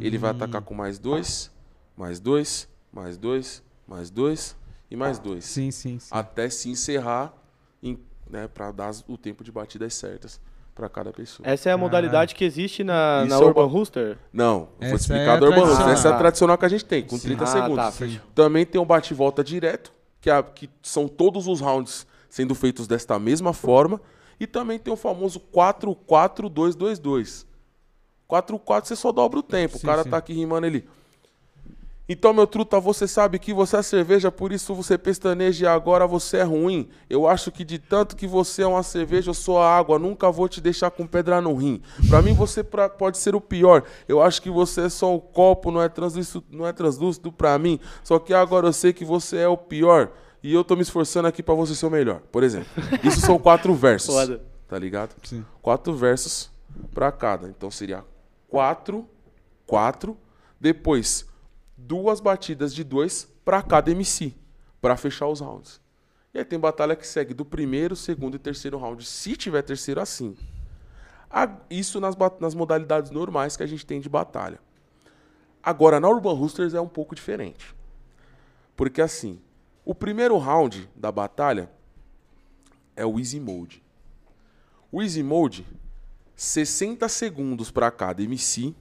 [0.00, 1.52] Ele vai atacar com mais dois,
[1.96, 4.56] mais dois, mais dois, mais dois
[4.92, 5.44] e mais dois.
[5.46, 6.08] Sim, sim, sim.
[6.10, 7.32] Até se encerrar,
[7.82, 10.38] em, né, para dar o tempo de batidas certas
[10.74, 11.48] pra cada pessoa.
[11.48, 14.18] Essa é a modalidade que existe na, na Isso é Urban Rooster?
[14.32, 15.88] Não, eu vou Essa explicar é a do Urban Rooster.
[15.88, 17.28] Essa é a tradicional que a gente tem, com Sim.
[17.28, 17.98] 30 Ah, segundos.
[17.98, 18.20] tá.
[18.34, 22.54] Também tem o bate e volta direto, que, é que são todos os rounds sendo
[22.54, 23.98] feitos desta mesma forma.
[24.38, 27.46] E também tem o famoso 4-4-2-2-2.
[28.28, 29.78] 4-4 você só dobra o tempo.
[29.78, 30.10] Sim, o cara sim.
[30.10, 30.86] tá aqui rimando ele.
[32.08, 36.06] Então, meu truta, você sabe que você é cerveja, por isso você pestaneja e agora
[36.06, 36.88] você é ruim.
[37.08, 39.98] Eu acho que de tanto que você é uma cerveja, eu sou a água.
[39.98, 41.80] Nunca vou te deixar com pedra no rim.
[42.08, 43.84] Pra mim, você pra- pode ser o pior.
[44.08, 47.56] Eu acho que você é só um copo, não é translúcido, não é translúcido pra
[47.58, 47.78] mim.
[48.02, 50.10] Só que agora eu sei que você é o pior.
[50.42, 52.20] E eu tô me esforçando aqui pra você ser o melhor.
[52.32, 52.68] Por exemplo,
[53.04, 54.12] isso são quatro versos.
[54.12, 54.42] Foda.
[54.68, 55.14] Tá ligado?
[55.22, 55.44] Sim.
[55.62, 56.50] Quatro versos
[56.92, 57.46] pra cada.
[57.48, 58.04] Então seria
[58.48, 59.06] quatro,
[59.66, 60.16] quatro,
[60.60, 61.24] depois
[61.86, 64.34] duas batidas de dois pra cada MC,
[64.80, 65.80] pra fechar os rounds.
[66.32, 70.00] E aí tem batalha que segue do primeiro, segundo e terceiro round, se tiver terceiro
[70.00, 70.36] assim.
[71.68, 74.58] Isso nas, nas modalidades normais que a gente tem de batalha.
[75.62, 77.74] Agora, na Urban Roosters é um pouco diferente.
[78.76, 79.40] Porque assim,
[79.84, 81.70] o primeiro round da batalha
[82.96, 83.82] é o Easy Mode.
[84.90, 85.66] O Easy Mode,
[86.34, 88.74] 60 segundos para cada MC,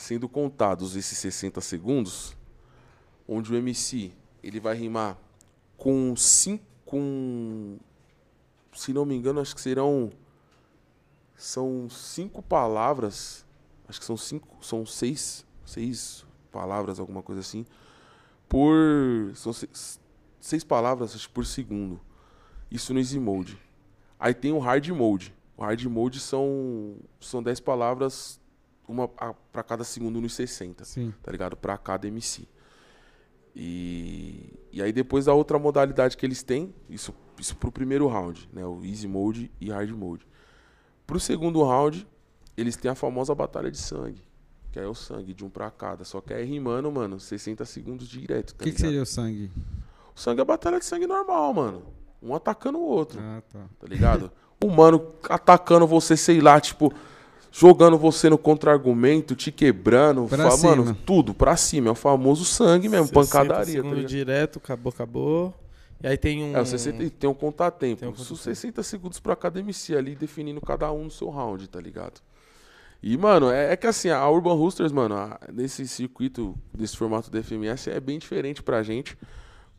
[0.00, 2.36] sendo contados esses 60 segundos,
[3.28, 5.18] onde o MC ele vai rimar
[5.76, 7.78] com cinco, com,
[8.74, 10.10] se não me engano, acho que serão
[11.36, 13.46] são cinco palavras,
[13.88, 17.64] acho que são cinco, são seis, seis palavras, alguma coisa assim,
[18.48, 20.00] por são seis,
[20.40, 22.00] seis palavras acho, por segundo.
[22.70, 23.58] Isso no Easy Mode.
[24.18, 25.34] Aí tem o Hard Mode.
[25.56, 28.39] O Hard Mode são são 10 palavras
[28.90, 31.14] uma para cada segundo nos 60 Sim.
[31.22, 31.56] tá ligado?
[31.56, 32.46] Para cada MC.
[33.54, 38.48] E, e aí depois a outra modalidade que eles têm, isso, isso pro primeiro round,
[38.52, 38.64] né?
[38.64, 40.26] O Easy Mode e Hard Mode.
[41.06, 42.06] Pro segundo round,
[42.56, 44.22] eles têm a famosa batalha de sangue.
[44.70, 46.04] Que é o sangue de um pra cada.
[46.04, 48.50] Só que é rimando, mano, 60 segundos direto.
[48.50, 49.50] O Tá que, que seria o sangue?
[50.14, 51.82] O sangue é batalha de sangue normal, mano.
[52.22, 53.66] Um atacando o outro Ah, tá.
[53.80, 54.30] tá ligado?
[54.62, 56.92] Um mano atacando você, sei lá, tipo,
[57.52, 61.88] jogando você no contra-argumento, te quebrando, Pra fa- mano, tudo pra cima.
[61.88, 63.56] É o famoso sangue mesmo, 60 pancadaria.
[63.64, 64.08] Tá segundos ligado?
[64.10, 65.54] direto, acabou, acabou.
[66.02, 66.56] E aí tem um.
[66.56, 68.00] É, você tem, tem um contatempo.
[68.00, 68.36] Tem um contatempo.
[68.36, 72.20] 60 segundos pra cada MC ali, definindo cada um no seu round, tá ligado?
[73.02, 77.30] E, mano, é, é que assim, a Urban Roosters, mano, a- nesse circuito, desse formato
[77.30, 79.16] do FMS, é bem diferente pra gente,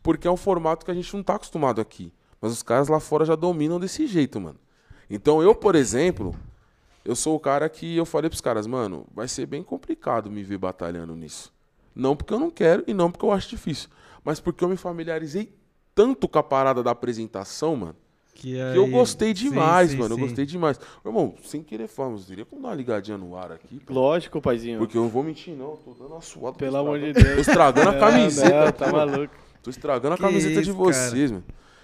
[0.03, 2.11] porque é um formato que a gente não tá acostumado aqui.
[2.41, 4.57] Mas os caras lá fora já dominam desse jeito, mano.
[5.09, 6.35] Então eu, por exemplo,
[7.05, 10.43] eu sou o cara que eu falei pros caras, mano, vai ser bem complicado me
[10.43, 11.51] ver batalhando nisso.
[11.95, 13.89] Não porque eu não quero e não porque eu acho difícil,
[14.23, 15.53] mas porque eu me familiarizei
[15.93, 17.95] tanto com a parada da apresentação, mano,
[18.33, 20.15] Que, que eu aí- gostei sim, demais, sim, mano.
[20.15, 20.21] sim.
[20.21, 20.79] Eu gostei demais.
[21.03, 23.79] Meu irmão, sem querer falar, mas eu teria como dar uma ligadinha no ar aqui?
[23.79, 23.93] pô?
[23.93, 24.79] Lógico, paizinho.
[24.79, 25.71] Porque eu não vou mentir, não.
[25.71, 26.57] Eu tô dando uma suada.
[26.57, 27.35] Pelo amor de Deus.
[27.35, 28.65] Tô estragando a camiseta.
[28.65, 29.35] não, tá maluco.
[29.61, 31.43] Tô estragando a Que camiseta de isso, vocês, mano.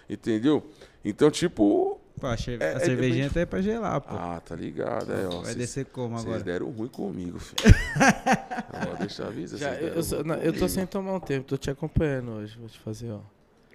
[0.10, 0.64] Entendeu?
[1.04, 2.00] Então, tipo.
[2.20, 4.16] Pô, a, che- É- a é cervejinha bem- até é pra gelar, pô.
[4.16, 5.12] Ah, tá ligado.
[5.14, 5.30] É, ó.
[5.30, 6.44] Vai Vocês descer como vocês agora?
[6.44, 7.58] deram ruim comigo, filho.
[8.90, 9.60] Não, deixa eu avisar.
[9.60, 12.58] Já, vocês eu, sou- não, eu tô sem tomar um tempo, tô te acompanhando hoje.
[12.60, 13.20] Vou te fazer, ó.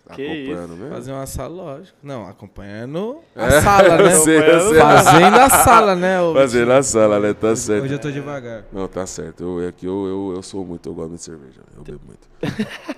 [0.04, 0.88] Tá Que acompanhando mesmo?
[0.94, 1.96] Fazer uma sala, lógico.
[2.02, 4.10] Não, acompanhando a É, sala, né?
[4.18, 4.40] sei.
[4.40, 6.20] Fazendo a sala, né?
[6.20, 7.32] ô Fazer na sala, né?
[7.32, 7.84] Tá certo.
[7.84, 8.64] Hoje eu tô devagar.
[8.72, 9.44] Não, tá certo.
[9.44, 11.60] Eu, é que eu, eu, eu sou muito, eu gosto muito de cerveja.
[11.76, 12.28] Eu bebo muito.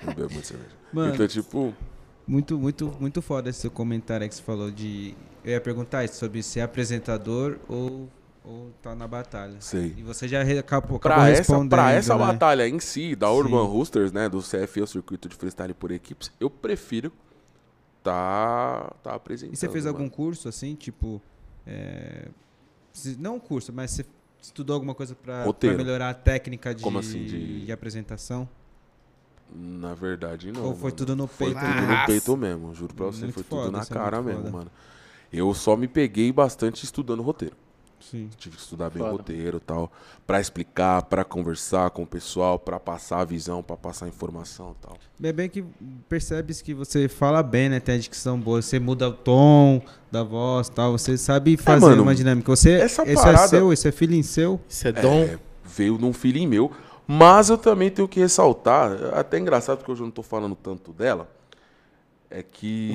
[0.07, 0.71] Eu bebo muito cerveja.
[0.91, 1.75] Mano, Então, tipo,
[2.27, 5.15] muito, muito, muito foda esse seu comentário aí que você falou de.
[5.45, 8.09] Eu ia perguntar isso, sobre ser apresentador ou,
[8.45, 9.57] ou tá na batalha.
[9.61, 9.95] sei.
[9.97, 11.69] E você já acabou, acabou Pra essa, respondendo.
[11.71, 12.27] pra essa né?
[12.27, 13.71] batalha em si, da Urban Sim.
[13.73, 17.13] Roosters, né, do CFE, o Circuito de Freestyle por Equipes, eu prefiro
[18.03, 19.55] tá, tá apresentando.
[19.55, 19.97] E você fez mano.
[19.99, 21.21] algum curso assim, tipo.
[21.67, 22.29] é,
[23.19, 24.05] Não um curso, mas você
[24.41, 25.77] estudou alguma coisa pra, pra Roteiro.
[25.77, 28.49] melhorar a técnica de, Como assim, de- de apresentação?
[29.55, 30.65] Na verdade, não.
[30.65, 30.97] ou foi mano.
[30.97, 31.61] tudo no Foi peito?
[31.61, 32.01] tudo Nossa.
[32.01, 33.21] no peito mesmo, juro pra você.
[33.23, 34.57] Muito foi foda, tudo na é cara muito mesmo, foda.
[34.59, 34.71] mano.
[35.37, 37.57] Eu só me peguei bastante estudando roteiro.
[38.01, 38.29] Sim.
[38.37, 39.13] Tive que estudar bem Foda.
[39.13, 39.91] roteiro e tal,
[40.27, 44.77] pra explicar, pra conversar com o pessoal, pra passar a visão, pra passar a informação
[44.79, 44.97] e tal.
[45.23, 45.65] É bem que
[46.07, 47.81] percebes que você fala bem, né?
[47.81, 48.61] Tem a dicção boa.
[48.61, 49.81] Você muda o tom
[50.13, 50.93] da voz tal.
[50.93, 52.55] Você sabe fazer mano, uma dinâmica.
[52.55, 54.61] Você, essa isso parada- é seu, isso é feeling seu.
[54.69, 55.23] Isso é dom.
[55.23, 56.71] É, veio num feeling meu.
[57.07, 60.55] Mas eu também tenho que ressaltar, é até engraçado porque hoje eu não tô falando
[60.55, 61.29] tanto dela,
[62.35, 62.95] é que.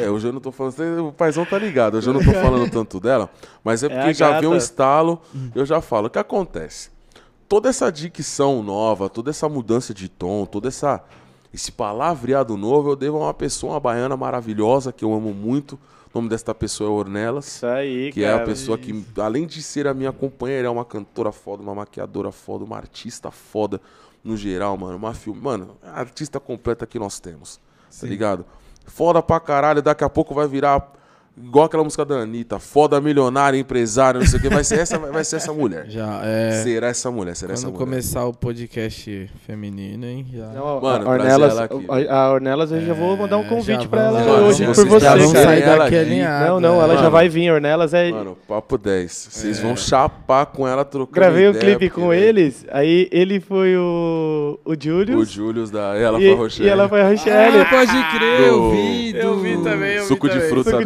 [0.00, 1.08] é, hoje eu não tô falando.
[1.08, 3.28] O paizão tá ligado, hoje eu não tô falando tanto dela,
[3.64, 5.20] mas é É porque a já veio um estalo,
[5.54, 6.06] eu já falo.
[6.06, 6.90] O que acontece?
[7.48, 11.02] Toda essa dicção nova, toda essa mudança de tom, todo essa,
[11.52, 15.78] esse palavreado novo, eu devo a uma pessoa, uma baiana maravilhosa, que eu amo muito.
[16.12, 17.46] O nome desta pessoa é Ornelas.
[17.48, 18.42] Isso aí, Que é cara.
[18.42, 22.30] a pessoa que, além de ser a minha companheira, é uma cantora foda, uma maquiadora
[22.30, 23.80] foda, uma artista foda
[24.22, 24.96] no geral, mano.
[24.96, 25.40] Uma filme.
[25.40, 27.60] Mano, a artista completa que nós temos.
[28.00, 28.44] Tá ligado?
[28.88, 30.92] Foda pra caralho, daqui a pouco vai virar
[31.44, 34.48] igual aquela música da Anitta, foda milionária, empresária, não sei o que.
[34.48, 35.86] Vai ser essa, vai ser essa mulher.
[35.88, 36.62] Já, é.
[36.62, 37.84] Será essa mulher, será essa Quando mulher.
[37.86, 40.26] começar o podcast feminino, hein?
[40.32, 40.46] Já.
[40.48, 41.86] Não, Mano, a Ornelas, ela aqui.
[42.08, 44.64] a a Ornelas eu já vou mandar um É, convite pra ela vamos- Mano, hoje
[44.64, 46.46] por vocês você, vão sair daqui aqui- alinhado.
[46.46, 47.00] Não, não, ela Mano.
[47.00, 47.50] já vai vir.
[47.52, 48.10] Ornelas é.
[48.10, 49.28] Mano, papo 10.
[49.30, 49.62] Vocês É.
[49.62, 53.76] vão chapar com ela trocando Gravei um ideia, clipe com velho, eles, aí ele foi
[53.76, 55.94] o, o O Julius Julius da.
[55.96, 56.68] Ela e, foi a Rochelle.
[56.68, 57.58] e ela foi a Rochelle.
[57.58, 59.16] Ah, pode crer, eu Do- vi.
[59.16, 60.48] Eu do- vi também, eu vi Suco de também.
[60.48, 60.70] de fruta.
[60.70, 60.84] Fruta,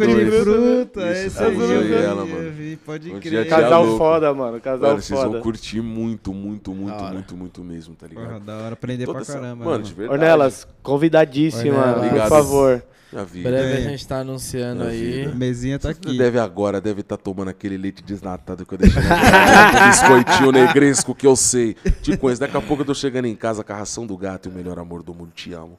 [0.51, 2.51] Isso, esse foi aí, eu eu e vi, ela, eu mano.
[2.51, 3.47] vi, pode Um crer.
[3.47, 3.97] Casal louco.
[3.97, 4.59] foda, mano.
[4.61, 5.41] Casal Mano, vocês vão foda.
[5.41, 8.25] curtir muito, muito, muito, muito, muito mesmo, tá ligado?
[8.25, 9.65] Porra, da hora aprender Toda pra essa- caramba.
[9.65, 10.19] Mano, né, de verdade.
[10.21, 11.93] Ornelas, convidadíssima, Ornelas.
[11.95, 12.29] por Obrigado.
[12.29, 12.83] favor.
[13.13, 13.49] Minha vida.
[13.49, 13.81] Breve a É.
[13.81, 15.25] gente tá anunciando aí.
[15.31, 16.17] A mesinha tá aqui.
[16.17, 21.27] Deve agora, deve estar tomando aquele leite desnatado que eu deixei na biscoitinho negresco que
[21.27, 21.75] eu sei.
[22.01, 22.41] Te conheço.
[22.41, 24.55] Daqui a pouco eu tô chegando em casa com a ração do gato e o
[24.55, 25.31] melhor amor do mundo.
[25.35, 25.77] Te amo.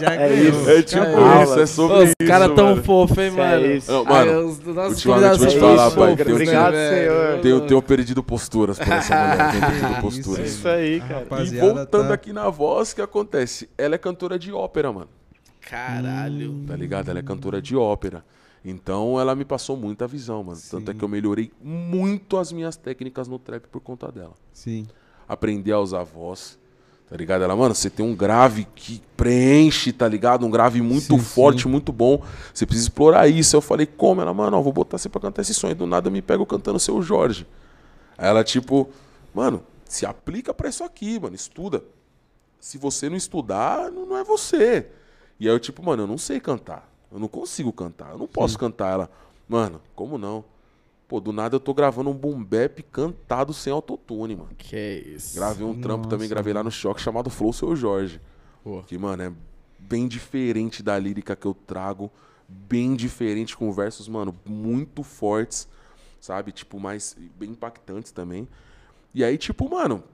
[0.00, 0.48] Já É ganhou.
[0.60, 0.70] isso.
[0.70, 2.14] É tipo É, isso, é sobre Ô, isso.
[2.20, 2.82] Os caras tão mano.
[2.82, 3.66] fofos, hein, Isso é mano?
[3.66, 3.92] isso.
[3.92, 6.96] Não, mano, Ai, os nossos ultimamente vou te são falar, fofos, pai, tenho- Obrigado, velho?
[7.12, 7.40] senhor.
[7.40, 9.50] Tenho, tenho perdido posturas por essa mulher.
[9.50, 10.46] Tenho perdido Isso, posturas.
[10.50, 11.12] Isso aí, cara.
[11.12, 13.68] E Rapaziada, voltando tá- aqui na voz, o que acontece?
[13.78, 15.08] Ela é cantora de ópera, mano.
[15.68, 16.64] Caralho.
[16.66, 17.08] Tá ligado?
[17.08, 18.24] Ela é cantora de ópera.
[18.64, 20.60] Então ela me passou muita visão, mano.
[20.70, 20.98] Tanto é Sim.
[20.98, 24.34] que eu melhorei muito as minhas técnicas no trap por conta dela.
[24.52, 24.86] Sim.
[25.28, 26.58] Aprendi a usar a voz.
[27.08, 27.42] Tá ligado?
[27.44, 30.46] Ela, mano, você tem um grave que preenche, tá ligado?
[30.46, 31.68] Um grave muito Sim, forte, sim.
[31.68, 32.22] muito bom.
[32.54, 33.54] Você precisa explorar isso.
[33.54, 34.22] Eu falei, como?
[34.22, 35.74] Ela, mano, ó, vou botar você pra cantar esse sonho.
[35.74, 37.46] Do nada eu me pego cantando seu Jorge.
[38.16, 38.88] Aí ela, tipo,
[39.34, 41.34] mano, se aplica pra isso aqui, mano.
[41.34, 41.84] Estuda.
[42.58, 44.86] Se você não estudar, não não é você.
[45.42, 46.88] E aí eu, tipo, mano, eu não sei cantar.
[47.10, 48.12] Eu não consigo cantar.
[48.12, 48.92] Eu não posso cantar.
[48.92, 49.10] Ela,
[49.48, 50.44] mano, como não?
[51.08, 54.50] Pô, do nada eu tô gravando um boom bap cantado sem autotune, mano.
[54.56, 55.34] Que isso.
[55.34, 58.20] Gravei um trampo Nossa, também, gravei lá no Choque, chamado Flow Seu Jorge.
[58.62, 58.84] Pô.
[58.84, 59.32] Que, mano, é
[59.80, 62.08] bem diferente da lírica que eu trago.
[62.48, 65.66] Bem diferente, com versos, mano, muito fortes,
[66.20, 66.52] sabe?
[66.52, 68.46] Tipo, mais bem impactantes também.
[69.12, 70.04] E aí, tipo, mano,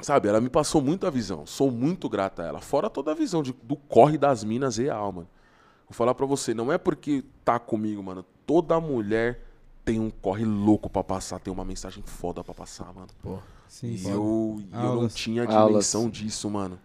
[0.00, 1.46] Sabe, ela me passou muita visão.
[1.46, 2.60] Sou muito grata a ela.
[2.60, 5.28] Fora toda a visão de- do corre das minas real, mano.
[5.88, 8.24] Vou falar pra você, não é porque tá comigo, mano.
[8.46, 9.42] Toda mulher
[9.84, 13.08] tem um corre louco pra passar, tem uma mensagem foda pra passar, mano.
[13.22, 14.10] Pô, Sim, E sim.
[14.12, 15.66] eu, e eu não tinha Aulas.
[15.68, 16.78] dimensão disso, mano.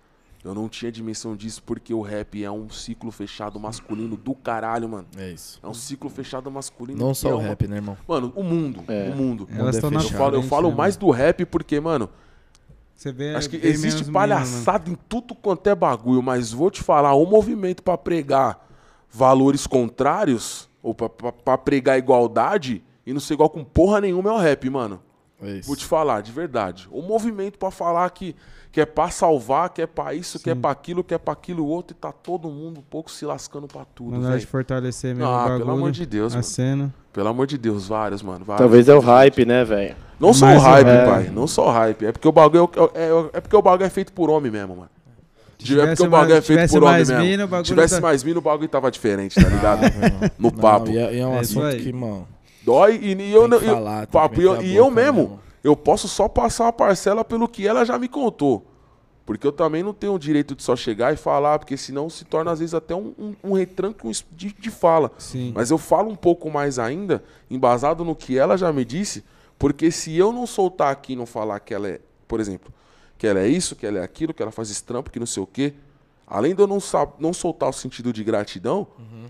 [0.44, 4.90] Eu não tinha dimensão disso porque o rap é um ciclo fechado masculino do caralho,
[4.90, 5.08] mano.
[5.16, 5.60] é isso.
[5.62, 7.00] É um ciclo fechado masculino.
[7.00, 7.96] Não só é o uma- rap, né, irmão?
[8.08, 8.84] Mano, o mundo.
[8.88, 9.12] É.
[9.12, 9.48] O mundo.
[9.52, 10.18] Elas é estão na Eu fechado.
[10.18, 12.10] falo, eu falo né, mais do rap porque, mano,
[13.02, 16.84] Você vê acho que existe menos palhaçada em tudo quanto é bagulho, mas vou te
[16.84, 18.64] falar, o movimento pra pregar
[19.10, 24.38] valores contrários, ou pra pregar igualdade, e não ser igual com porra nenhuma é o
[24.38, 25.02] rap, mano.
[25.42, 25.68] É isso.
[25.68, 26.88] Vou te falar, de verdade.
[26.92, 28.36] O movimento pra falar que,
[28.72, 31.34] que é pra salvar, que é pra isso, que é pra aquilo, que é pra
[31.34, 35.14] aquilo outro, e tá todo mundo um pouco se lascando pra tudo, nós de fortalecer
[35.16, 36.44] mesmo Ah, o pelo bagulho, amor de Deus, a mano.
[36.44, 36.94] cena.
[37.12, 38.46] Pelo amor de Deus, vários, mano.
[38.46, 38.62] Vários.
[38.64, 39.96] Talvez é o hype, né, velho?
[40.18, 41.10] Não só o o hype, rap.
[41.10, 41.32] pai.
[41.34, 42.06] Não só o hype.
[42.06, 44.76] É porque o bagulho é, é- é porque o bagulho é feito por homem mesmo,
[44.78, 44.90] mano.
[45.60, 47.20] Se é tivesse porque o bagulho é mais- feito tivesse por homem mesmo.
[47.20, 49.82] mina, o bagulho tivesse tá- mais mina, o bagulho tava diferente, tá ligado?
[50.40, 50.90] no Não, papo.
[50.90, 52.26] E é, e é um É assunto que, mano.
[52.64, 53.60] Dói e, e eu não.
[53.60, 55.41] falar, papo, e eu, e eu mesmo.
[55.64, 58.66] Eu posso só passar uma parcela pelo que ela já me contou.
[59.26, 62.26] Porque eu também não tenho o direito de só chegar e falar, porque senão se
[62.26, 65.12] torna às vezes até um, um, um retranque es- de, de fala.
[65.18, 65.52] Sim.
[65.56, 69.24] Mas eu falo um pouco mais ainda, embasado no que ela já me disse,
[69.60, 72.74] porque se eu não soltar aqui e não falar que ela é, por exemplo,
[73.18, 75.28] que ela é isso, que ela é aquilo, que ela faz esse trampo, que não
[75.28, 75.76] sei o quê,
[76.26, 76.80] além de eu não,
[77.20, 78.88] não soltar o sentido de gratidão,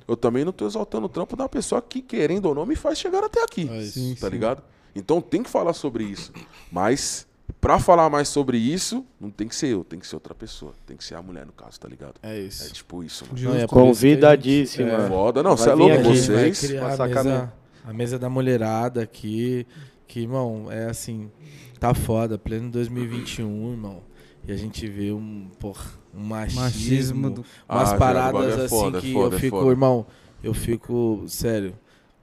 [0.07, 2.97] eu também não tô exaltando o trampo da pessoa que, querendo ou não, me faz
[2.97, 3.69] chegar até aqui.
[3.69, 3.99] É isso.
[3.99, 4.31] Sim, Tá sim.
[4.33, 4.63] ligado?
[4.95, 6.31] Então tem que falar sobre isso.
[6.71, 7.27] Mas,
[7.59, 10.73] pra falar mais sobre isso, não tem que ser eu, tem que ser outra pessoa.
[10.85, 12.15] Tem que ser a mulher, no caso, tá ligado?
[12.21, 12.71] É É isso.
[12.73, 13.41] tipo isso, mano.
[13.43, 15.07] Não, é por isso que a gente- Convidadíssimo, é, mano.
[15.09, 16.59] Foda, não, Vai você é louco, vocês.
[16.59, 17.53] criar a mesa,
[17.85, 19.65] a mesa da mulherada aqui,
[20.07, 21.31] que, irmão, é assim,
[21.79, 24.01] tá foda, pleno 2021, irmão.
[24.47, 28.67] E a gente vê um, porra, um machismo, Machismo do- umas Ah, paradas é assim
[28.69, 29.69] foda, é que foda, eu é fico, foda.
[29.71, 30.05] irmão,
[30.43, 31.75] eu fico, sério.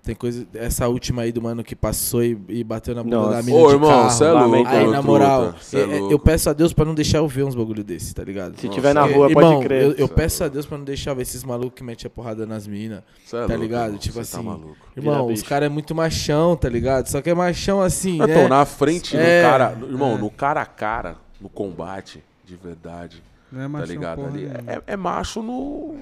[0.09, 3.31] Tem coisa, essa última aí do mano que passou e, e bateu na bunda Nossa.
[3.37, 4.67] da mina Ô, de irmão, você é louco.
[4.67, 6.19] Aí, na moral, é é- é- eu louco.
[6.25, 8.59] peço a Deus pra não deixar eu ver uns bagulho desse, tá ligado?
[8.59, 9.83] Se Nossa, tiver na é- rua, Irmão, pode crer.
[9.83, 10.55] Eu, eu é peço a louco.
[10.55, 13.01] Deus pra não deixar ver esses malucos que metem a porrada nas minas.
[13.01, 13.85] É tá louco, ligado?
[13.89, 14.77] irmão, Tipo cê assim, Tá maluco.
[14.97, 17.07] Irmão, Vira os caras é muito machão, tá ligado?
[17.09, 18.25] Só que é machão assim, né?
[18.31, 20.19] Então, na frente, É, no cara, irmão, é.
[20.19, 23.23] no cara a cara, no combate, de verdade,
[23.53, 24.17] Não é tá machão ligado?
[24.17, 25.97] porra Ali, é, é macho no.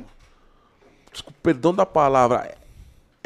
[1.11, 2.55] Desculpa, perdão da palavra.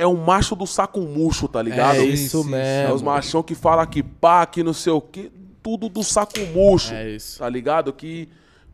[0.00, 1.96] É, é um macho do saco murcho, tá ligado?
[1.96, 2.56] É isso mesmo.
[2.90, 5.30] É os machão que fala que pá, que não sei o que,
[5.62, 7.38] tudo do saco murcho, É isso.
[7.38, 7.92] tá ligado?
[7.92, 8.28] Que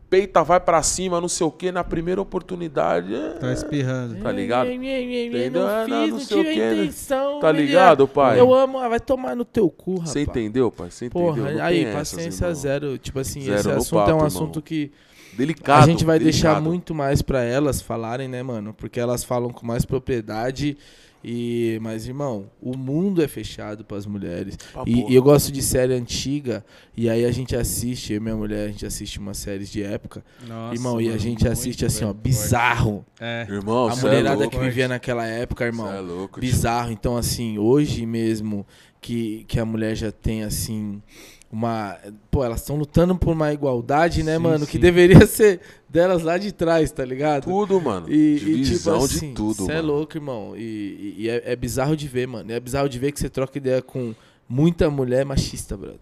[0.09, 3.12] peita, vai pra cima, não sei o que, na primeira oportunidade.
[3.12, 4.23] é- Tá espirrando.
[4.23, 4.70] Tá ligado?
[4.70, 5.51] Entendeu?
[5.62, 6.73] Não Não fiz, não não sei o tive quê, né?
[6.85, 7.40] intenção.
[7.40, 7.66] Tá menina.
[7.69, 8.39] ligado, pai?
[8.39, 10.11] Eu amo, ah, vai tomar no teu cu, rapaz.
[10.11, 10.90] Você entendeu, pai?
[10.93, 11.27] Você entendeu?
[11.35, 12.55] Porra, Não aí, essas, paciência irmão.
[12.55, 12.98] zero.
[12.98, 14.27] Tipo assim, Zero esse assunto é papo, um irmão.
[14.27, 14.93] assunto que
[15.36, 15.82] Delicado.
[15.82, 16.65] a gente vai deixar delicado.
[16.70, 18.73] muito mais pra elas falarem, né, mano?
[18.73, 20.78] Porque elas falam com mais propriedade.
[21.25, 24.57] E, mas, irmão, o mundo é fechado pras mulheres.
[24.75, 26.65] Ah, E, e eu gosto de série antiga.
[26.97, 29.83] E aí a gente assiste, eu e minha mulher, a gente assiste umas séries de
[29.83, 30.25] época.
[30.47, 33.05] Nossa, irmão, e a mano, gente assiste assim, ó, bizarro.
[33.19, 33.47] É.
[33.49, 34.51] Irmão, a é mulherada louco.
[34.57, 35.93] que vivia naquela época, irmão.
[35.93, 36.93] É louco, bizarro.
[36.93, 38.67] Então, assim, hoje mesmo
[39.01, 41.03] que, que a mulher já tem, assim,
[41.51, 41.97] uma.
[42.31, 44.64] Pô, elas estão lutando por uma igualdade, né, Sim, mano?
[44.64, 44.70] sim.
[44.70, 47.44] Que deveria ser delas lá de trás, tá ligado?
[47.44, 48.10] Tudo, mano.
[48.10, 50.55] E, e, Divisão tipo assim, de tudo, Você é louco, irmão.
[50.56, 52.51] E, e- e é, é bizarro de ver, mano.
[52.52, 54.14] É bizarro de ver que você troca ideia com
[54.48, 56.01] muita mulher machista, brother.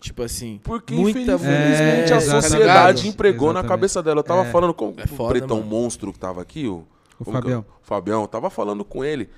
[0.00, 3.68] Tipo assim, Porque muita infelizmente É, a sociedade empregou na Exatamente.
[3.70, 4.20] cabeça dela.
[4.20, 4.50] Eu tava É.
[4.50, 5.70] falando com É o foda, pretão mano.
[5.70, 6.84] monstro que tava aqui, o,
[7.18, 7.32] O é?
[7.32, 7.60] Fabião.
[7.82, 9.30] O Fabião, eu tava falando com ele.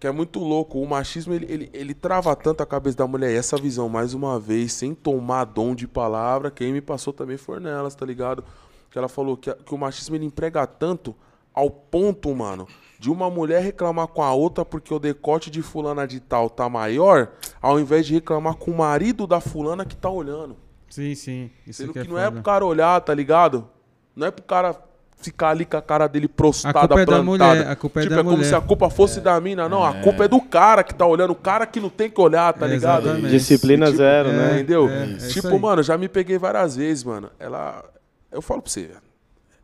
[0.00, 0.78] Que é muito louco.
[0.80, 3.32] O machismo, ele, ele, ele trava tanto a cabeça da mulher.
[3.32, 7.36] E essa visão, mais uma vez, sem tomar dom de palavra, quem me passou também
[7.36, 8.44] foi nelas, tá ligado?
[8.90, 11.14] Que ela falou que, que o machismo ele emprega tanto
[11.52, 12.68] ao ponto, mano,
[13.00, 16.68] de uma mulher reclamar com a outra porque o decote de fulana de tal tá
[16.68, 20.56] maior, ao invés de reclamar com o marido da fulana que tá olhando.
[20.88, 21.50] Sim, sim.
[21.66, 22.34] Isso Sendo que que, é não é foda.
[22.36, 23.68] pro cara olhar, tá ligado?
[24.14, 24.72] Não é pro cara
[25.20, 27.22] ficar ali com a cara dele prostada, A culpa é da plantada.
[27.54, 28.48] mulher, a culpa é tipo, da é como mulher.
[28.48, 29.68] se a culpa fosse da mina.
[29.68, 31.30] Não, a culpa é do cara que tá olhando.
[31.32, 33.02] O cara que não tem que olhar, tá É, ligado?
[33.06, 33.30] exatamente.
[33.30, 34.54] Disciplina Tipo, zero, é, né?
[34.54, 34.88] Entendeu?
[34.88, 37.30] É, é tipo, mano, já me peguei várias vezes, mano.
[37.38, 37.84] Ela.
[38.30, 38.90] Eu falo pra você,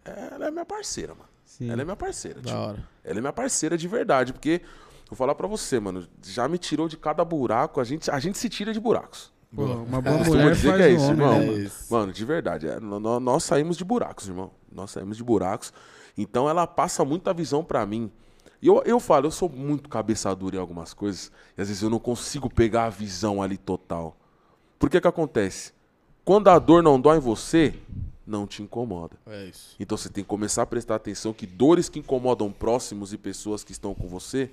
[0.05, 1.29] ela é minha parceira, mano.
[1.45, 1.71] Sim.
[1.71, 2.41] Ela é minha parceira.
[2.41, 2.79] da tipo, hora.
[3.05, 4.61] ela é minha parceira de verdade, porque.
[5.11, 6.07] Vou falar pra você, mano.
[6.23, 7.81] Já me tirou de cada buraco.
[7.81, 9.31] A gente, a gente se tira de buracos.
[9.55, 11.39] Pô, uma boa Costumo mulher dizer faz que é isso, homem, irmão.
[11.39, 11.59] né, É mano?
[11.63, 11.93] isso.
[11.95, 12.67] Mano, de verdade.
[12.69, 14.51] é, nó- nó- nós saímos de buracos, irmão.
[14.73, 15.73] Nós saímos de buracos.
[16.17, 18.11] Então ela passa muita visão pra mim.
[18.63, 21.31] E eu, eu falo, eu sou muito cabeça dura em algumas coisas.
[21.57, 24.17] E às vezes eu não consigo pegar a visão ali total.
[24.79, 25.73] Por que que acontece?
[26.25, 27.75] Quando a dor não dói em você,
[28.27, 29.17] não te incomoda.
[29.27, 29.77] É isso.
[29.79, 33.63] Então você tem que começar a prestar atenção que dores que incomodam próximos e pessoas
[33.63, 34.51] que estão com você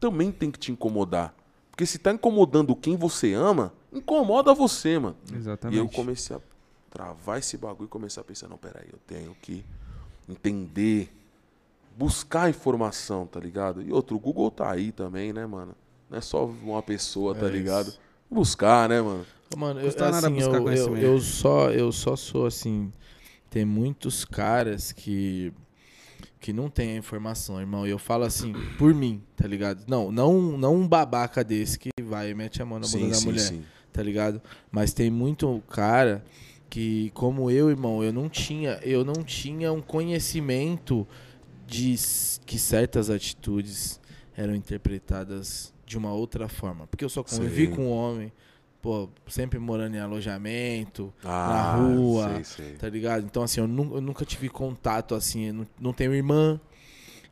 [0.00, 1.32] também tem que te incomodar.
[1.78, 5.14] Porque se tá incomodando quem você ama, incomoda você, mano.
[5.32, 5.76] Exatamente.
[5.76, 6.40] E eu comecei a
[6.90, 9.64] travar esse bagulho e começar a pensar, não, peraí, eu tenho que
[10.28, 11.08] entender,
[11.96, 13.80] buscar informação, tá ligado?
[13.80, 15.72] E outro, o Google tá aí também, né, mano?
[16.10, 17.90] Não é só uma pessoa, tá É ligado?
[17.90, 18.00] isso.
[18.28, 19.24] Buscar, né, mano?
[19.56, 21.04] Mano, eu, assim, buscar eu, eu, conhecimento.
[21.04, 22.92] eu só, eu só sou assim.
[23.48, 25.52] Tem muitos caras que
[26.40, 27.86] que não tem a informação, irmão.
[27.86, 29.84] E eu falo assim, por mim, tá ligado?
[29.88, 33.20] Não, não, não um babaca desse que vai e mete a mão na bunda da
[33.20, 33.54] mulher,
[33.92, 34.40] tá ligado?
[34.70, 36.24] Mas tem muito cara
[36.70, 41.06] que, como eu, irmão, eu não tinha, eu não tinha um conhecimento
[41.66, 41.94] de
[42.46, 44.00] que certas atitudes
[44.36, 46.86] eram interpretadas de uma outra forma.
[46.86, 48.32] Porque eu só convivi com homem,
[48.82, 52.76] pô, sempre morando em alojamento, Ah, rua, sei, sei.
[52.76, 53.24] tá ligado?
[53.24, 56.60] Então, assim, eu, nu- eu nunca tive contato, assim, não, não tenho irmã,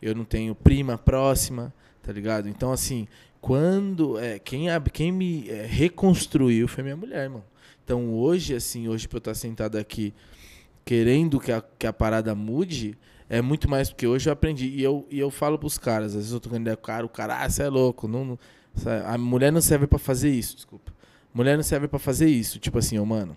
[0.02, 2.48] eu não tenho prima próxima, tá ligado?
[2.48, 3.06] Então, assim,
[3.40, 4.18] quando.
[4.18, 7.44] É, quem, quem me é, reconstruiu foi minha mulher, mano.
[7.84, 10.12] Então, hoje, assim, hoje pra eu estar sentado aqui
[10.84, 12.96] querendo que a, que a parada mude,
[13.28, 14.66] é muito mais porque hoje eu aprendi.
[14.68, 16.86] E eu, e eu falo pros caras, às vezes eu tô com ideia com o
[16.86, 18.06] cara, o cara, ah, você é louco.
[18.08, 18.38] Não, não-
[18.74, 20.92] sa- a mulher não serve pra fazer isso, desculpa.
[21.36, 22.58] Mulher não serve pra fazer isso.
[22.58, 23.36] Tipo assim, ó, mano,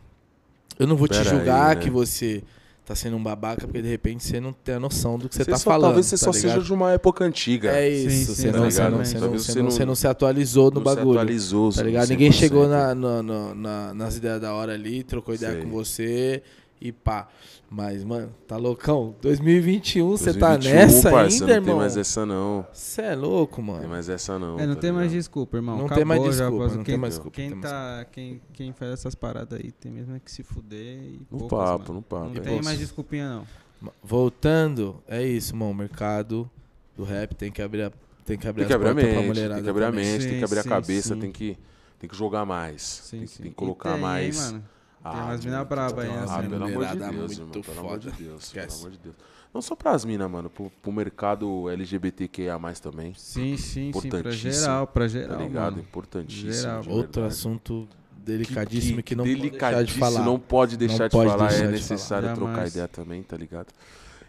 [0.79, 1.81] eu não vou te Pera aí, julgar né?
[1.81, 2.41] que você
[2.85, 5.43] tá sendo um babaca, porque de repente você não tem a noção do que você,
[5.43, 5.89] Você tá só- falando.
[5.89, 6.53] Talvez você tá só ligado?
[6.53, 7.71] seja de uma época antiga.
[7.71, 8.91] É isso, sim, você, tá não, ligado?
[8.91, 11.19] não, você, não, você você não- não- você não se atualizou no Não se bagulho.
[11.19, 12.07] atualizou, Tá ligado?
[12.07, 12.09] 100%.
[12.09, 15.61] Ninguém chegou na, na- na- na- nas ideias da hora ali, trocou ideia Sei.
[15.63, 16.41] com você
[16.81, 17.27] e pá.
[17.71, 19.15] Mas, mano, tá loucão?
[19.21, 21.65] 2021, você tá 2021, nessa parça, ainda, não irmão?
[21.67, 22.65] tem mais essa não.
[22.73, 23.89] Você é louco, Não tem mano.
[23.89, 24.59] mais essa não.
[24.59, 25.19] É, não tá tem mais ligado?
[25.19, 25.77] desculpa, irmão.
[25.77, 27.69] Não Acabou tem mais já, desculpa, pois, não quem, tem mais desculpa, Quem, não tem
[27.69, 31.37] tá, quem, quem faz essas paradas aí tem mesmo é que se fuder e No
[31.37, 31.93] poucas, papo, mano.
[31.93, 32.25] no papo.
[32.29, 33.91] Não é tem mais desculpinha, não.
[34.03, 35.71] Voltando, é isso, mano.
[35.71, 36.49] O mercado
[36.97, 37.91] do rap tem que abrir a,
[38.25, 39.83] tem que abrir Tem que as abrir a portas pra mente, mulherada tem que abrir
[39.85, 41.19] a mente, tem Sim, que abrir a sim, cabeça, sim.
[41.19, 41.57] tem que,
[41.99, 42.81] tem que jogar mais.
[42.81, 43.43] Sim, tem, sim.
[43.43, 44.37] tem que colocar tem, mais.
[44.51, 44.63] mano.
[45.03, 46.49] Ah, Tem umas de- mina braba aí, umas Ah, assim.
[46.49, 48.23] pelo amor de Deus, muito irmão, pelo amor de foda.
[48.23, 48.67] Deus, Esquece.
[48.67, 49.15] pelo amor de Deus.
[49.53, 54.09] Não só pras minas, mano, pro, pro mercado LGBTQIA+, também, Sim, sim, sim.
[54.09, 55.71] Pra geral, pra tá geral, ligado?
[55.71, 55.79] mano.
[55.83, 56.51] Importantíssimo.
[56.53, 56.83] Geral.
[56.89, 60.25] Outro assunto delicadíssimo que, não pode deixar de delicadíssimo, falar.
[60.25, 62.35] não pode deixar de pode falar, deixar é de necessário falar.
[62.35, 62.71] trocar Jamais.
[62.73, 63.67] ideia também, tá ligado?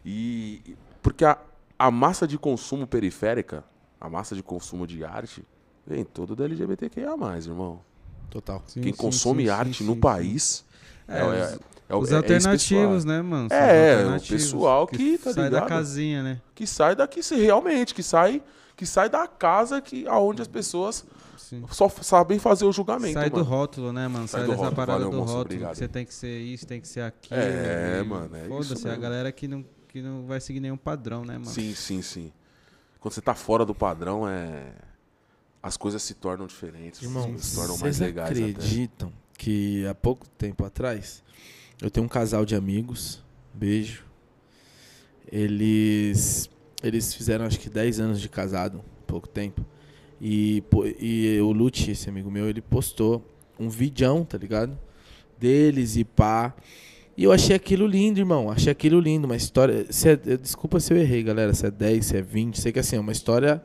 [0.05, 1.37] E e- porque a,
[1.79, 3.63] a massa de consumo periférica,
[4.01, 5.45] a massa de consumo de arte,
[5.87, 7.11] vem todo da LGBTQIA+,
[7.45, 7.81] irmão.
[8.31, 8.63] Total.
[8.67, 10.01] Sim, Quem sim, consome sim, arte sim, no sim.
[10.01, 10.65] país
[11.09, 11.59] É, é, os- é,
[11.89, 13.17] é, o- Os é alternativos, pessoal.
[13.17, 13.49] né, mano?
[13.49, 15.69] São É, o pessoal que, tá sai da ligado?
[15.69, 16.41] casinha, né?
[16.55, 18.43] que sai daqui se realmente, que sai,
[18.77, 21.05] que sai da casa que aonde as pessoas
[21.37, 21.65] Sim.
[21.71, 23.49] só sabem fazer o julgamento, Sai do mano.
[23.49, 24.29] rótulo, né, mano?
[24.29, 24.77] Sai Sai, do dessa rótulo.
[24.77, 25.41] parada Valeu, do moço, rótulo.
[25.43, 25.73] obrigado.
[25.73, 27.41] Que você tem que ser isso, tem que ser aquilo.
[27.41, 29.03] É, e mano, é isso Foda-se, a mesmo.
[29.03, 31.47] galera que não, que não vai seguir nenhum padrão, né, mano?
[31.47, 32.33] Sim, sim, sim.
[33.01, 34.67] Quando você tá fora do padrão, é
[35.63, 38.51] as coisas se tornam diferentes, Irmão, se tornam mais vocês legais até.
[38.51, 41.23] acreditam que há pouco tempo atrás
[41.81, 43.23] eu tenho um casal de amigos,
[43.55, 44.05] beijo.
[45.31, 46.49] Eles
[46.83, 49.65] eles fizeram acho que 10 anos de casado, pouco tempo.
[50.21, 50.63] E,
[50.99, 53.23] e o Lute, esse amigo meu, ele postou
[53.59, 54.79] um vidão, tá ligado?
[55.39, 56.55] Deles e pá.
[57.17, 58.51] E eu achei aquilo lindo, irmão.
[58.51, 59.27] Achei aquilo lindo.
[59.27, 59.87] Uma história.
[59.91, 61.53] Se é- desculpa se eu errei, galera.
[61.53, 62.59] Se é 10, se é 20.
[62.59, 63.63] Sei que assim, é uma história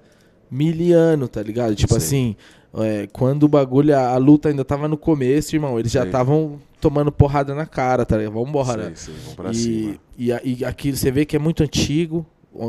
[0.50, 1.76] miliano, tá ligado?
[1.76, 1.98] Tipo Sei.
[1.98, 2.36] assim,
[2.78, 5.80] é, quando o bagulho, a, a luta ainda tava no começo, irmão.
[5.80, 6.10] Eles já Sei.
[6.10, 8.34] estavam tomando porrada na cara, tá ligado?
[8.34, 8.94] Vambora.
[8.96, 9.98] Sei, sei, vamos pra E, cima.
[10.18, 12.26] e, e aquilo você vê que é muito antigo,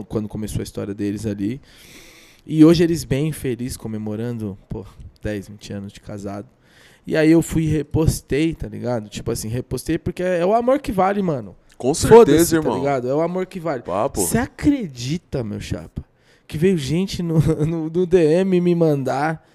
[0.08, 1.60] quando começou a história deles ali.
[2.46, 4.84] E hoje eles bem felizes, comemorando, pô,
[5.22, 6.46] 10, 20 anos de casado.
[7.06, 9.08] E aí eu fui e repostei, tá ligado?
[9.08, 11.54] Tipo assim, repostei porque é o amor que vale, mano.
[11.76, 12.78] Com certeza, tá irmão.
[12.78, 13.08] ligado?
[13.08, 13.82] É o amor que vale.
[14.14, 16.04] Você acredita, meu chapa,
[16.46, 19.46] que veio gente no, no, no DM me mandar...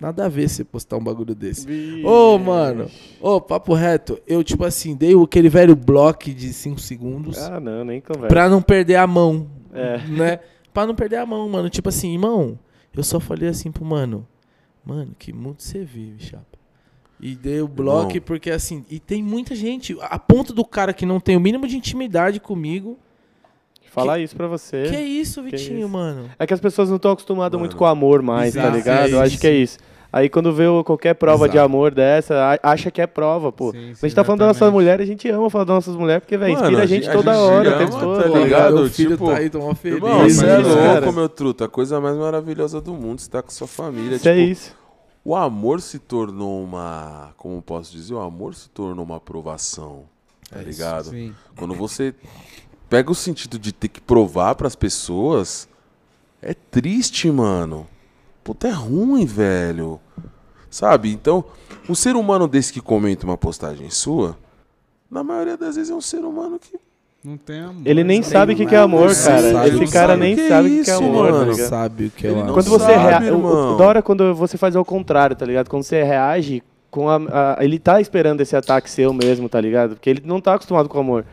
[0.00, 1.64] Nada a ver você postar um bagulho desse.
[2.04, 2.90] Ô, mano,
[3.20, 7.60] ô, papo reto, eu, tipo assim, dei o- aquele velho bloco de 5 segundos Ah,
[7.60, 8.26] não, nem conversa.
[8.26, 9.98] pra não perder a mão, É.
[10.08, 10.40] né?
[10.74, 11.70] Pra não perder a mão, mano.
[11.70, 12.58] Tipo assim, irmão,
[12.96, 14.26] eu só falei assim pro mano,
[14.84, 16.58] mano, que mundo você vive, chapa.
[17.20, 21.06] E dei o bloco porque assim, e tem muita gente, a ponto do cara que
[21.06, 22.98] não tem o mínimo de intimidade comigo.
[23.92, 24.84] Falar isso pra você.
[24.88, 25.88] Que é isso, Que Vitinho, isso?
[25.88, 26.30] mano?
[26.38, 29.08] É que as pessoas não estão acostumadas Mano, muito com amor mais, tá exato, ligado?
[29.08, 29.78] é Eu acho que é isso.
[30.10, 31.64] Aí quando vê o- qualquer prova de Exato.
[31.64, 33.70] amor dessa, a- acha que é prova, pô.
[33.72, 34.74] Sim, a sim, gente tá falando das nossas exatamente.
[34.82, 37.14] mulheres, a gente ama falar das nossas mulheres, porque, velho, inspira a a gente gente-
[37.14, 38.16] toda a gente hora, o ama, tempo todo.
[38.20, 38.44] tá ligado?
[38.44, 38.74] ligado?
[38.76, 39.96] Meu filho Tipo, tá aí, tão feliz.
[40.02, 41.12] Irmão, você é Imagina, louco, cara.
[41.12, 41.64] meu truta.
[41.64, 43.20] A coisa mais maravilhosa do mundo.
[43.20, 44.16] Você tá com sua família.
[44.16, 44.76] Isso é tipo, isso.
[45.24, 47.30] O amor se tornou uma.
[47.38, 48.12] Como posso dizer?
[48.12, 50.04] O amor se tornou uma aprovação.
[50.50, 51.04] Tá É isso, ligado?
[51.04, 51.32] Sim.
[51.56, 52.14] Quando você
[52.92, 55.66] pega o sentido de ter que provar pras pessoas,
[56.42, 57.86] é triste, mano.
[58.44, 59.98] Puta, é ruim, velho.
[60.70, 61.10] Sabe?
[61.10, 61.42] Então,
[61.88, 64.36] um ser humano desse que comenta uma postagem sua,
[65.10, 66.78] na maioria das vezes é um ser humano que.
[67.24, 67.82] Não tem amor.
[67.86, 69.52] Ele nem sabe o que, que é amor, Não cara.
[69.52, 71.32] sabe, Esse cara sabe nem o que é sabe o que, que é amor, tá
[71.32, 71.52] mano.
[71.52, 71.68] ligado?
[71.68, 72.54] sabe o que Ele é o não amor.
[72.56, 73.20] Quando você sabe, rea...
[73.20, 73.74] o- irmão.
[73.74, 75.70] o, da hora é quando você faz ao contrário, tá ligado?
[75.70, 79.94] Quando você reage com a, a- ele tá esperando esse ataque seu mesmo, tá ligado?
[79.94, 81.24] Porque ele não tá acostumado com amor.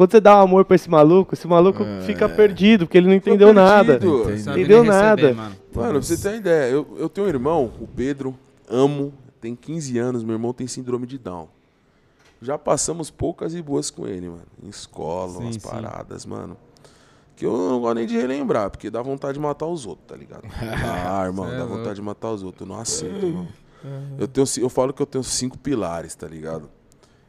[0.00, 2.00] Quando você dá um amor pra esse maluco, esse maluco É.
[2.06, 3.98] fica perdido, porque ele não entendeu nada.
[3.98, 4.38] perdido.
[4.38, 5.34] Sabe Entendeu nem receber, nada.
[5.34, 5.56] mano.
[5.74, 8.34] Mano, pra você ter uma ideia, eu, eu tenho um irmão, o Pedro,
[8.66, 9.12] amo,
[9.42, 11.48] tem 15 anos, meu irmão tem síndrome de Down.
[12.40, 14.40] Já passamos poucas e boas com ele, mano.
[14.62, 15.60] Em escola, Sim, umas sim.
[15.60, 16.56] paradas, mano.
[17.36, 20.16] Que eu não gosto nem de relembrar, porque dá vontade de matar os outros, tá
[20.16, 20.44] ligado?
[20.50, 21.76] Ah, irmão, é dá louco.
[21.76, 22.66] vontade de matar os outros.
[22.66, 23.48] Eu não aceito, irmão.
[24.18, 26.70] Eu, tenho, eu falo que eu tenho cinco pilares, tá ligado?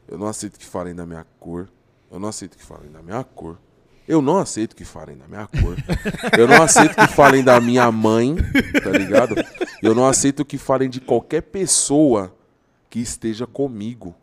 [0.08, 1.68] Eu não aceito que falem da minha cor.
[2.12, 3.58] Eu não aceito que falem da minha cor.
[4.06, 5.76] Eu não aceito que falem da minha cor.
[6.38, 8.36] Eu não aceito que falem da minha mãe,
[8.82, 9.34] tá ligado?
[9.82, 12.34] Eu não aceito que falem de qualquer pessoa
[12.90, 14.14] que esteja comigo.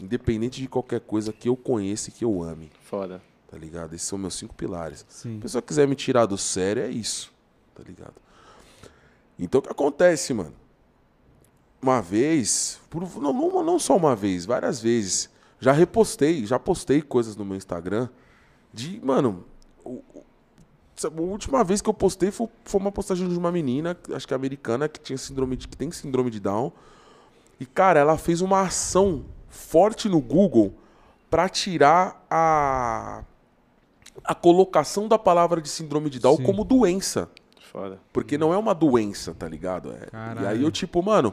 [0.00, 3.20] Independente de qualquer coisa que eu conheça e que eu ame, Foda.
[3.50, 3.94] tá ligado?
[3.94, 5.04] Esses são meus cinco pilares.
[5.08, 5.38] Se Sim.
[5.38, 7.32] a pessoa quiser me tirar do sério, é isso,
[7.74, 8.14] tá ligado?
[9.38, 10.54] Então o que acontece, mano?
[11.82, 15.30] Uma vez, por- não, não, não só uma vez, várias vezes,
[15.60, 18.08] já repostei, já postei coisas no meu Instagram
[18.72, 19.44] de, mano,
[19.84, 20.02] o-
[21.04, 24.34] a última vez que eu postei foi, foi uma postagem de uma menina, acho que
[24.34, 26.72] é americana, que tinha síndrome de, que tem síndrome de Down.
[27.60, 30.74] E, cara, ela fez uma ação forte no Google
[31.30, 33.22] pra tirar a
[34.24, 36.42] a colocação da palavra de síndrome de Down Sim.
[36.42, 37.30] como doença.
[37.70, 38.00] Foda.
[38.12, 39.92] Porque não é uma doença, tá ligado?
[39.92, 40.42] É.
[40.42, 41.32] E aí eu, tipo, mano,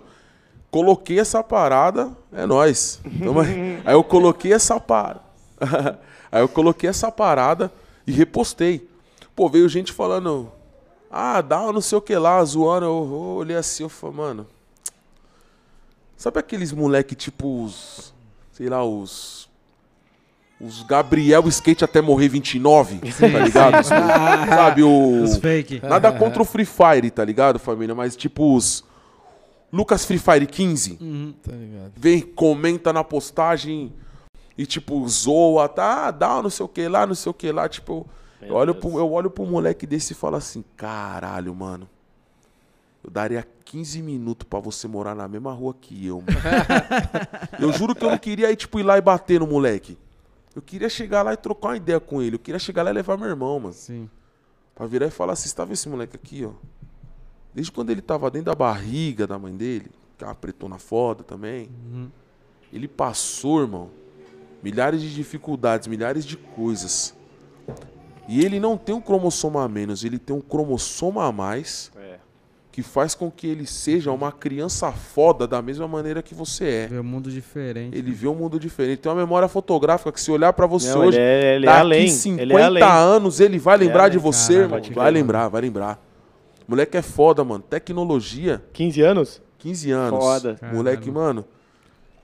[0.76, 3.00] coloquei essa parada, é nóis.
[3.24, 3.82] Tamo aí.
[3.88, 5.22] eu coloquei essa parada.
[6.30, 7.72] aí eu coloquei essa parada
[8.06, 8.86] e repostei.
[9.34, 10.52] Pô, veio gente falando,
[11.10, 12.86] ah, dá não sei o que lá, zoando.
[12.88, 14.48] Eu, eu olhei assim, eu falei, mano.
[16.18, 18.14] Sabe aqueles moleque tipo os.
[18.52, 19.50] Sei lá, os.
[20.60, 23.80] Os Gabriel Skate até morrer 29, tá ligado?
[23.80, 25.24] Os- Sabe, o.
[25.24, 25.80] Os fake.
[25.82, 27.96] Nada contra o Free Fire, tá ligado, família?
[27.96, 28.84] Mas tipo os.
[29.72, 30.98] Lucas Free Fire 15.
[31.42, 31.94] Tá ligado?
[31.96, 33.94] Vem, comenta na postagem
[34.58, 36.12] e tipo, zoa, tá?
[36.12, 37.68] Dá não sei o que lá, não sei o que lá.
[37.68, 38.08] Tipo,
[38.42, 38.86] eu olho, Deus.
[38.86, 41.90] pro, eu olho pro moleque desse e falo assim: caralho, mano.
[43.04, 46.40] Eu daria 15 minutos pra você morar na mesma rua que eu, mano.
[47.60, 49.98] eu juro que eu não queria ir, tipo, ir lá e bater no moleque.
[50.56, 52.36] Eu queria chegar lá e trocar uma ideia com ele.
[52.36, 53.74] Eu queria chegar lá e levar meu irmão, mano.
[53.74, 54.10] Sim.
[54.74, 56.52] Pra virar e falar assim, você tá vendo esse moleque aqui, ó?
[57.56, 61.24] Desde quando ele tava dentro da barriga da mãe dele, que é uma pretona foda
[61.24, 61.70] também,
[62.74, 63.90] ele passou, irmão,
[64.62, 67.16] milhares de dificuldades, milhares de coisas.
[68.28, 72.18] E ele não tem um cromossomo a menos, ele tem um cromossomo a mais É.
[72.72, 76.88] que faz com que ele seja uma criança foda da mesma maneira que você é.
[76.88, 77.98] Vê um mundo diferente.
[77.98, 79.00] Ele vê um mundo diferente.
[79.00, 81.70] Tem uma memória fotográfica que se olhar pra você Não, hoje, ele é, ele é
[81.70, 82.08] Daqui além.
[82.10, 82.84] 50 ele é além.
[82.84, 84.20] anos ele vai lembrar de além.
[84.32, 84.82] você, irmão.
[84.94, 86.04] Vai lembrar, vai lembrar.
[86.68, 87.64] Moleque é foda, mano.
[87.64, 89.42] Tecnologia, 15 anos?
[89.60, 90.20] 15 anos.
[90.20, 90.58] Foda.
[90.74, 91.14] Moleque, Caralho.
[91.14, 91.46] mano.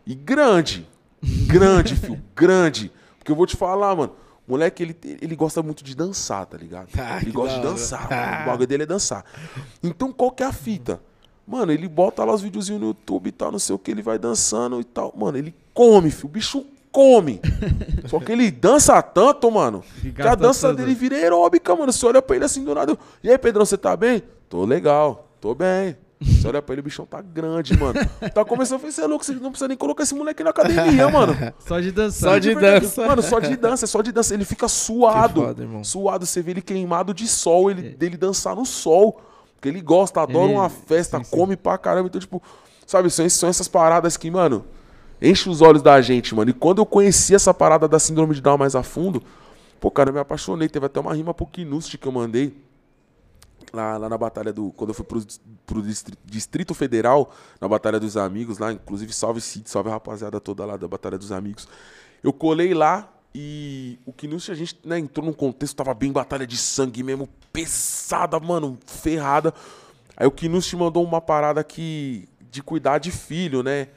[0.06, 0.88] E grande.
[1.48, 2.22] Grande, filho.
[2.36, 2.92] Grande.
[3.18, 4.14] Porque eu vou te falar, mano.
[4.48, 6.90] Moleque, ele, ele gosta muito de dançar, tá ligado?
[6.98, 8.10] Ah, ele gosta de dançar.
[8.10, 8.44] mano.
[8.44, 9.24] O bagulho dele é dançar.
[9.84, 11.00] Então, qual que é a fita?
[11.48, 14.02] Mano, ele bota lá os videozinhos no YouTube e tal, não sei o que, ele
[14.02, 15.14] vai dançando e tal.
[15.16, 16.26] Mano, ele come, filho.
[16.28, 17.40] O bicho come.
[18.08, 19.84] Só que ele dança tanto, mano,
[20.16, 20.78] Que a dança tudo.
[20.78, 21.92] dele vira aeróbica, mano.
[21.92, 22.98] Você olha pra ele assim do nada.
[23.24, 24.22] E aí, Pedrão, você tá bem?
[24.50, 25.96] Tô legal, tô bem.
[26.24, 28.00] Você olha pra ele, o bichão tá grande, mano.
[28.34, 31.10] Tá começando a você é louco, você não precisa nem colocar esse moleque na academia,
[31.10, 31.36] mano.
[31.66, 32.34] Só de dançar.
[32.34, 33.08] Só de dança.
[33.08, 34.34] Mano, só de dança, é só de dança.
[34.34, 35.42] Ele fica suado.
[35.42, 35.66] Foda.
[35.84, 39.20] Suado, você vê ele queimado de sol, ele, dele dançar no sol.
[39.56, 41.36] Porque ele gosta, adora Ele- uma festa, sim, sim.
[41.36, 42.08] come pra caramba.
[42.08, 42.42] Então, tipo,
[42.86, 44.64] sabe, são, são essas paradas que, mano,
[45.22, 46.50] enche os olhos da gente, mano.
[46.50, 49.22] E quando eu conheci essa parada da síndrome de Down mais a fundo,
[49.80, 50.68] pô, cara, eu me apaixonei.
[50.68, 52.56] Teve até uma rima pro Kinust que eu mandei.
[53.72, 54.72] Lá, lá na batalha do.
[54.72, 55.24] Quando eu fui pro,
[55.66, 60.42] pro Distri- Distrito Federal, na Batalha dos Amigos, lá, inclusive salve Cid, salve a rapaziada
[60.42, 61.68] toda lá da Batalha dos Amigos.
[62.22, 66.46] Eu colei lá e o Knust, a gente né, entrou num contexto, tava bem batalha
[66.46, 69.54] de sangue mesmo, pesada, mano, ferrada.
[70.18, 72.28] Aí o Knust mandou uma parada que.
[72.52, 73.88] de cuidar de filho, né?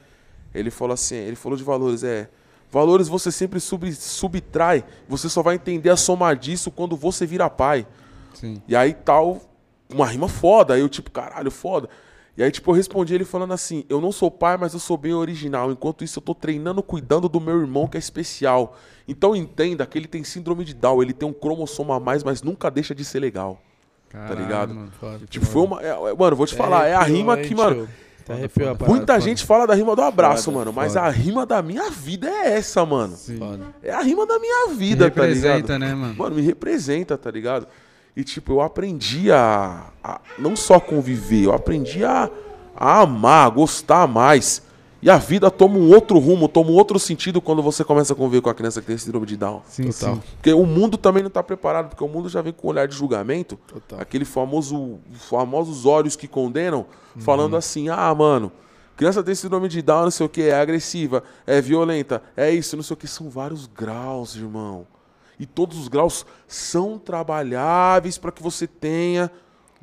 [0.55, 2.29] Ele falou assim, ele falou de valores, é.
[2.71, 7.49] Valores você sempre sub, subtrai, você só vai entender a soma disso quando você vira
[7.49, 7.85] pai.
[8.33, 8.61] Sim.
[8.67, 9.41] E aí tal,
[9.89, 10.73] uma rima foda.
[10.73, 11.89] Aí eu, tipo, caralho, foda.
[12.37, 14.97] E aí, tipo, eu respondi ele falando assim: Eu não sou pai, mas eu sou
[14.97, 15.71] bem original.
[15.71, 18.75] Enquanto isso, eu tô treinando, cuidando do meu irmão que é especial.
[19.07, 22.41] Então entenda que ele tem síndrome de Down, ele tem um cromossomo a mais, mas
[22.41, 23.61] nunca deixa de ser legal.
[24.09, 24.75] Caralho, ligado?
[24.75, 24.91] mano.
[24.99, 25.25] Foda.
[25.27, 25.81] Tipo, foi uma.
[25.81, 27.87] é- é- mano, vou te falar, é a Arrepiou, rima que, mano.
[28.25, 28.33] Tio?
[28.33, 28.95] Até arrepiou a parada.
[28.95, 31.05] Muita gente fala da rima do abraço, Foda, mano, mas foda.
[31.05, 33.15] a rima da minha vida é essa, mano.
[33.15, 33.61] Foda.
[33.83, 35.35] É a rima da minha vida, tá ligado?
[35.35, 36.15] representa, né, mano?
[36.15, 37.67] Mano, me representa, tá ligado?
[38.15, 42.29] E, tipo, eu aprendi a, a não só conviver, eu aprendi a,
[42.75, 44.61] a amar, a gostar mais.
[45.05, 48.15] E a vida toma um outro rumo, toma um outro sentido quando você começa a
[48.15, 49.61] conviver com a criança que tem síndrome de Down.
[49.67, 50.15] Sim, Total.
[50.15, 50.21] sim.
[50.37, 52.87] Porque o mundo também não tá preparado, porque o mundo já vem com um olhar
[52.87, 53.55] de julgamento.
[53.67, 53.99] Total.
[54.01, 57.21] Aquele famoso, famosos olhos que condenam, Uhum.
[57.21, 58.51] falando assim, ah, mano,
[58.97, 62.75] criança tem síndrome de Down, não sei o que, é agressiva, é violenta, é isso,
[62.75, 63.07] não sei o que.
[63.07, 64.87] São vários graus, irmão.
[65.39, 69.29] E todos os graus são trabalháveis para que você tenha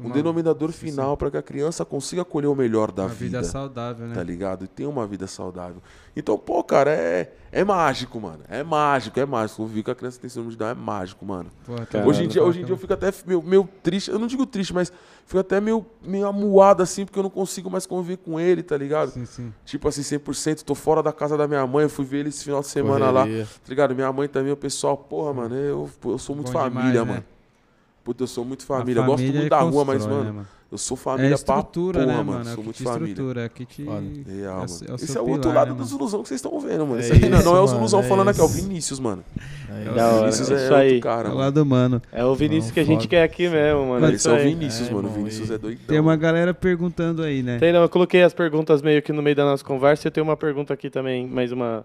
[0.02, 3.38] um Uma- denominador final, para que a criança consiga colher o melhor da Uma vida
[3.38, 4.14] vida saudável, né?
[4.14, 4.64] tá ligado?
[4.64, 5.82] E tem uma vida saudável.
[6.14, 8.40] Então, pô, cara, é, é mágico, mano.
[8.48, 9.62] É mágico, é mágico.
[9.62, 11.50] Conviver com a criança que tem síndrome de Down é mágico, mano.
[11.64, 14.10] Porra, tá hoje, em dia, hoje em dia eu fico até meio, meio triste.
[14.10, 14.92] Eu não digo triste, mas
[15.24, 18.76] fico até meio, meio amuado assim, porque eu não consigo mais conviver com ele, tá
[18.76, 19.10] ligado?
[19.12, 19.54] Sim, sim.
[19.64, 20.62] Tipo assim, 100%.
[20.64, 21.84] Tô fora da casa da minha mãe.
[21.84, 23.22] Eu fui ver ele esse final de semana lá.
[23.22, 23.44] Correria.
[23.46, 23.94] Tá ligado?
[23.94, 27.24] Minha mãe também, o pessoal, porra, mano, eu, eu sou muito Bom família, demais, né?
[28.02, 28.04] Mano.
[28.04, 29.00] Puta, eu sou muito A família.
[29.00, 32.06] Eu gosto muito da rua, mas, mano, né, eu sou É família pra estrutura, porra,
[32.06, 32.32] né, mano.
[32.32, 32.40] mano?
[32.40, 33.08] É o Sou que muito te família.
[33.10, 33.84] estrutura, é que te...
[33.84, 34.00] Foda.
[34.00, 34.62] Real, é o mano.
[34.62, 36.00] é Esse é o outro pilar, lado né, dos mano?
[36.02, 37.00] ilusão que vocês estão vendo, mano.
[37.00, 38.46] É Isso aqui não, não é os isso, ilusão mano, falando é aqui, é o
[38.46, 38.54] isso.
[38.56, 39.24] Vinícius, mano.
[39.68, 41.00] É o Vinícius é é, isso aí.
[41.00, 41.38] cara, É o mano.
[41.40, 42.02] lado humano.
[42.10, 43.08] É o Vinícius Não, que a gente foda.
[43.10, 44.06] quer aqui mesmo, mano.
[44.06, 44.42] Esse Isso é o.
[44.42, 45.08] Vinícius, É, mano.
[45.08, 45.84] O Vinícius é doidão.
[45.86, 47.58] Tem uma galera perguntando aí, né?
[47.58, 50.08] Tem, não, eu coloquei as perguntas meio que no meio da nossa conversa.
[50.08, 51.84] Eu tenho uma pergunta aqui também, mais uma,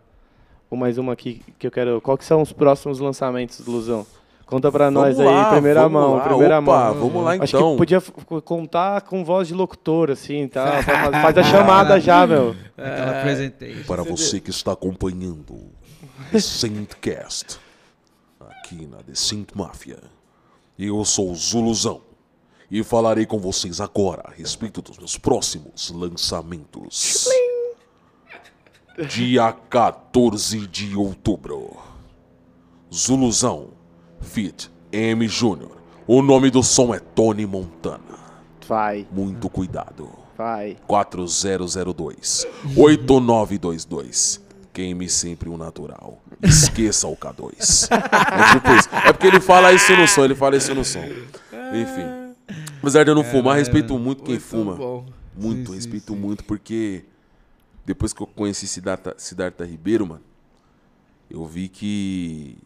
[0.70, 2.00] ou mais uma aqui que eu quero.
[2.02, 4.08] Qual que são os próximos lançamentos, Luzão?
[4.48, 6.24] Conta pra nós lá, aí, primeira mão, lá.
[6.24, 6.94] primeira Opa, mão.
[7.10, 7.72] vamos lá Acho então.
[7.74, 8.14] que podia f-
[8.46, 10.82] contar com voz de locutor, assim, tá?
[10.84, 12.56] Faz, faz a chamada já, meu.
[12.78, 13.84] Aquela apresentei.
[13.84, 15.66] Para você que está acompanhando
[16.32, 17.60] The Saintcast,
[18.40, 20.00] aqui na The Saint Mafia,
[20.80, 22.02] eu sou o Zuluzão
[22.72, 27.28] e falarei com vocês agora a respeito dos meus próximos lançamentos.
[29.10, 31.76] Dia 14 de outubro.
[32.94, 33.70] Zuluzão,
[34.28, 35.72] Fit M Júnior.
[36.06, 38.00] O nome do som é Tony Montana.
[38.68, 40.10] Vai, Muito cuidado.
[40.38, 40.78] vai.
[40.88, 42.46] 4002
[42.76, 44.42] 8922.
[44.74, 46.22] Queime sempre o natural.
[46.44, 47.88] Esqueça o K2.
[47.90, 48.96] É tipo.
[49.08, 51.00] É porque ele fala isso no som, ele fala isso no som.
[51.02, 52.36] Enfim.
[52.80, 54.76] Apesar de eu não fumar, respeito muito quem Muito fuma.
[54.76, 55.06] bom.
[55.36, 56.20] Muito, Sim, sim, respeito sim.
[56.20, 57.06] muito, porque
[57.86, 60.22] depois que eu conheci Siddhartha, Siddhartha Ribeiro, mano,
[61.30, 62.58] eu vi que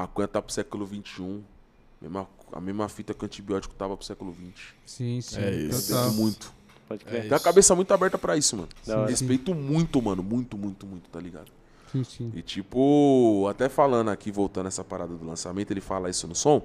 [0.00, 1.40] maconha tá pro século XXI.
[2.00, 4.74] Mesma- a mesma fita que o antibiótico tava pro século XX.
[4.86, 5.40] Sim, sim.
[5.40, 5.94] É isso.
[6.12, 6.52] Muito.
[6.88, 7.22] Pode É crer.
[7.28, 8.68] Tem a cabeça muito aberta pra isso, mano.
[8.88, 9.08] Hora.
[9.10, 10.22] Respeito muito, mano.
[10.22, 11.50] Muito, muito, muito, tá ligado?
[11.90, 12.32] Sim, sim.
[12.34, 16.62] E tipo, até falando aqui, voltando essa parada do lançamento, ele fala isso no som.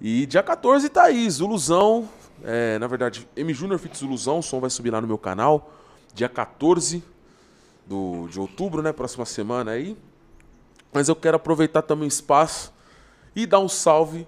[0.00, 2.08] E dia 14 tá aí, Zuluzão.
[2.42, 5.72] É, na verdade, M Júnior Fit Zuluzão, o som vai subir lá no meu canal.
[6.14, 7.04] Dia 14
[7.86, 8.92] do, de outubro, né?
[8.92, 9.96] Próxima semana aí.
[10.92, 12.72] Mas eu quero aproveitar também o espaço
[13.34, 14.26] e dar um salve.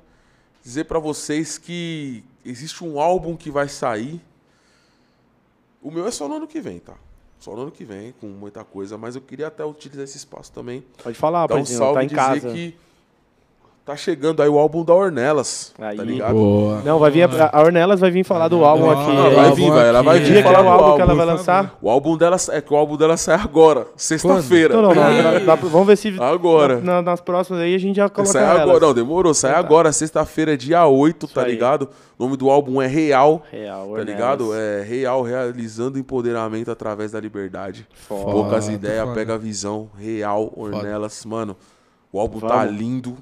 [0.62, 4.20] Dizer pra vocês que existe um álbum que vai sair.
[5.82, 6.94] O meu é só no ano que vem, tá?
[7.38, 8.96] Só no ano que vem, com muita coisa.
[8.96, 12.02] Mas eu queria até utilizar esse espaço também Pode falar, dar um paizinho, salve tá
[12.02, 12.52] e em dizer casa.
[12.54, 12.76] que
[13.84, 15.96] tá chegando aí o álbum da Ornelas, Aí.
[15.96, 16.32] tá ligado?
[16.34, 16.80] Boa.
[16.82, 19.12] Não, vai vir a, a Ornelas vai vir falar do álbum Não, aqui.
[19.14, 20.84] Não, o vai vir, vai, ela vai vir Dia que é falar o do álbum
[20.84, 20.96] álbum.
[20.96, 21.78] que ela vai lançar?
[21.82, 24.74] O álbum dela é que o álbum dela sai agora, sexta-feira.
[24.74, 26.80] Não, não, não, dá- vamos ver se Agora.
[26.80, 28.62] na- nas próximas aí a gente já coloca Sai elas.
[28.62, 31.50] agora, não, demorou, sai agora, sexta-feira, dia 8, tá aí.
[31.52, 31.88] ligado?
[32.18, 34.06] O nome do álbum é Real, Real, tá Ornelas.
[34.06, 34.54] ligado?
[34.54, 37.86] É Real, realizando empoderamento através da liberdade.
[38.08, 38.30] Foda.
[38.32, 39.14] Poucas Foda, ideias, foda.
[39.14, 41.54] pega a visão, Real, Ornelas, mano.
[42.10, 42.78] O álbum tá Vamos.
[42.78, 43.16] lindo.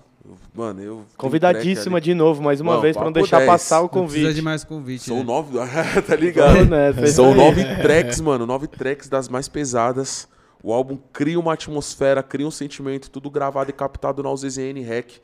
[0.55, 1.05] Mano, eu.
[1.17, 3.51] Convidadíssima de novo, mais uma Não, vez, pra não deixar 10.
[3.51, 4.35] passar o Não precisa convite.
[4.35, 5.05] de mais convite.
[5.05, 5.23] São né?
[5.25, 5.59] nove.
[6.07, 6.65] tá ligado?
[6.67, 7.37] Nessa, é isso São aí.
[7.37, 8.47] nove tracks, mano.
[8.47, 10.29] Nove tracks das mais pesadas.
[10.63, 15.15] O álbum cria uma atmosfera, cria um sentimento, tudo gravado e captado na UZN Rec.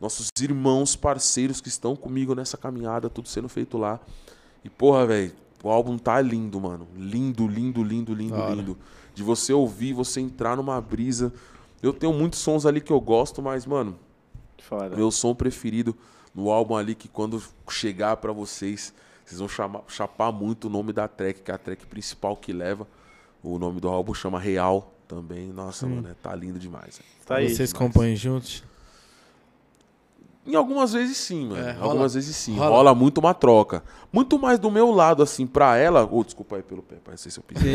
[0.00, 3.98] Nossos irmãos, parceiros que estão comigo nessa caminhada, tudo sendo feito lá.
[4.62, 6.86] E, porra, velho, o álbum tá lindo, mano.
[6.94, 8.78] Lindo, lindo, lindo, lindo, lindo.
[9.14, 11.32] De você ouvir, você entrar numa brisa.
[11.82, 13.96] Eu tenho muitos sons ali que eu gosto, mas, mano,
[14.68, 14.96] Foda.
[14.96, 15.96] meu som preferido
[16.34, 18.92] no álbum ali que quando chegar pra vocês,
[19.24, 22.52] vocês vão chamar, chapar muito o nome da track, que é a track principal que
[22.52, 22.86] leva.
[23.42, 25.46] O nome do álbum chama Real também.
[25.48, 27.00] Nossa, mano, é- tá lindo demais.
[27.24, 27.48] Tá aí.
[27.48, 28.62] Vocês compõem juntos?
[30.46, 31.60] Em algumas vezes sim, mano.
[31.60, 32.56] É, rola- algumas vezes sim.
[32.56, 32.70] rola.
[32.70, 32.94] Rola.
[32.94, 33.82] muito uma troca.
[34.12, 36.08] Muito mais do meu lado, assim, pra ela.
[36.10, 37.72] Ô, desculpa aí pelo pé, parece se eu pisei.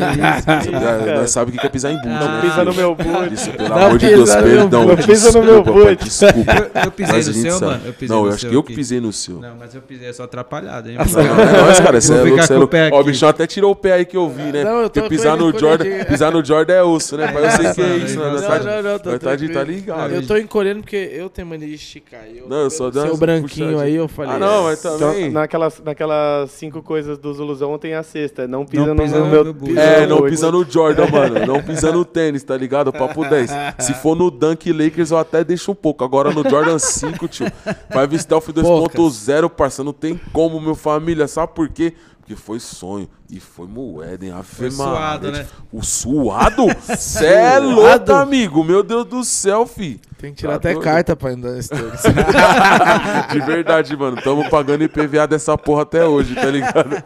[1.16, 2.40] Nós sabemos o que é pisar em boot, Não né?
[2.40, 3.32] Pisa no meu boot.
[3.34, 4.86] Isso, pelo Não amor de Deus, pisa no meu perdão.
[4.86, 6.04] Não pisa no meu boot.
[6.04, 6.52] Desculpa.
[6.74, 7.64] Eu, eu pisei Mas no seu, sabe.
[7.72, 7.82] mano?
[7.86, 9.38] Eu pisei Não, eu acho que eu que pisei no seu.
[9.40, 10.96] Não, mas eu pisei, é só atrapalhado, hein?
[10.96, 12.00] Não, é nóis, cara.
[12.00, 12.70] Você é louco, você é com o louco.
[12.70, 14.64] pé Ó, o bichão até tirou o pé aí que eu vi, né?
[14.64, 17.30] Não, eu tô Porque pisar no Jordan, pisar no Jordan é osso, né?
[17.30, 18.24] Pai, eu sei que é isso, né?
[18.24, 20.12] Não, Não, tá não, não, tá tá ligado.
[20.12, 22.22] Eu tô encolhendo porque eu tenho mania de esticar.
[22.48, 24.32] Não, eu só Seu branquinho aí, eu falei.
[24.36, 25.30] Ah, não, mas Então, também.
[25.30, 28.46] naquelas, naquelas cinco coisas do Zuluzão tem a sexta.
[28.48, 29.78] Não pisa, Não no, pisa no no meu boot.
[29.78, 31.46] É, no não pisa no Jordan, mano.
[31.46, 32.92] Não pisa no tênis, tá ligado?
[32.92, 33.50] Papo 10.
[33.78, 36.04] Se for no Dunk Lakers, eu até deixo um pouco.
[36.04, 37.46] Agora no Jordan 5, tio.
[37.92, 39.84] Five Stealth 2.0, parça.
[39.84, 41.26] Não tem como, meu família.
[41.28, 41.92] Sabe por quê?
[42.22, 43.08] Porque foi sonho.
[43.28, 44.32] E foi moeda, hein?
[44.44, 45.44] Foi suado, né?
[45.72, 46.66] O suado?
[46.96, 48.62] Cê é louco, amigo.
[48.62, 50.00] Meu Deus do céu, fi.
[50.18, 50.84] Tem que tirar Tá até doido?
[50.84, 51.70] carta pra andar nesse.
[53.32, 54.22] De verdade, mano.
[54.22, 57.02] Tamo pagando IPVA dessa porra até hoje, tá ligado?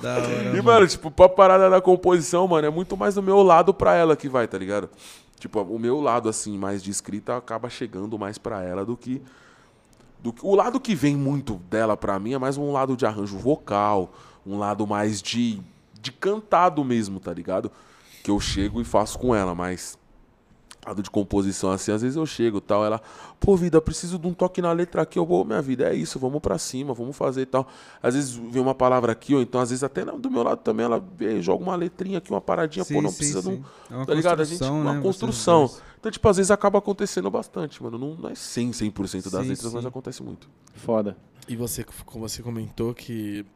[0.00, 3.42] Da hora, E, mano, tipo, pra parada da composição, mano, é muito mais do meu
[3.42, 4.88] lado pra ela que vai, tá ligado?
[5.40, 9.20] Tipo, o meu lado, assim, mais de escrita acaba chegando mais pra ela do que.
[10.22, 13.36] Do o lado que vem muito dela pra mim é mais um lado de arranjo
[13.36, 14.12] vocal,
[14.46, 15.60] um lado mais de,
[16.00, 17.70] de cantado mesmo, tá ligado?
[18.22, 19.98] Que eu chego e faço com ela, mas.
[20.84, 23.00] Lado de composição, assim, às vezes eu chego e tal, ela,
[23.38, 26.18] pô, vida, preciso de um toque na letra aqui, eu vou, minha vida, é isso,
[26.18, 27.68] vamos pra cima, vamos fazer e tal.
[28.02, 30.84] Às vezes vem uma palavra aqui, ou então às vezes até do meu lado também
[30.84, 33.56] ela vê, joga uma letrinha aqui, uma paradinha, pô, Sim, não sim, precisa de um.
[33.56, 33.64] sim.
[33.90, 34.42] É uma Tá ligado?
[34.42, 35.70] A gente, construção, uma né, vocês construção.
[36.00, 37.96] Então, tipo, às vezes acaba acontecendo bastante, mano.
[37.96, 39.88] Não, não é 100, 100% das Sim, letras, mas sim.
[39.88, 40.50] acontece muito.
[40.74, 41.16] Foda.
[41.48, 43.46] e você, como você comentou que,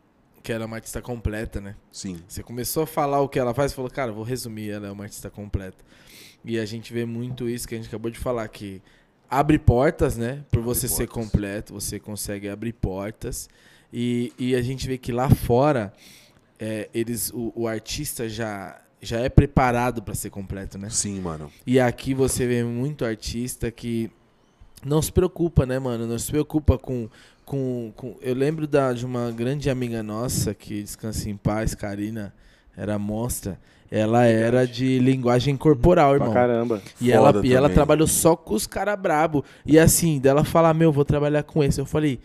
[0.44, 1.74] que ela é uma artista completa, né?
[1.90, 2.20] Sim.
[2.28, 4.92] Você começou a falar o que ela faz e falou, cara, vou resumir, ela é
[4.92, 5.84] uma artista completa.
[6.46, 8.80] E a gente vê muito isso que a gente acabou de falar, que
[9.28, 10.44] abre portas, né?
[10.48, 11.24] Por você ser portas.
[11.24, 13.48] completo, você consegue abrir portas.
[13.92, 15.92] E, e a gente vê que lá fora,
[16.56, 20.88] é, eles, o, o artista já, já é preparado para ser completo, né?
[20.88, 21.50] Sim, mano.
[21.66, 24.08] E aqui você vê muito artista que
[24.84, 26.06] não se preocupa, né, mano?
[26.06, 27.08] Não se preocupa com.
[27.44, 28.16] com, com...
[28.20, 32.32] Eu lembro da, de uma grande amiga nossa que descansa em paz, Karina,
[32.76, 33.58] era monstra.
[33.90, 36.32] Ela era de linguagem corporal, Pra irmão.
[36.34, 36.82] caramba.
[37.00, 39.44] E ela, e ela trabalhou só com os caras brabo.
[39.64, 41.80] E assim, dela falar, meu, vou trabalhar com esse.
[41.80, 42.18] Eu falei,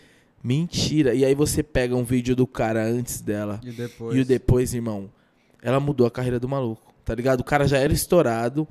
[0.44, 1.14] mentira.
[1.14, 4.18] E aí você pega um vídeo do cara antes dela E depois.
[4.18, 5.10] e o depois, irmão,
[5.62, 7.42] ela mudou a carreira do maluco, tá ligado?
[7.42, 8.68] O cara já era estourado.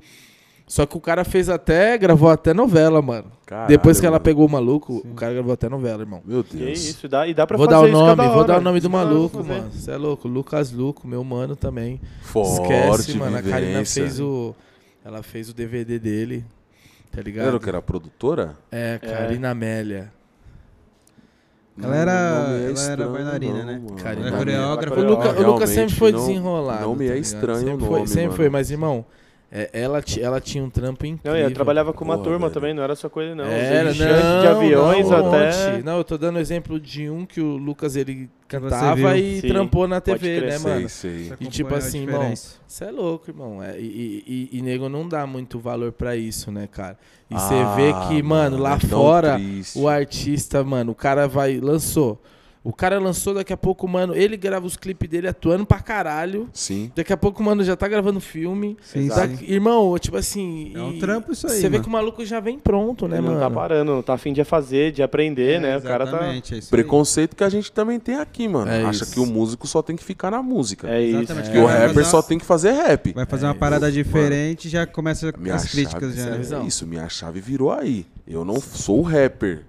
[0.71, 3.29] Só que o cara fez até, gravou até novela, mano.
[3.45, 4.23] Caralho, Depois que ela mano.
[4.23, 6.21] pegou o maluco, o cara gravou até novela, irmão.
[6.23, 6.79] Meu Que Deus.
[6.79, 8.89] isso, dá, e dá pra Vou fazer dar o nome, vou dar o nome do
[8.89, 9.69] maluco, mano.
[9.69, 11.99] Você é louco, Lucas Luco, meu mano também.
[12.21, 13.35] Forte, Esquece, mano.
[13.35, 14.01] A Karina vivência.
[14.01, 14.55] fez o.
[15.03, 16.45] Ela fez o DVD dele.
[17.11, 17.47] Tá ligado?
[17.47, 18.55] Era o que era produtora?
[18.71, 20.09] É, Karina Amélia.
[21.83, 22.11] Ela era-
[22.61, 23.81] é ela era bailarina, não, né?
[24.05, 24.99] Ela é coreógrafa.
[25.01, 26.81] O, Luca, o Lucas Realmente, sempre foi não- desenrolado.
[26.83, 28.35] não me é tá estranho o sempre foi, nome, Sempre mano.
[28.37, 29.05] foi, mas irmão,
[29.53, 31.31] é, ela, ela tinha um trampo incrível.
[31.33, 32.53] Não, e ela trabalhava com uma Porra, turma velho.
[32.53, 33.43] também, não era só com ele, não.
[33.43, 35.45] Era, não, de aviões não, até.
[35.73, 35.83] monte.
[35.83, 39.87] Não, eu tô dando exemplo de um que o Lucas ele cantava e Sim, trampou
[39.89, 40.87] na TV, né, mano?
[40.89, 41.25] sei.
[41.25, 42.33] Você E tipo assim, irmão.
[42.65, 43.61] Você é louco, irmão.
[43.61, 43.83] É, e,
[44.25, 46.97] e, e, e nego não dá muito valor pra isso, né, cara?
[47.29, 49.77] E você Ah, vê que, mano, lá é fora, triste.
[49.77, 51.59] o artista, mano, o cara vai.
[51.59, 52.21] Lançou.
[52.63, 54.15] O cara lançou daqui a pouco, mano.
[54.15, 56.47] Ele grava os clipes dele atuando pra caralho.
[56.53, 56.91] Sim.
[56.95, 58.77] Daqui a pouco, mano, já tá gravando filme.
[58.83, 59.45] Sim, Daqui- sim.
[59.51, 60.71] Irmão, tipo assim.
[60.75, 63.25] É um trampo isso aí, Você vê que o maluco já vem pronto, né, Ele
[63.25, 63.45] não mano?
[63.45, 65.75] tá parando, não tá afim de fazer, de aprender, né?
[65.75, 66.11] O cara tá.
[66.17, 66.69] Exatamente, é isso aí.
[66.69, 68.69] Preconceito que a gente também tem aqui, mano.
[68.69, 69.13] É Acha isso.
[69.15, 70.87] que o músico só tem que ficar na música.
[70.87, 71.17] É isso.
[71.17, 71.49] Exatamente.
[71.51, 73.11] Que o Vai rapper só tem que fazer rap.
[73.13, 76.37] Vai fazer É uma parada isso, diferente e já começa Minha as críticas chave, já.
[76.37, 76.59] visão.
[76.59, 76.65] né?
[76.65, 78.05] é isso, minha chave virou aí.
[78.27, 79.63] Eu não sou o rapper.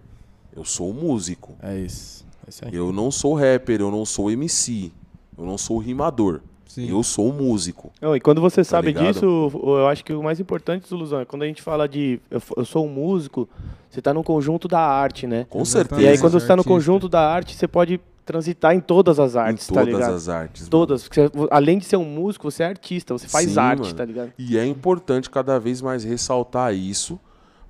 [0.55, 1.57] Eu sou o músico.
[1.63, 2.22] É isso.
[2.63, 2.69] É.
[2.73, 4.91] Eu não sou rapper, eu não sou MC.
[5.37, 6.41] Eu não sou rimador.
[6.67, 6.89] Sim.
[6.89, 7.93] Eu sou músico.
[8.01, 9.15] Não, e quando você sabe Tá ligado?
[9.15, 12.65] disso, eu acho que o mais importante, Zuluzão, é quando a gente fala de eu,
[12.65, 13.47] sou um músico,
[13.91, 15.47] você tá no conjunto da arte, né?
[15.51, 15.89] Com Exatamente.
[15.91, 16.03] certeza.
[16.03, 19.37] E aí quando você tá no conjunto da arte, você pode transitar em todas as
[19.37, 20.15] artes, em tá todas ligado?
[20.15, 20.69] as artes.
[20.69, 21.03] Todas.
[21.03, 23.95] Porque você- além de ser um músico, você é artista, você faz Sim, arte, mano.
[23.95, 24.33] tá ligado?
[24.39, 27.21] E é importante cada vez mais ressaltar isso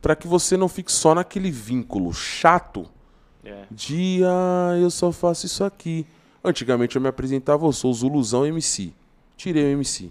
[0.01, 2.87] para que você não fique só naquele vínculo chato
[3.45, 3.67] É.
[3.71, 6.07] de ah, eu só faço isso aqui.
[6.45, 8.93] Antigamente eu me apresentava, eu sou o Zuluzão MC.
[9.37, 10.11] Tirei o MC.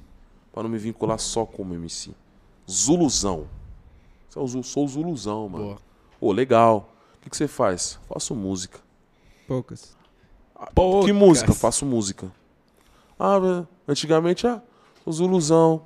[0.52, 2.12] Pra não me vincular só como MC.
[2.70, 3.48] Zuluzão.
[4.30, 5.66] Sou Sou o Zuluzão, mano.
[5.66, 5.78] Boa.
[6.20, 6.90] Ô, legal.
[7.16, 8.00] O que, que você faz?
[8.08, 8.80] Faço música.
[9.48, 9.96] Poucas.
[11.06, 11.54] Que música?
[11.54, 12.32] Faço música.
[13.18, 14.62] Ah, velho, antigamente, ah,
[15.04, 15.84] sou Zuluzão.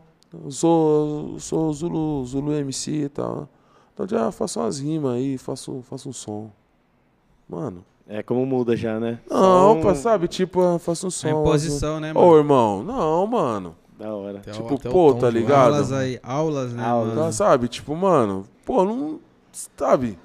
[0.49, 3.49] Sou, sou Zulu, Zulu MC e tal.
[3.93, 6.51] Então já faço umas rimas aí, faço, faço um som.
[7.47, 7.83] Mano.
[8.07, 9.19] É como muda já, né?
[9.29, 10.27] Não, um- pá, sabe?
[10.27, 11.27] Tipo, ah, faça um som.
[11.27, 12.37] É imposição, né, Ô, mano?
[12.37, 13.75] irmão, não, mano.
[13.97, 14.39] Da hora.
[14.39, 15.73] Até Tipo, até pô, tom tá ligado?
[15.73, 17.15] Aulas aí, aulas, né, Aulas.
[17.15, 17.67] Tá, sabe?
[17.67, 19.19] Tipo, mano, pô, não.
[19.77, 20.19] Sabe?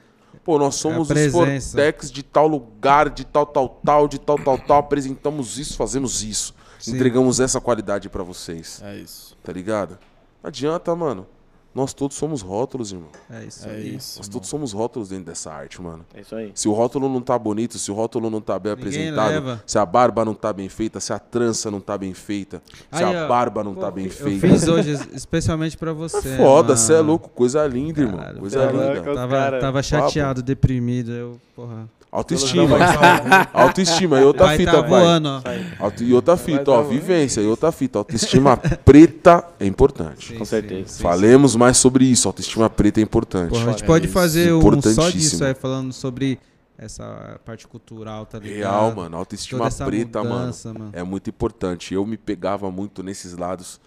[0.44, 1.70] Pô, nós somos os É presença.
[1.76, 4.78] Fortex de tal lugar, de tal, tal, tal, de tal, tal, tal.
[4.78, 6.54] Apresentamos isso, fazemos isso.
[6.78, 6.94] Sim.
[6.96, 8.80] Entregamos essa qualidade pra vocês.
[8.82, 9.36] É isso.
[9.42, 9.98] Tá ligado?
[10.42, 11.26] Não adianta, mano.
[11.72, 13.08] Nós todos somos rótulos, irmão.
[13.30, 13.94] É isso É aí.
[13.94, 14.18] isso.
[14.18, 14.32] Nós irmão.
[14.32, 16.04] todos somos rótulos dentro dessa arte, mano.
[16.12, 16.50] É isso aí.
[16.52, 19.62] Se o rótulo não tá bonito, se o rótulo não tá bem Ninguém apresentado, leva.
[19.64, 22.60] se a barba não tá bem feita, se a trança não tá bem feita,
[22.92, 24.48] se Aí, a barba não Pô, tá bem eu feita.
[24.48, 26.28] fiz hoje especialmente pra você.
[26.30, 28.20] É foda, você é louco, coisa linda, irmão.
[28.40, 29.02] Coisa linda.
[29.14, 31.12] Tava, cara- tava chateado, deprimido.
[31.12, 31.88] Eu, porra.
[32.12, 32.76] Autoestima.
[33.54, 34.20] Autoestima.
[34.20, 34.88] E outra Vai fita, tá pai.
[34.88, 35.84] voando, ó.
[35.84, 36.76] Auto- E outra fita, tá ó.
[36.82, 36.88] voando.
[36.90, 37.40] Vivência.
[37.40, 37.98] E outra fita.
[37.98, 40.28] Autoestima preta é importante.
[40.28, 40.88] Sim, Com sim, certeza.
[40.88, 42.26] sim, Falemos mais sobre isso.
[42.28, 43.50] Autoestima preta é importante.
[43.50, 44.14] Porra, a gente É pode isso.
[44.14, 46.38] fazer um só disso aí, falando sobre
[46.76, 48.56] essa parte cultural, tá ligado?
[48.58, 49.16] Real, mano.
[49.16, 50.90] Autoestima preta, mudança, mano, mano.
[50.94, 51.94] é muito importante.
[51.94, 53.80] Eu me pegava muito nesses lados.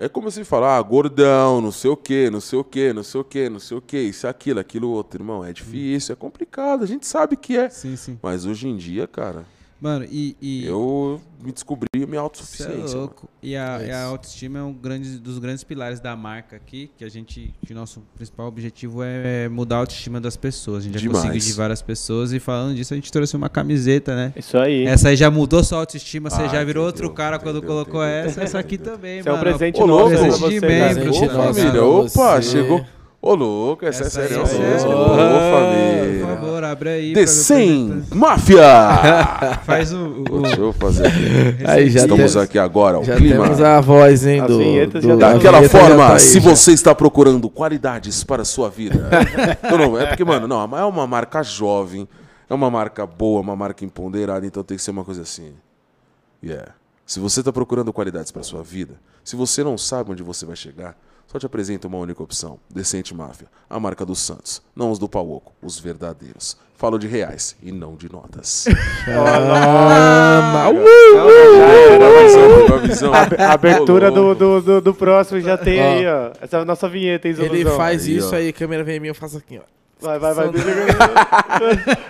[0.00, 3.02] É como se falar, ah, gordão, não sei o quê, não sei o quê, não
[3.02, 5.20] sei o quê, não sei o quê, isso, aquilo, aquilo, outro.
[5.20, 7.68] Irmão, é difícil, é complicado, a gente sabe que é.
[7.68, 8.16] Sim, sim.
[8.22, 9.44] Mas hoje em dia, cara,
[9.80, 10.36] Mano, e.
[10.40, 12.74] e eu me descobri minha Cê é autossuficiência.
[12.78, 12.96] mano.
[12.96, 13.28] louco.
[13.40, 16.90] E a, É e a autoestima é um grande, dos grandes pilares da marca aqui,
[16.96, 20.78] que a gente, que nosso principal objetivo é mudar a autoestima das pessoas.
[20.78, 21.24] A gente já Demais.
[21.24, 24.32] conseguiu de várias pessoas e falando disso a gente trouxe uma camiseta, né?
[24.36, 24.84] Isso aí.
[24.84, 27.76] Essa aí já mudou sua autoestima, você Ah, já virou entendeu, outro cara quando entendeu,
[27.76, 28.42] colocou entendeu, essa.
[28.42, 28.94] Essa aqui entendeu.
[28.94, 29.48] também, Isso é um mano.
[29.48, 30.94] presente Ô, novo presente você, de cara.
[31.52, 32.50] membro, opa, você.
[32.50, 32.84] chegou.
[33.20, 34.56] Ô, louco, essa, Essa é sério é mesmo.
[34.58, 34.90] sério.
[34.92, 36.26] Ô, Por família.
[36.26, 37.12] favor, abre aí.
[37.14, 38.14] The pra ver o 100 presente.
[38.16, 38.62] Máfia!
[39.66, 40.22] Faz o.
[40.30, 41.64] o- Deixa eu fazer aqui.
[41.66, 43.42] Aí já Estamos temos- aqui agora, o Já clima.
[43.44, 44.56] temos a voz, hein, do...
[45.00, 46.48] do- tá- Daquela forma, tá aí, se já.
[46.48, 49.10] você está procurando qualidades para a sua vida.
[49.68, 52.06] não, não, é porque, mano, não, é uma marca jovem,
[52.48, 55.54] é uma marca boa, uma marca empoderada, então tem que ser uma coisa assim.
[56.40, 56.68] Yeah.
[57.04, 60.46] Se você está procurando qualidades para a sua vida, se você não sabe onde você
[60.46, 60.96] vai chegar,
[61.28, 65.08] só te apresento uma única opção: Decente Máfia, a marca dos Santos, não os do
[65.08, 66.56] Pauoco, os verdadeiros.
[66.74, 68.66] Falo de reais e não de notas.
[69.10, 70.72] Ah, a
[72.78, 76.32] visão, pegou a abertura do, do, do, do próximo já tem aí, ó.
[76.40, 78.36] Essa é a nossa vinheta, hein, Ele faz Aí, isso ó.
[78.36, 79.62] aí, câmera vem em mim, eu faço aqui, ó.
[80.00, 80.46] Vai, vai, vai.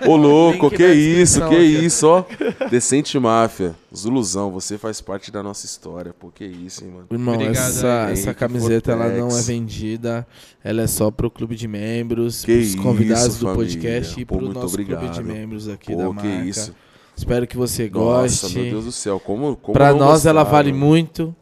[0.06, 2.24] Ô, louco, que isso, que isso, ó.
[2.70, 3.74] Decente Máfia.
[3.94, 6.12] Zuluzão, você faz parte da nossa história.
[6.18, 7.06] Pô, que isso, hein, mano.
[7.10, 9.46] Irmão, Obrigado essa, aí, essa camiseta ela não é Fortex.
[9.46, 10.26] vendida,
[10.62, 13.64] ela é só pro clube de membros, Que pros convidados isso, do família.
[13.64, 15.14] podcast e Pô, pro nosso clube obrigado.
[15.14, 16.28] de membros aqui da Pô, marca.
[16.28, 16.74] que isso.
[17.16, 18.58] Espero que você Nossa, goste.
[18.58, 19.18] meu Deus do céu.
[19.18, 20.84] Como, como Pra nós ela gostar, vale mano?
[20.86, 21.34] muito.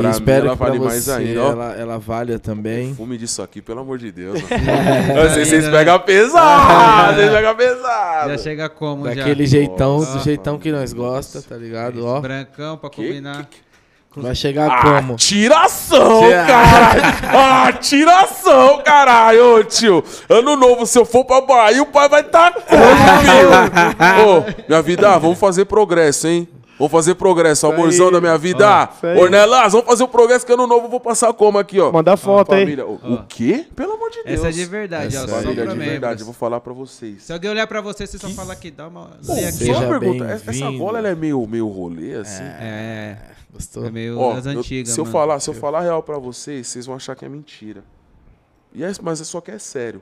[0.00, 2.94] Pra e mim, espero ela que pra vale mais você ainda, ela, ela valha também.
[2.94, 4.40] Fume disso aqui, pelo amor de Deus.
[4.48, 5.20] mano.
[5.20, 5.78] É, vocês ainda, né?
[5.78, 8.30] pegam pesado, vocês pegam pesado.
[8.30, 9.06] Já chega como?
[9.08, 9.14] já?
[9.14, 12.04] Daquele jeitão, Nossa, do jeitão que nós gosta, tá ligado?
[12.06, 13.46] Ó, Brancão pra Que- combinar.
[13.50, 13.70] que-
[14.16, 15.14] vai chegar como?
[15.16, 17.02] Tiração, Tira- caralho!
[17.32, 20.02] Ah, tiração, caralho, ô tio.
[20.28, 22.80] Ano novo, se eu for pra Bahia, o pai vai estar tá como,
[23.22, 24.28] filho?
[24.28, 26.48] Ô, minha vida, ah, vamos fazer progresso, hein?
[26.80, 28.12] Vamos fazer progresso, Isso amorzão aí.
[28.14, 28.88] da minha vida.
[29.02, 29.18] Aí.
[29.18, 31.92] Ornelas, vamos fazer o progresso que ano novo eu vou passar como aqui, ó.
[31.92, 32.62] Manda foto aí.
[32.64, 33.66] Família, o, o quê?
[33.76, 34.38] Pelo amor de Deus.
[34.40, 35.24] Essa é de verdade, ó.
[35.24, 35.86] Essa aí Família, pra de membros.
[35.90, 37.22] verdade, eu vou falar pra vocês.
[37.22, 39.10] Se alguém olhar pra você, você só fala aqui, dá uma.
[39.26, 39.52] Pô, Lê aqui.
[39.58, 42.42] Seja só uma pergunta, essa ela é meio, meio rolê, assim?
[42.42, 43.16] É,
[43.52, 43.84] Gostou?
[43.84, 44.92] é meio Ó, das eu- antigas.
[44.94, 45.12] se eu mano.
[45.12, 47.84] falar, se eu falar real pra vocês, vocês vão achar que é mentira.
[48.74, 50.00] E é, mas é só que é sério.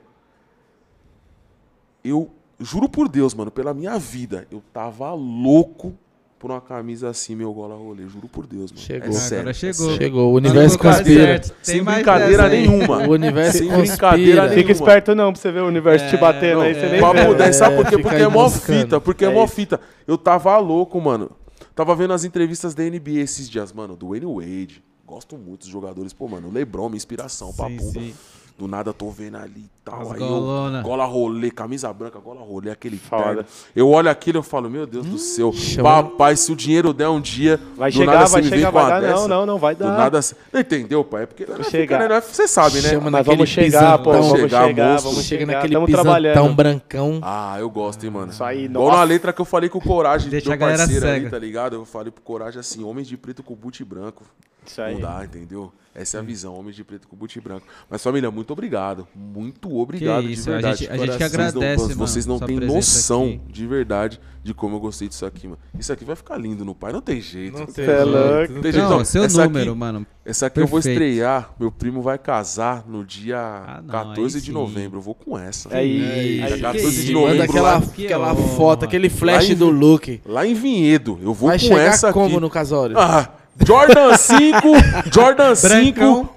[2.03, 2.29] Eu
[2.59, 5.93] juro por Deus, mano, pela minha vida, eu tava louco
[6.39, 8.07] por uma camisa assim, meu gola rolê.
[8.07, 8.81] Juro por Deus, mano.
[8.83, 9.09] Chegou.
[9.09, 9.95] É sério, Agora é chegou.
[9.97, 11.41] Chegou, o universo Tá lugar conspira.
[11.61, 13.07] Sem brincadeira nenhuma.
[13.07, 13.87] O universo Sem conspira.
[13.97, 16.89] brincadeira Fica esperto não, pra você ver o universo te É, batendo Não, aí, você
[16.89, 17.35] nem papo vê.
[17.35, 17.97] 10, sabe por quê?
[17.97, 18.79] Porque é mó buscando.
[18.81, 19.79] fita, porque é, É mó fita.
[20.07, 21.29] Eu tava louco, mano.
[21.75, 24.83] Tava vendo as entrevistas da NBA esses dias, mano, do Wayne Wade.
[25.05, 26.13] Gosto muito dos jogadores.
[26.13, 27.81] Pô, mano, o LeBron, minha inspiração, Sim, papo.
[27.91, 28.13] sim.
[28.57, 30.01] Do nada tô vendo ali e tal.
[30.01, 30.77] As aí golona.
[30.79, 33.23] eu, gola rolê, camisa branca, gola rolê, aquele Foda.
[33.23, 33.45] terno.
[33.75, 35.51] Eu olho aquilo e eu falo, meu Deus do céu.
[35.53, 37.59] chama- Papai, se o dinheiro der um dia.
[37.75, 38.99] Vai do chegar, nada vai me vem chegar, vai dar.
[39.01, 39.97] dessa, Não, não, não vai Do dar.
[39.97, 40.21] nada.
[40.21, 41.23] você- Não entendeu, pai?
[41.23, 41.45] É porque.
[41.45, 42.01] não é chegar.
[42.01, 42.21] fica, né?
[42.21, 42.89] Você sabe, né?
[42.89, 45.45] Chama vamos chegar, pô, vamos chegar, vamos Chega chegar.
[45.53, 46.53] naquele Estamos pisantão trabalhando.
[46.55, 47.19] brancão.
[47.21, 48.31] Ah, eu gosto, hein, mano.
[48.31, 48.97] Isso aí, Igual nossa.
[48.97, 51.39] na letra que eu falei com o Coragem, Deixa meu a galera parceiro ali, tá
[51.39, 51.75] ligado?
[51.75, 54.23] Eu falei pro Coragem assim, homens de preto com boot branco.
[54.65, 54.93] Isso aí.
[54.93, 55.71] Não dá, entendeu?
[55.95, 57.65] Essa é a visão, homens de preto com boot branco.
[57.89, 59.07] Mas família, muito obrigado.
[59.15, 60.77] Muito obrigado, Que isso, de a verdade.
[60.79, 63.41] gente- a gente que Vocês não- agradece, mano, Vocês não têm noção, aqui.
[63.51, 65.59] de verdade, de como eu gostei disso aqui, mano.
[65.77, 67.53] Isso aqui vai ficar lindo no pai, não tem jeito.
[67.53, 68.53] Não Não tem é jeito, louco.
[68.53, 68.77] não tem jeito.
[68.77, 70.07] Não, Então, seu essa número, aqui- mano.
[70.25, 71.01] Essa aqui eu vou Perfeito.
[71.01, 71.51] estrear.
[71.59, 74.97] Meu primo vai casar no dia Ah, não, 14 aí de novembro.
[74.99, 75.69] Eu vou com essa.
[75.75, 77.81] Aí, Aí, aí, 14 de novembro Manda aquela.
[77.81, 78.47] Que aquela honra.
[78.55, 80.21] foto, aquele flash em- do look.
[80.25, 81.17] Lá em Vinhedo.
[81.21, 82.39] Eu vou Vai com chegar essa como aqui.
[82.39, 82.97] no casório?
[82.97, 83.29] Ah,
[83.65, 84.67] Jordan 5.
[85.13, 86.29] Jordan 5.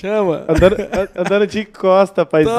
[0.00, 0.44] Chama.
[0.48, 2.58] andando, a- andando de costa, parceiro.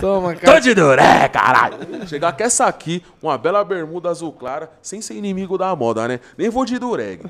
[0.00, 0.60] Toma, Tô cara.
[0.60, 1.76] de duré, caralho.
[2.06, 6.20] Chegar com essa aqui, uma bela bermuda azul clara, sem ser inimigo da moda, né?
[6.38, 7.20] Nem vou de dureg.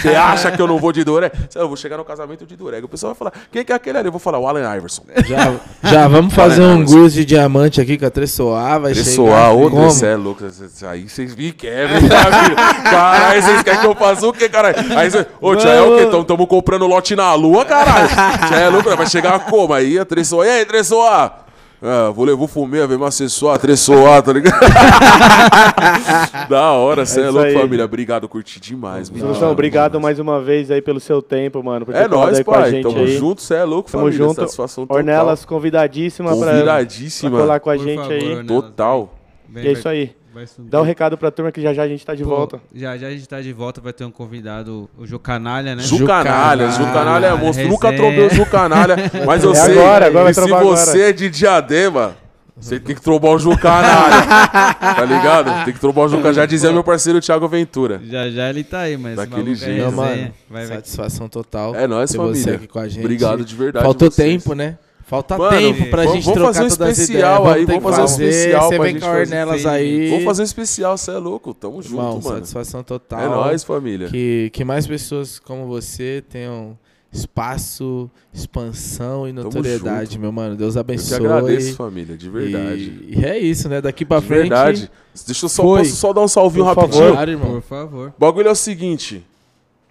[0.00, 1.32] Você acha que eu não vou de dureg?
[1.54, 2.84] Eu vou chegar no casamento de dureg.
[2.84, 4.08] O pessoal vai falar, quem que é aquele ali?
[4.08, 5.04] Eu vou falar, o Allen Iverson.
[5.26, 5.54] Já,
[5.90, 8.80] já vamos fazer Olha, um goose de diamante aqui com a Tressoar.
[8.80, 9.50] Vai Tressoar, chegar.
[9.52, 9.90] outro, como?
[9.90, 10.50] você é louco.
[10.50, 12.56] cê- Aí vocês me quebram, família.
[12.82, 14.76] Caralho, vocês querem que eu faça o quê, caralho?
[14.98, 16.24] Aí você, ô, tia, é o quê?
[16.26, 18.08] Tamo comprando lote na lua, caralho.
[18.48, 18.96] Tia, é louco, né?
[18.96, 19.74] vai chegar como?
[19.74, 21.40] Aí a Tressoar, e aí, Tressoar?
[21.86, 24.58] Ah, vou levar o fumê, ver uma assessora, Tressoar, tá ligado?
[26.48, 27.54] da hora, você é, É louco, aí.
[27.54, 27.84] família.
[27.84, 29.22] Obrigado, curti demais, mano.
[29.22, 31.84] Solução, obrigado mais uma vez aí pelo seu tempo, mano.
[31.84, 32.70] Por ter É nóis, aí com a pai.
[32.70, 33.18] gente Tamo aí.
[33.18, 34.24] junto, você é louco, Tamo família.
[34.26, 34.40] junto.
[34.40, 34.96] Satisfação total.
[34.96, 37.38] Ornelas, convidadíssima pra, pra Convidadíssima.
[37.38, 38.22] colar com a Por gente favor, aí.
[38.30, 39.14] Ornelas, Total.
[39.48, 40.16] vem, E é isso aí.
[40.34, 40.68] Vai subir.
[40.68, 42.60] Dá um recado pra turma que já já a gente tá de Pô, volta.
[42.74, 45.82] Já já a gente tá de volta, vai ter um convidado, o Ju Canalha, né?
[45.82, 47.68] Ju Canalha, Ju Canalha é monstro.
[47.68, 48.96] Nunca trombei o Ju Canalha,
[49.26, 49.78] mas eu É sei.
[49.78, 50.98] agora, agora vai se você agora.
[51.08, 52.16] é de diadema,
[52.56, 54.26] você tem que trombar o Ju Canalha.
[54.78, 55.64] tá ligado?
[55.64, 56.34] Tem que trombar o Ju Canalha.
[56.34, 58.00] Já dizia meu parceiro Thiago Ventura.
[58.04, 59.84] Já já ele tá aí, mas Daquele é jeito.
[59.84, 60.32] Não, mano.
[60.48, 60.76] Vai, vai.
[60.76, 61.74] Satisfação total.
[61.74, 62.34] É nóis, família.
[62.40, 63.00] você aqui com a gente.
[63.00, 63.84] Obrigado de verdade.
[63.84, 64.42] Faltou vocês.
[64.42, 64.78] tempo, né?
[65.06, 67.56] Falta Mano, tempo pra vamos- gente vamos trocar fazer um todas as especial ideias.
[67.56, 69.10] aí, vamos que fazer um especial Você pra vem gente com.
[69.10, 69.68] Ornelas Sim.
[69.68, 70.08] aí.
[70.10, 71.54] Vamos fazer um especial, você é louco.
[71.54, 72.36] Tamo junto, Irmão, mano.
[72.36, 73.20] satisfação total.
[73.20, 74.08] É nóis, família.
[74.08, 76.78] Que, que mais pessoas como você tenham
[77.12, 80.20] espaço, expansão e notoriedade, junto.
[80.20, 80.56] meu mano.
[80.56, 81.18] Deus Eu abençoe.
[81.18, 83.02] te agradeço, família, de verdade.
[83.08, 83.80] E, e é isso, né?
[83.80, 84.40] Daqui pra De frente.
[84.48, 84.90] verdade.
[85.26, 85.78] Deixa eu só, Foi.
[85.80, 87.12] posso só dar um salvinho Por rapidinho?
[87.12, 87.50] Claro, irmão.
[87.52, 88.08] Por favor.
[88.08, 89.24] O bagulho é o seguinte.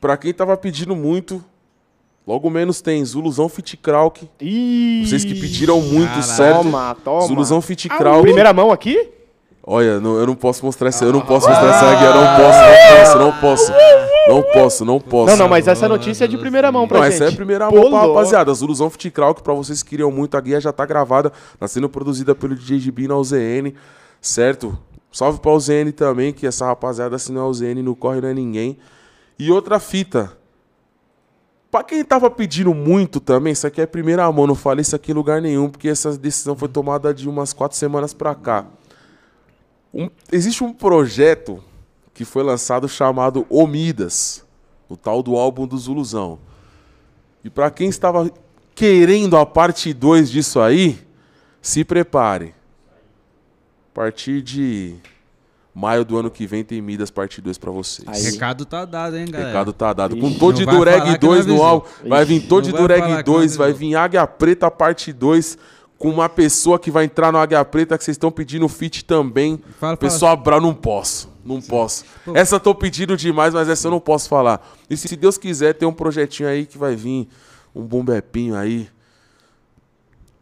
[0.02, 1.42] Pra quem tava pedindo muito,
[2.26, 4.28] logo menos tem Zuluzão Fit Krauk.
[4.42, 6.24] Ih, Vocês que pediram muito, Caralho.
[6.24, 6.64] certo?
[6.64, 7.22] Toma, toma.
[7.28, 8.22] Zuluzão Fit Ah, Krauk.
[8.24, 9.10] Primeira mão aqui?
[9.66, 12.36] Olha, não- eu não posso mostrar essa, eu não posso mostrar essa guia, eu não
[12.36, 13.74] posso, não posso, não posso.
[14.28, 15.32] Não posso, não posso.
[15.32, 17.16] Não, não, mas essa notícia é de primeira mão pra Não, gente.
[17.16, 18.54] essa é a primeira Pô, mão pra rapaziada.
[18.54, 21.88] Zuluzão Fit Krauk, pra vocês que queriam muito, a guia já tá gravada, tá sendo
[21.90, 23.74] produzida pelo DJ GB na UZN,
[24.22, 24.78] certo?
[25.12, 28.34] Salve pra UZN também, que essa rapaziada, se não é UZN, não corre, não é
[28.34, 28.78] ninguém.
[29.38, 30.32] E outra fita.
[31.74, 35.10] Pra quem tava pedindo muito também, isso aqui é primeira mão, não falei isso aqui
[35.12, 38.68] em lugar nenhum, porque essa decisão foi tomada de umas quatro semanas pra cá.
[39.92, 41.64] Um- existe um projeto
[42.14, 44.46] que foi lançado chamado Omidas,
[44.88, 46.38] o tal do álbum do Zuluzão.
[47.44, 48.30] E pra quem estava
[48.76, 51.00] querendo a parte 2 disso aí,
[51.60, 52.54] se prepare.
[53.92, 54.96] A partir de
[55.74, 58.08] maio do ano que vem tem Midas parte 2 pra vocês.
[58.08, 58.32] Aí.
[58.32, 59.50] Recado tá dado, hein, galera?
[59.50, 60.16] recado tá dado.
[60.18, 61.88] Com não vai Dureg falar que não 2 no álbum.
[62.08, 65.58] Vai vir vai falar Dureg que não 2, vai vir Águia Preta parte 2.
[65.98, 69.58] Com uma pessoa que vai entrar no Águia Preta que vocês estão pedindo feat também.
[69.58, 69.98] Fala, fala.
[69.98, 71.32] Pessoal bravo, não posso.
[71.46, 72.06] Não posso.
[72.34, 74.66] Essa eu tô pedindo demais, mas essa eu não posso falar.
[74.90, 77.28] E se Deus quiser, tem um projetinho aí que vai vir.
[77.76, 78.88] Um bombepinho aí.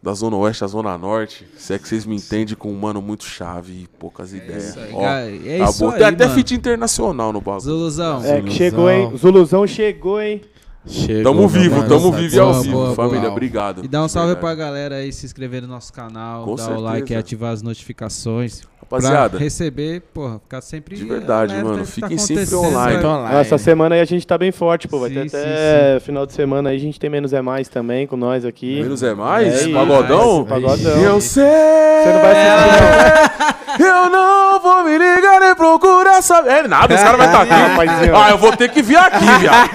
[0.03, 1.45] Da Zona Oeste à Zona Norte.
[1.55, 4.69] Se é que vocês me entendem com um mano muito chave e poucas ideias.
[4.69, 5.29] isso aí, Ó, cara.
[5.29, 5.91] É isso bom.
[5.91, 6.35] aí, Tem até mano.
[6.35, 7.61] feat internacional no bagulho.
[7.61, 8.25] Zuluzão.
[8.25, 9.11] É, que chegou, hein?
[9.15, 10.41] Zuluzão chegou, hein?
[10.87, 11.87] Chegou, Tamo vivo, mano.
[11.89, 13.19] tamo vivo e ao Boa, vivo, boa, família.
[13.21, 13.31] boa.
[13.31, 13.85] Obrigado.
[13.85, 14.45] E dá um salve verdade.
[14.45, 16.81] pra galera aí, se inscrever no nosso canal, Com dar o certeza.
[16.83, 18.61] like e ativar as notificações.
[18.81, 20.95] Rapaziada, Pra receber, porra, ficar sempre.
[20.95, 22.93] De verdade, mano, que fiquem tá sempre online.
[22.93, 22.97] né?
[22.97, 23.35] Então, online.
[23.39, 24.99] Essa semana aí a gente tá bem forte, pô.
[24.99, 27.69] Vai Sim, ter sim, até final de semana aí, a gente tem menos é mais
[27.69, 28.81] também com nós aqui.
[28.81, 29.67] menos é mais?
[29.67, 30.43] É Pagodão?
[30.45, 30.97] Pagodão.
[30.99, 31.43] Eu sei.
[31.43, 36.49] Você não vai assistir, Eu não vou me ligar nem procurar saber.
[36.49, 37.53] É nada, os caras vão estar aqui.
[37.53, 38.15] Rapazinho.
[38.17, 39.69] Ah, eu vou ter que vir aqui, viado.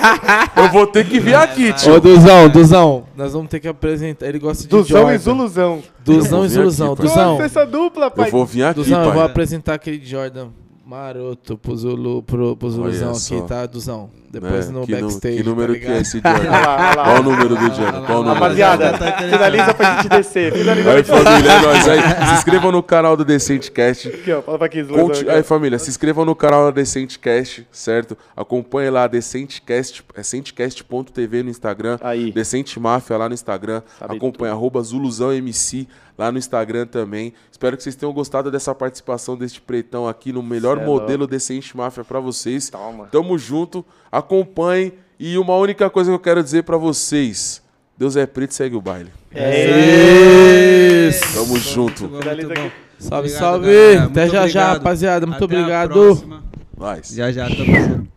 [0.56, 2.00] Eu vou ter que vir aqui, Ô, tio.
[2.00, 4.26] Duzão, Duzão, nós vamos ter que apresentar.
[4.26, 5.14] Ele gosta de Duzão Jordan.
[5.14, 5.82] e Zuluzão.
[6.04, 6.92] Duzão e Zuluzão.
[6.92, 7.06] aqui, pai.
[7.08, 8.26] Duzão, Nossa, essa dupla, pai.
[8.28, 9.24] Eu vou vir aqui, Duzão, eu vou pai.
[9.30, 10.48] apresentar aquele Jordan
[10.84, 13.36] maroto pro, Zulu, pro, pro Zuluzão só.
[13.36, 14.08] aqui, tá, Duzão?
[14.30, 16.40] Depois É, no que, backstage, que número tá que é esse Jordan?
[16.40, 17.04] Olha lá, olha lá.
[17.04, 18.02] Qual o número do Jordan?
[18.04, 18.34] Qual o número?
[18.34, 20.52] Rapaziada, tá finaliza pra gente descer.
[20.52, 21.88] Finaliza Aí, pra gente família, é nóis.
[21.88, 24.08] Aí, se inscrevam no canal do Decente Cast.
[24.08, 24.42] aqui, ó.
[24.42, 25.06] Fala pra aqui, Zuluzão.
[25.06, 25.32] Aqui, ó.
[25.32, 28.16] Aí, família, se inscrevam no canal da Decente Cast, certo?
[28.36, 31.98] Acompanhe lá, Decentecast, é decentecast.tv no Instagram.
[32.00, 32.32] Aí.
[32.32, 33.82] Decente Máfia lá no Instagram.
[33.98, 35.86] Sabe Acompanhe arroba ZuluzãoMC
[36.18, 37.32] lá no Instagram também.
[37.50, 41.26] Espero que vocês tenham gostado dessa participação deste pretão aqui no melhor Cê é modelo
[41.26, 42.70] Decente Máfia pra vocês.
[42.70, 43.06] Toma.
[43.06, 43.84] Tamo junto,
[44.18, 44.92] acompanhem.
[45.18, 47.62] E uma única coisa que eu quero dizer pra vocês:
[47.96, 49.10] Deus é preto, segue o baile.
[49.34, 51.34] É Isso.
[51.34, 52.08] Tamo Muito junto.
[52.08, 52.70] bom, muito bom.
[52.98, 53.66] Salve, Obrigado, salve.
[53.66, 54.02] galera.
[54.04, 54.72] Até Muito já já, obrigado.
[54.78, 55.26] rapaziada.
[55.26, 55.92] Muito Até a obrigado.
[55.92, 56.42] próxima.
[56.78, 57.08] Nós.
[57.08, 58.15] Já já, tamo junto.